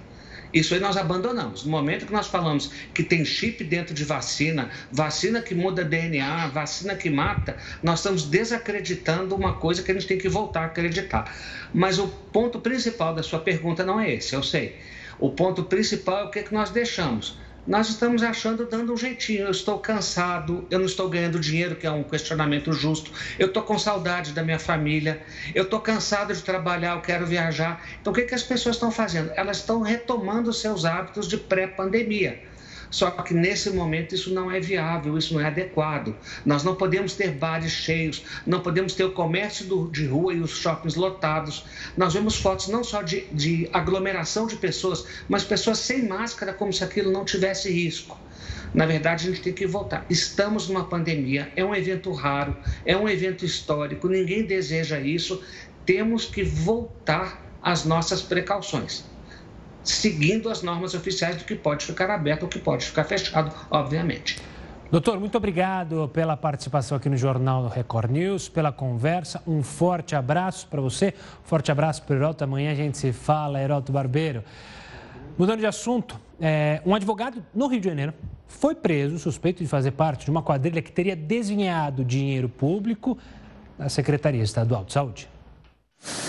Isso 0.53 0.73
aí 0.73 0.81
nós 0.81 0.97
abandonamos. 0.97 1.63
No 1.63 1.71
momento 1.71 2.05
que 2.05 2.11
nós 2.11 2.27
falamos 2.27 2.71
que 2.93 3.03
tem 3.03 3.23
chip 3.23 3.63
dentro 3.63 3.93
de 3.93 4.03
vacina, 4.03 4.69
vacina 4.91 5.41
que 5.41 5.55
muda 5.55 5.83
DNA, 5.83 6.47
vacina 6.47 6.93
que 6.93 7.09
mata, 7.09 7.55
nós 7.81 7.99
estamos 7.99 8.23
desacreditando 8.23 9.33
uma 9.33 9.53
coisa 9.53 9.81
que 9.81 9.91
a 9.91 9.93
gente 9.93 10.07
tem 10.07 10.17
que 10.17 10.27
voltar 10.27 10.63
a 10.63 10.65
acreditar. 10.65 11.33
Mas 11.73 11.99
o 11.99 12.07
ponto 12.07 12.59
principal 12.59 13.15
da 13.15 13.23
sua 13.23 13.39
pergunta 13.39 13.85
não 13.85 13.99
é 13.99 14.13
esse, 14.13 14.35
eu 14.35 14.43
sei. 14.43 14.77
O 15.19 15.29
ponto 15.29 15.63
principal 15.63 16.19
é 16.19 16.23
o 16.25 16.29
que, 16.31 16.39
é 16.39 16.43
que 16.43 16.53
nós 16.53 16.69
deixamos 16.69 17.37
nós 17.65 17.89
estamos 17.89 18.23
achando 18.23 18.65
dando 18.65 18.93
um 18.93 18.97
jeitinho. 18.97 19.45
Eu 19.45 19.51
estou 19.51 19.77
cansado, 19.79 20.65
eu 20.69 20.79
não 20.79 20.85
estou 20.85 21.07
ganhando 21.09 21.39
dinheiro, 21.39 21.75
que 21.75 21.85
é 21.85 21.91
um 21.91 22.03
questionamento 22.03 22.73
justo. 22.73 23.11
Eu 23.37 23.47
estou 23.47 23.63
com 23.63 23.77
saudade 23.77 24.31
da 24.31 24.43
minha 24.43 24.59
família, 24.59 25.21
eu 25.53 25.63
estou 25.63 25.79
cansado 25.79 26.33
de 26.33 26.41
trabalhar, 26.41 26.95
eu 26.95 27.01
quero 27.01 27.25
viajar. 27.25 27.85
Então, 27.99 28.11
o 28.11 28.15
que, 28.15 28.23
que 28.23 28.35
as 28.35 28.43
pessoas 28.43 28.75
estão 28.75 28.91
fazendo? 28.91 29.31
Elas 29.35 29.57
estão 29.57 29.81
retomando 29.81 30.51
seus 30.51 30.85
hábitos 30.85 31.27
de 31.27 31.37
pré-pandemia. 31.37 32.50
Só 32.91 33.09
que 33.09 33.33
nesse 33.33 33.69
momento 33.69 34.13
isso 34.13 34.33
não 34.33 34.51
é 34.51 34.59
viável, 34.59 35.17
isso 35.17 35.33
não 35.33 35.39
é 35.39 35.45
adequado. 35.45 36.13
Nós 36.45 36.61
não 36.63 36.75
podemos 36.75 37.13
ter 37.13 37.31
bares 37.31 37.71
cheios, 37.71 38.23
não 38.45 38.59
podemos 38.59 38.93
ter 38.93 39.05
o 39.05 39.13
comércio 39.13 39.65
do, 39.65 39.89
de 39.89 40.05
rua 40.05 40.33
e 40.33 40.41
os 40.41 40.51
shoppings 40.51 40.95
lotados. 40.95 41.65
Nós 41.95 42.13
vemos 42.13 42.35
fotos 42.35 42.67
não 42.67 42.83
só 42.83 43.01
de, 43.01 43.21
de 43.31 43.69
aglomeração 43.71 44.45
de 44.45 44.57
pessoas, 44.57 45.05
mas 45.29 45.45
pessoas 45.45 45.79
sem 45.79 46.05
máscara, 46.05 46.53
como 46.53 46.73
se 46.73 46.83
aquilo 46.83 47.11
não 47.11 47.23
tivesse 47.23 47.71
risco. 47.71 48.19
Na 48.73 48.85
verdade, 48.85 49.25
a 49.25 49.31
gente 49.31 49.41
tem 49.41 49.53
que 49.53 49.65
voltar. 49.65 50.05
Estamos 50.09 50.67
numa 50.67 50.83
pandemia, 50.83 51.49
é 51.55 51.63
um 51.63 51.73
evento 51.73 52.11
raro, 52.11 52.55
é 52.85 52.95
um 52.95 53.07
evento 53.07 53.45
histórico, 53.45 54.09
ninguém 54.09 54.45
deseja 54.45 54.99
isso. 54.99 55.41
Temos 55.85 56.25
que 56.25 56.43
voltar 56.43 57.41
às 57.61 57.85
nossas 57.85 58.21
precauções 58.21 59.10
seguindo 59.83 60.49
as 60.49 60.61
normas 60.61 60.93
oficiais 60.93 61.37
do 61.37 61.43
que 61.43 61.55
pode 61.55 61.85
ficar 61.85 62.09
aberto 62.09 62.43
ou 62.43 62.49
que 62.49 62.59
pode 62.59 62.85
ficar 62.85 63.03
fechado, 63.03 63.51
obviamente. 63.69 64.39
Doutor, 64.91 65.19
muito 65.21 65.37
obrigado 65.37 66.09
pela 66.13 66.35
participação 66.35 66.97
aqui 66.97 67.07
no 67.07 67.15
Jornal 67.15 67.69
Record 67.69 68.11
News, 68.11 68.49
pela 68.49 68.73
conversa. 68.73 69.41
Um 69.47 69.63
forte 69.63 70.17
abraço 70.17 70.67
para 70.67 70.81
você, 70.81 71.13
forte 71.43 71.71
abraço 71.71 72.03
para 72.03 72.13
o 72.13 72.17
Heroto. 72.17 72.43
Amanhã 72.43 72.73
a 72.73 72.75
gente 72.75 72.97
se 72.97 73.13
fala, 73.13 73.61
Heroto 73.61 73.89
Barbeiro. 73.91 74.43
Mudando 75.37 75.59
de 75.59 75.65
assunto, 75.65 76.19
é, 76.41 76.81
um 76.85 76.93
advogado 76.93 77.41
no 77.55 77.67
Rio 77.67 77.79
de 77.79 77.87
Janeiro 77.87 78.13
foi 78.49 78.75
preso 78.75 79.17
suspeito 79.17 79.63
de 79.63 79.69
fazer 79.69 79.91
parte 79.91 80.25
de 80.25 80.31
uma 80.31 80.43
quadrilha 80.43 80.81
que 80.81 80.91
teria 80.91 81.15
desviado 81.15 82.03
dinheiro 82.03 82.49
público 82.49 83.17
da 83.77 83.87
Secretaria 83.87 84.43
Estadual 84.43 84.83
de 84.83 84.91
Saúde. 84.91 85.29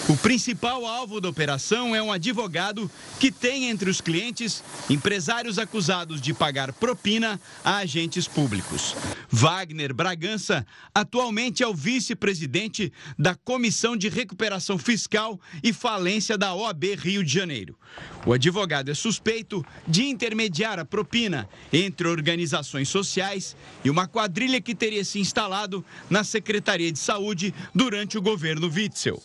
O 0.09 0.17
principal 0.17 0.85
alvo 0.85 1.21
da 1.21 1.29
operação 1.29 1.95
é 1.95 2.03
um 2.03 2.13
advogado 2.13 2.91
que 3.19 3.31
tem 3.31 3.71
entre 3.71 3.89
os 3.89 4.01
clientes 4.01 4.63
empresários 4.91 5.59
acusados 5.59 6.21
de 6.21 6.35
pagar 6.35 6.73
propina 6.73 7.41
a 7.65 7.77
agentes 7.77 8.29
públicos. 8.29 8.95
Wagner 9.31 9.95
Bragança 9.95 10.67
atualmente 10.95 11.63
é 11.63 11.67
o 11.67 11.73
vice-presidente 11.73 12.93
da 13.19 13.35
Comissão 13.35 13.97
de 13.97 14.09
Recuperação 14.09 14.77
Fiscal 14.77 15.41
e 15.63 15.73
Falência 15.73 16.37
da 16.37 16.53
OAB 16.53 16.95
Rio 16.97 17.25
de 17.25 17.33
Janeiro. 17.33 17.79
O 18.27 18.33
advogado 18.33 18.91
é 18.91 18.95
suspeito 18.95 19.65
de 19.89 20.05
intermediar 20.05 20.79
a 20.79 20.85
propina 20.85 21.49
entre 21.73 22.07
organizações 22.07 22.89
sociais 22.89 23.57
e 23.85 23.89
uma 23.89 24.07
quadrilha 24.07 24.61
que 24.61 24.75
teria 24.75 25.05
se 25.05 25.19
instalado 25.19 25.85
na 26.11 26.23
Secretaria 26.23 26.93
de 26.93 26.99
Saúde 26.99 27.55
durante 27.75 28.19
o 28.19 28.23
governo 28.23 28.69
Witzel. 28.69 29.23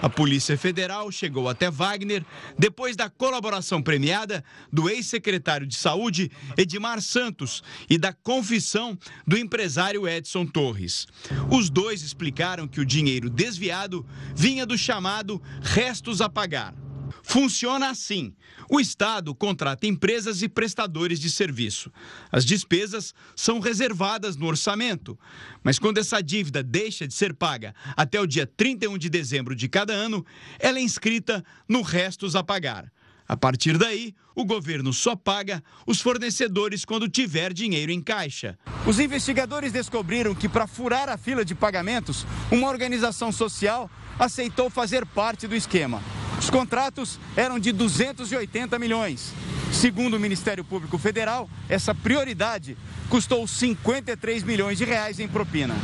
A 0.00 0.08
Polícia 0.08 0.58
Federal 0.58 1.10
chegou 1.10 1.48
até 1.48 1.70
Wagner 1.70 2.24
depois 2.58 2.96
da 2.96 3.08
colaboração 3.08 3.82
premiada 3.82 4.44
do 4.72 4.90
ex-secretário 4.90 5.66
de 5.66 5.74
Saúde, 5.74 6.30
Edmar 6.56 7.00
Santos, 7.00 7.62
e 7.88 7.96
da 7.96 8.12
confissão 8.12 8.98
do 9.26 9.38
empresário 9.38 10.06
Edson 10.06 10.44
Torres. 10.44 11.06
Os 11.50 11.70
dois 11.70 12.02
explicaram 12.02 12.68
que 12.68 12.80
o 12.80 12.86
dinheiro 12.86 13.30
desviado 13.30 14.04
vinha 14.34 14.66
do 14.66 14.76
chamado 14.76 15.42
restos 15.62 16.20
a 16.20 16.28
pagar. 16.28 16.74
Funciona 17.28 17.90
assim: 17.90 18.32
o 18.70 18.78
Estado 18.78 19.34
contrata 19.34 19.84
empresas 19.84 20.42
e 20.42 20.48
prestadores 20.48 21.18
de 21.18 21.28
serviço. 21.28 21.90
As 22.30 22.44
despesas 22.44 23.12
são 23.34 23.58
reservadas 23.58 24.36
no 24.36 24.46
orçamento, 24.46 25.18
mas 25.60 25.76
quando 25.76 25.98
essa 25.98 26.22
dívida 26.22 26.62
deixa 26.62 27.06
de 27.06 27.12
ser 27.12 27.34
paga 27.34 27.74
até 27.96 28.20
o 28.20 28.28
dia 28.28 28.46
31 28.46 28.96
de 28.96 29.10
dezembro 29.10 29.56
de 29.56 29.68
cada 29.68 29.92
ano, 29.92 30.24
ela 30.56 30.78
é 30.78 30.82
inscrita 30.82 31.44
no 31.68 31.82
restos 31.82 32.36
a 32.36 32.44
pagar. 32.44 32.92
A 33.26 33.36
partir 33.36 33.76
daí, 33.76 34.14
o 34.32 34.44
governo 34.44 34.92
só 34.92 35.16
paga 35.16 35.60
os 35.84 36.00
fornecedores 36.00 36.84
quando 36.84 37.08
tiver 37.08 37.52
dinheiro 37.52 37.90
em 37.90 38.00
caixa. 38.00 38.56
Os 38.86 39.00
investigadores 39.00 39.72
descobriram 39.72 40.32
que, 40.32 40.48
para 40.48 40.68
furar 40.68 41.08
a 41.08 41.18
fila 41.18 41.44
de 41.44 41.56
pagamentos, 41.56 42.24
uma 42.52 42.68
organização 42.68 43.32
social 43.32 43.90
aceitou 44.16 44.70
fazer 44.70 45.04
parte 45.04 45.48
do 45.48 45.56
esquema. 45.56 46.00
Os 46.38 46.50
contratos 46.50 47.18
eram 47.36 47.58
de 47.58 47.72
280 47.72 48.78
milhões. 48.78 49.32
Segundo 49.72 50.14
o 50.14 50.20
Ministério 50.20 50.64
Público 50.64 50.98
Federal, 50.98 51.48
essa 51.68 51.94
prioridade 51.94 52.76
custou 53.08 53.46
53 53.46 54.42
milhões 54.42 54.78
de 54.78 54.84
reais 54.84 55.18
em 55.18 55.28
propina. 55.28 55.74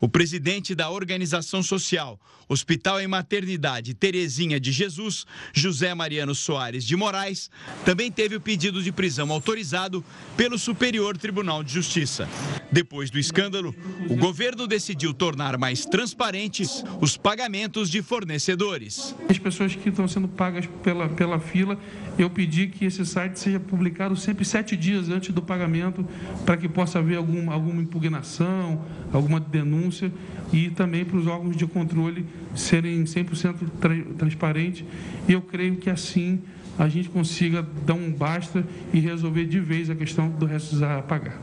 O 0.00 0.08
presidente 0.08 0.76
da 0.76 0.88
organização 0.90 1.60
social 1.60 2.20
Hospital 2.48 3.02
e 3.02 3.06
Maternidade 3.06 3.92
Terezinha 3.92 4.58
de 4.58 4.72
Jesus, 4.72 5.26
José 5.52 5.92
Mariano 5.92 6.34
Soares 6.34 6.84
de 6.84 6.96
Moraes, 6.96 7.50
também 7.84 8.10
teve 8.10 8.36
o 8.36 8.40
pedido 8.40 8.82
de 8.82 8.90
prisão 8.90 9.30
autorizado 9.30 10.02
pelo 10.36 10.58
Superior 10.58 11.18
Tribunal 11.18 11.62
de 11.62 11.72
Justiça. 11.74 12.28
Depois 12.70 13.10
do 13.10 13.18
escândalo, 13.18 13.74
o 14.08 14.16
governo 14.16 14.66
decidiu 14.66 15.12
tornar 15.12 15.58
mais 15.58 15.84
transparentes 15.84 16.84
os 17.00 17.16
pagamentos 17.16 17.90
de 17.90 18.00
fornecedores. 18.00 19.14
As 19.28 19.38
pessoas 19.38 19.74
que 19.74 19.88
estão 19.88 20.06
sendo 20.06 20.28
pagas 20.28 20.66
pela, 20.82 21.08
pela 21.08 21.40
fila, 21.40 21.78
eu 22.18 22.30
pedi 22.30 22.68
que 22.68 22.84
esse 22.84 23.04
site 23.04 23.38
seja 23.38 23.58
publicado 23.58 24.16
sempre 24.16 24.44
sete 24.44 24.76
dias 24.76 25.08
antes 25.08 25.34
do 25.34 25.42
pagamento, 25.42 26.06
para 26.46 26.56
que 26.56 26.68
possa 26.68 26.98
haver 26.98 27.16
alguma, 27.16 27.52
alguma 27.52 27.82
impugnação, 27.82 28.84
alguma 29.12 29.40
denúncia 29.40 29.87
denúncia 29.88 30.12
e 30.52 30.70
também 30.70 31.04
para 31.04 31.16
os 31.16 31.26
órgãos 31.26 31.56
de 31.56 31.66
controle 31.66 32.26
serem 32.54 33.04
100% 33.04 33.56
tra 33.80 33.94
transparentes. 34.16 34.84
E 35.26 35.32
eu 35.32 35.42
creio 35.42 35.76
que 35.76 35.90
assim 35.90 36.42
a 36.78 36.88
gente 36.88 37.08
consiga 37.08 37.66
dar 37.84 37.94
um 37.94 38.12
basta 38.12 38.64
e 38.92 39.00
resolver 39.00 39.46
de 39.46 39.58
vez 39.58 39.90
a 39.90 39.94
questão 39.94 40.28
do 40.28 40.46
resto 40.46 40.82
a 40.84 41.02
pagar. 41.02 41.40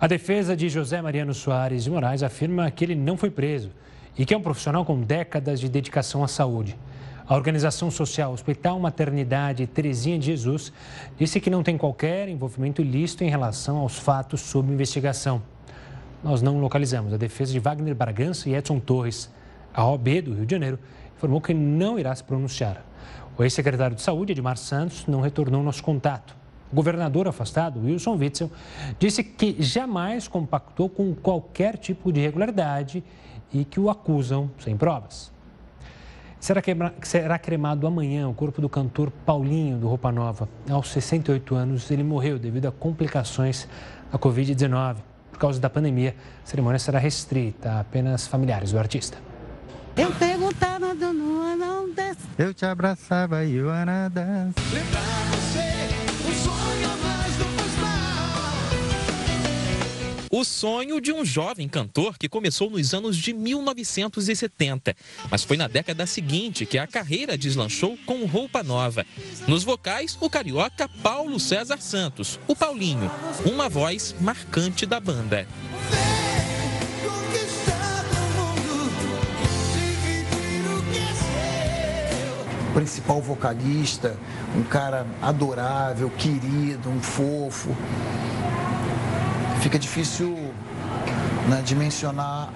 A 0.00 0.06
defesa 0.06 0.56
de 0.56 0.68
José 0.68 1.00
Mariano 1.02 1.34
Soares 1.34 1.84
de 1.84 1.90
Moraes 1.90 2.22
afirma 2.22 2.70
que 2.70 2.84
ele 2.84 2.94
não 2.94 3.16
foi 3.16 3.30
preso 3.30 3.70
e 4.18 4.24
que 4.24 4.34
é 4.34 4.36
um 4.36 4.42
profissional 4.42 4.84
com 4.84 5.00
décadas 5.00 5.60
de 5.60 5.68
dedicação 5.68 6.24
à 6.24 6.28
saúde. 6.28 6.76
A 7.26 7.36
organização 7.36 7.90
social 7.90 8.32
Hospital 8.32 8.80
Maternidade 8.80 9.66
Terezinha 9.66 10.18
de 10.18 10.26
Jesus 10.26 10.72
disse 11.18 11.40
que 11.40 11.48
não 11.48 11.62
tem 11.62 11.78
qualquer 11.78 12.28
envolvimento 12.28 12.82
ilícito 12.82 13.22
em 13.22 13.30
relação 13.30 13.76
aos 13.76 13.98
fatos 13.98 14.40
sob 14.40 14.72
investigação. 14.72 15.40
Nós 16.22 16.40
não 16.40 16.60
localizamos 16.60 17.12
a 17.12 17.16
defesa 17.16 17.52
de 17.52 17.58
Wagner 17.58 17.96
Bragança 17.96 18.48
e 18.48 18.54
Edson 18.54 18.78
Torres. 18.78 19.28
A 19.74 19.84
OB 19.84 20.22
do 20.22 20.34
Rio 20.34 20.46
de 20.46 20.54
Janeiro 20.54 20.78
informou 21.16 21.40
que 21.40 21.52
não 21.52 21.98
irá 21.98 22.14
se 22.14 22.22
pronunciar. 22.22 22.84
O 23.36 23.42
ex-secretário 23.42 23.96
de 23.96 24.02
Saúde, 24.02 24.30
Edmar 24.30 24.56
Santos, 24.56 25.04
não 25.06 25.20
retornou 25.20 25.64
nosso 25.64 25.82
contato. 25.82 26.36
O 26.70 26.76
governador 26.76 27.26
afastado, 27.26 27.80
Wilson 27.84 28.16
Witzel, 28.16 28.50
disse 29.00 29.24
que 29.24 29.60
jamais 29.60 30.28
compactou 30.28 30.88
com 30.88 31.12
qualquer 31.12 31.76
tipo 31.76 32.12
de 32.12 32.20
irregularidade 32.20 33.02
e 33.52 33.64
que 33.64 33.80
o 33.80 33.90
acusam 33.90 34.48
sem 34.60 34.76
provas. 34.76 35.32
Será, 36.38 36.62
queima, 36.62 36.94
será 37.02 37.36
cremado 37.36 37.84
amanhã 37.86 38.28
o 38.28 38.34
corpo 38.34 38.60
do 38.60 38.68
cantor 38.68 39.10
Paulinho, 39.26 39.76
do 39.76 39.88
Roupa 39.88 40.12
Nova. 40.12 40.48
Aos 40.70 40.88
68 40.88 41.54
anos, 41.54 41.90
ele 41.90 42.02
morreu 42.04 42.38
devido 42.38 42.66
a 42.66 42.72
complicações 42.72 43.68
da 44.10 44.18
Covid-19. 44.18 45.11
Por 45.32 45.38
causa 45.38 45.58
da 45.58 45.68
pandemia, 45.68 46.14
a 46.44 46.46
cerimônia 46.46 46.78
será 46.78 47.00
restrita 47.00 47.72
a 47.72 47.80
apenas 47.80 48.26
familiares 48.28 48.70
do 48.70 48.78
artista. 48.78 49.18
Eu 49.96 50.12
perguntava 50.12 50.94
do 50.94 51.12
não 51.12 51.92
desce. 51.92 52.20
Eu 52.38 52.54
te 52.54 52.64
abraçava 52.64 53.44
e 53.44 53.60
o 53.60 53.68
Anadas. 53.68 54.54
O 60.34 60.44
sonho 60.44 60.98
de 60.98 61.12
um 61.12 61.26
jovem 61.26 61.68
cantor 61.68 62.16
que 62.16 62.26
começou 62.26 62.70
nos 62.70 62.94
anos 62.94 63.18
de 63.18 63.34
1970, 63.34 64.96
mas 65.30 65.44
foi 65.44 65.58
na 65.58 65.68
década 65.68 66.06
seguinte 66.06 66.64
que 66.64 66.78
a 66.78 66.86
carreira 66.86 67.36
deslanchou 67.36 67.98
com 68.06 68.24
roupa 68.24 68.62
nova. 68.62 69.04
Nos 69.46 69.62
vocais, 69.62 70.16
o 70.22 70.30
carioca 70.30 70.88
Paulo 71.02 71.38
César 71.38 71.82
Santos, 71.82 72.40
o 72.48 72.56
Paulinho, 72.56 73.10
uma 73.44 73.68
voz 73.68 74.14
marcante 74.18 74.86
da 74.86 74.98
banda. 74.98 75.46
principal 82.72 83.20
vocalista, 83.20 84.16
um 84.56 84.62
cara 84.62 85.06
adorável, 85.20 86.08
querido, 86.08 86.88
um 86.88 87.02
fofo 87.02 87.76
fica 89.62 89.78
difícil 89.78 90.36
né, 91.48 91.62
dimensionar 91.64 92.52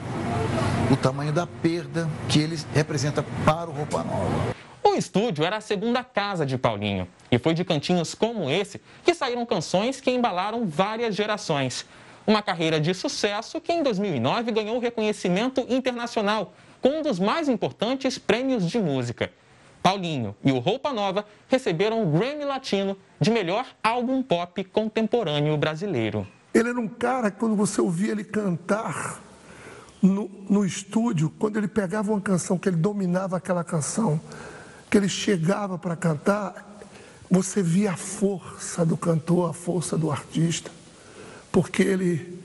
o 0.91 0.97
tamanho 0.97 1.33
da 1.33 1.47
perda 1.47 2.11
que 2.29 2.41
ele 2.41 2.59
representa 2.75 3.25
para 3.45 3.71
o 3.71 3.73
Roupa 3.73 4.03
Nova. 4.03 4.57
O 4.83 4.95
estúdio 4.95 5.45
era 5.45 5.59
a 5.59 5.61
segunda 5.61 6.03
casa 6.03 6.45
de 6.45 6.59
Paulinho 6.59 7.07
e 7.31 7.39
foi 7.39 7.55
de 7.55 7.65
cantinhos 7.65 8.13
como 8.13 8.51
esse 8.51 8.81
que 9.05 9.15
saíram 9.15 9.47
canções 9.47 10.01
que 10.01 10.11
embalaram 10.11 10.67
várias 10.67 11.15
gerações. 11.15 11.87
Uma 12.27 12.43
carreira 12.43 12.81
de 12.81 12.93
sucesso 12.93 13.61
que 13.61 13.73
em 13.73 13.85
2009 13.85 14.51
ganhou 14.51 14.81
reconhecimento 14.81 15.65
internacional 15.69 16.55
com 16.83 16.89
um 16.89 17.03
dos 17.03 17.21
mais 17.21 17.49
importantes 17.49 18.19
prêmios 18.19 18.69
de 18.69 18.81
música. 18.81 19.31
Paulinho 19.81 20.35
e 20.45 20.51
o 20.51 20.59
Roupa 20.59 20.93
Nova 20.93 21.25
receberam 21.49 22.03
o 22.03 22.07
Grammy 22.07 22.45
Latino 22.45 22.99
de 23.21 23.31
melhor 23.31 23.65
álbum 23.81 24.25
pop 24.25 24.65
contemporâneo 24.65 25.57
brasileiro. 25.57 26.27
Ele 26.57 26.71
era 26.71 26.81
um 26.81 26.89
cara 26.89 27.31
que, 27.31 27.39
quando 27.39 27.55
você 27.55 27.83
ouvia 27.83 28.13
ele 28.13 28.25
cantar 28.25 29.21
no, 30.01 30.31
no 30.49 30.65
estúdio, 30.65 31.31
quando 31.39 31.59
ele 31.59 31.69
pegava 31.69 32.11
uma 32.11 32.21
canção, 32.21 32.57
que 32.57 32.67
ele 32.67 32.79
dominava 32.79 33.37
aquela 33.37 33.63
canção, 33.63 34.19
que 34.91 34.97
ele 34.97 35.07
chegava 35.07 35.77
para 35.77 35.95
cantar, 35.95 36.81
você 37.31 37.63
via 37.63 37.93
a 37.93 37.97
força 37.97 38.87
do 38.87 38.97
cantor, 38.97 39.51
a 39.51 39.53
força 39.53 39.99
do 39.99 40.11
artista, 40.11 40.71
porque 41.53 41.83
ele, 41.83 42.43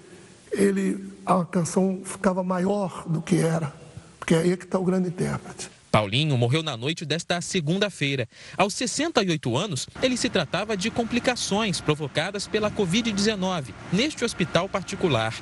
ele 0.52 1.14
a 1.26 1.46
canção 1.46 2.02
ficava 2.04 2.44
maior 2.44 3.06
do 3.08 3.22
que 3.22 3.38
era, 3.38 3.74
porque 4.20 4.36
é 4.36 4.40
aí 4.40 4.58
que 4.58 4.66
está 4.66 4.78
o 4.78 4.84
grande 4.84 5.08
intérprete. 5.08 5.72
Paulinho 5.92 6.38
morreu 6.38 6.64
na 6.64 6.78
noite 6.78 7.06
desta 7.06 7.42
segunda-feira. 7.42 8.28
Aos 8.58 8.74
68 8.76 9.58
anos, 9.58 9.88
ele 10.02 10.16
se 10.16 10.30
tratava 10.30 10.78
de 10.78 10.90
complicações 10.90 11.82
provocadas 11.82 12.48
pela 12.48 12.72
Covid-19 12.72 13.74
neste 13.92 14.24
hospital 14.24 14.70
particular. 14.70 15.36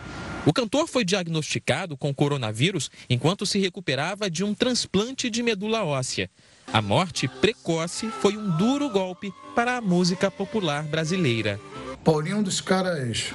O 0.45 0.53
cantor 0.53 0.87
foi 0.87 1.05
diagnosticado 1.05 1.95
com 1.95 2.13
coronavírus 2.13 2.89
enquanto 3.09 3.45
se 3.45 3.59
recuperava 3.59 4.29
de 4.29 4.43
um 4.43 4.55
transplante 4.55 5.29
de 5.29 5.43
medula 5.43 5.83
óssea. 5.83 6.29
A 6.73 6.81
morte 6.81 7.27
precoce 7.27 8.07
foi 8.07 8.35
um 8.35 8.57
duro 8.57 8.89
golpe 8.89 9.31
para 9.53 9.77
a 9.77 9.81
música 9.81 10.31
popular 10.31 10.83
brasileira. 10.83 11.59
Paulinho 12.03 12.37
é 12.37 12.39
um 12.39 12.43
dos 12.43 12.61
caras 12.61 13.33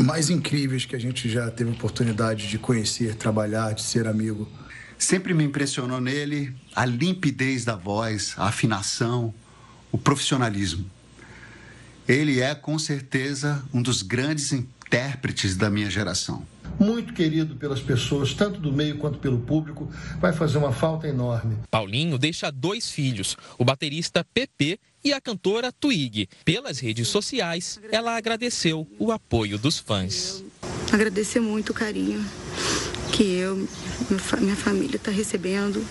mais 0.00 0.30
incríveis 0.30 0.84
que 0.84 0.96
a 0.96 0.98
gente 0.98 1.28
já 1.28 1.50
teve 1.50 1.70
oportunidade 1.70 2.48
de 2.48 2.58
conhecer, 2.58 3.14
trabalhar, 3.14 3.74
de 3.74 3.82
ser 3.82 4.08
amigo. 4.08 4.48
Sempre 5.00 5.32
me 5.32 5.42
impressionou 5.42 5.98
nele 5.98 6.54
a 6.76 6.84
limpidez 6.84 7.64
da 7.64 7.74
voz, 7.74 8.34
a 8.36 8.48
afinação, 8.48 9.32
o 9.90 9.96
profissionalismo. 9.96 10.84
Ele 12.06 12.38
é, 12.38 12.54
com 12.54 12.78
certeza, 12.78 13.64
um 13.72 13.80
dos 13.80 14.02
grandes 14.02 14.52
intérpretes 14.52 15.56
da 15.56 15.70
minha 15.70 15.88
geração. 15.88 16.46
Muito 16.78 17.14
querido 17.14 17.56
pelas 17.56 17.80
pessoas, 17.80 18.34
tanto 18.34 18.60
do 18.60 18.70
meio 18.70 18.98
quanto 18.98 19.18
pelo 19.18 19.40
público, 19.40 19.90
vai 20.20 20.34
fazer 20.34 20.58
uma 20.58 20.70
falta 20.70 21.08
enorme. 21.08 21.56
Paulinho 21.70 22.18
deixa 22.18 22.52
dois 22.52 22.90
filhos, 22.90 23.38
o 23.56 23.64
baterista 23.64 24.22
Pepe 24.34 24.78
e 25.02 25.14
a 25.14 25.20
cantora 25.20 25.72
Twig. 25.72 26.28
Pelas 26.44 26.78
redes 26.78 27.08
sociais, 27.08 27.80
ela 27.90 28.18
agradeceu 28.18 28.86
o 28.98 29.10
apoio 29.10 29.56
dos 29.56 29.78
fãs. 29.78 30.44
Agradecer 30.92 31.40
muito 31.40 31.70
o 31.70 31.74
carinho 31.74 32.22
que 33.10 33.36
eu, 33.36 33.68
minha 34.40 34.56
família 34.56 34.96
está 34.96 35.10
recebendo 35.10 35.84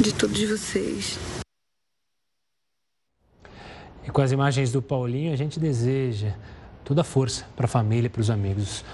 de 0.00 0.12
todos 0.12 0.40
vocês. 0.42 1.18
E 4.06 4.10
com 4.10 4.20
as 4.20 4.32
imagens 4.32 4.72
do 4.72 4.82
Paulinho, 4.82 5.32
a 5.32 5.36
gente 5.36 5.58
deseja 5.58 6.34
toda 6.84 7.02
a 7.02 7.04
força 7.04 7.46
para 7.56 7.66
a 7.66 7.68
família 7.68 8.06
e 8.06 8.10
para 8.10 8.20
os 8.20 8.30
amigos. 8.30 8.84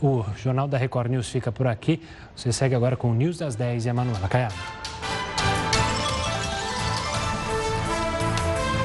O 0.00 0.24
Jornal 0.36 0.68
da 0.68 0.78
Record 0.78 1.10
News 1.10 1.28
fica 1.28 1.50
por 1.50 1.66
aqui. 1.66 2.00
Você 2.34 2.52
segue 2.52 2.74
agora 2.74 2.96
com 2.96 3.10
o 3.10 3.14
News 3.14 3.38
das 3.38 3.54
10 3.56 3.86
e 3.86 3.90
a 3.90 3.94
Manuela 3.94 4.28
Caiado. 4.28 4.83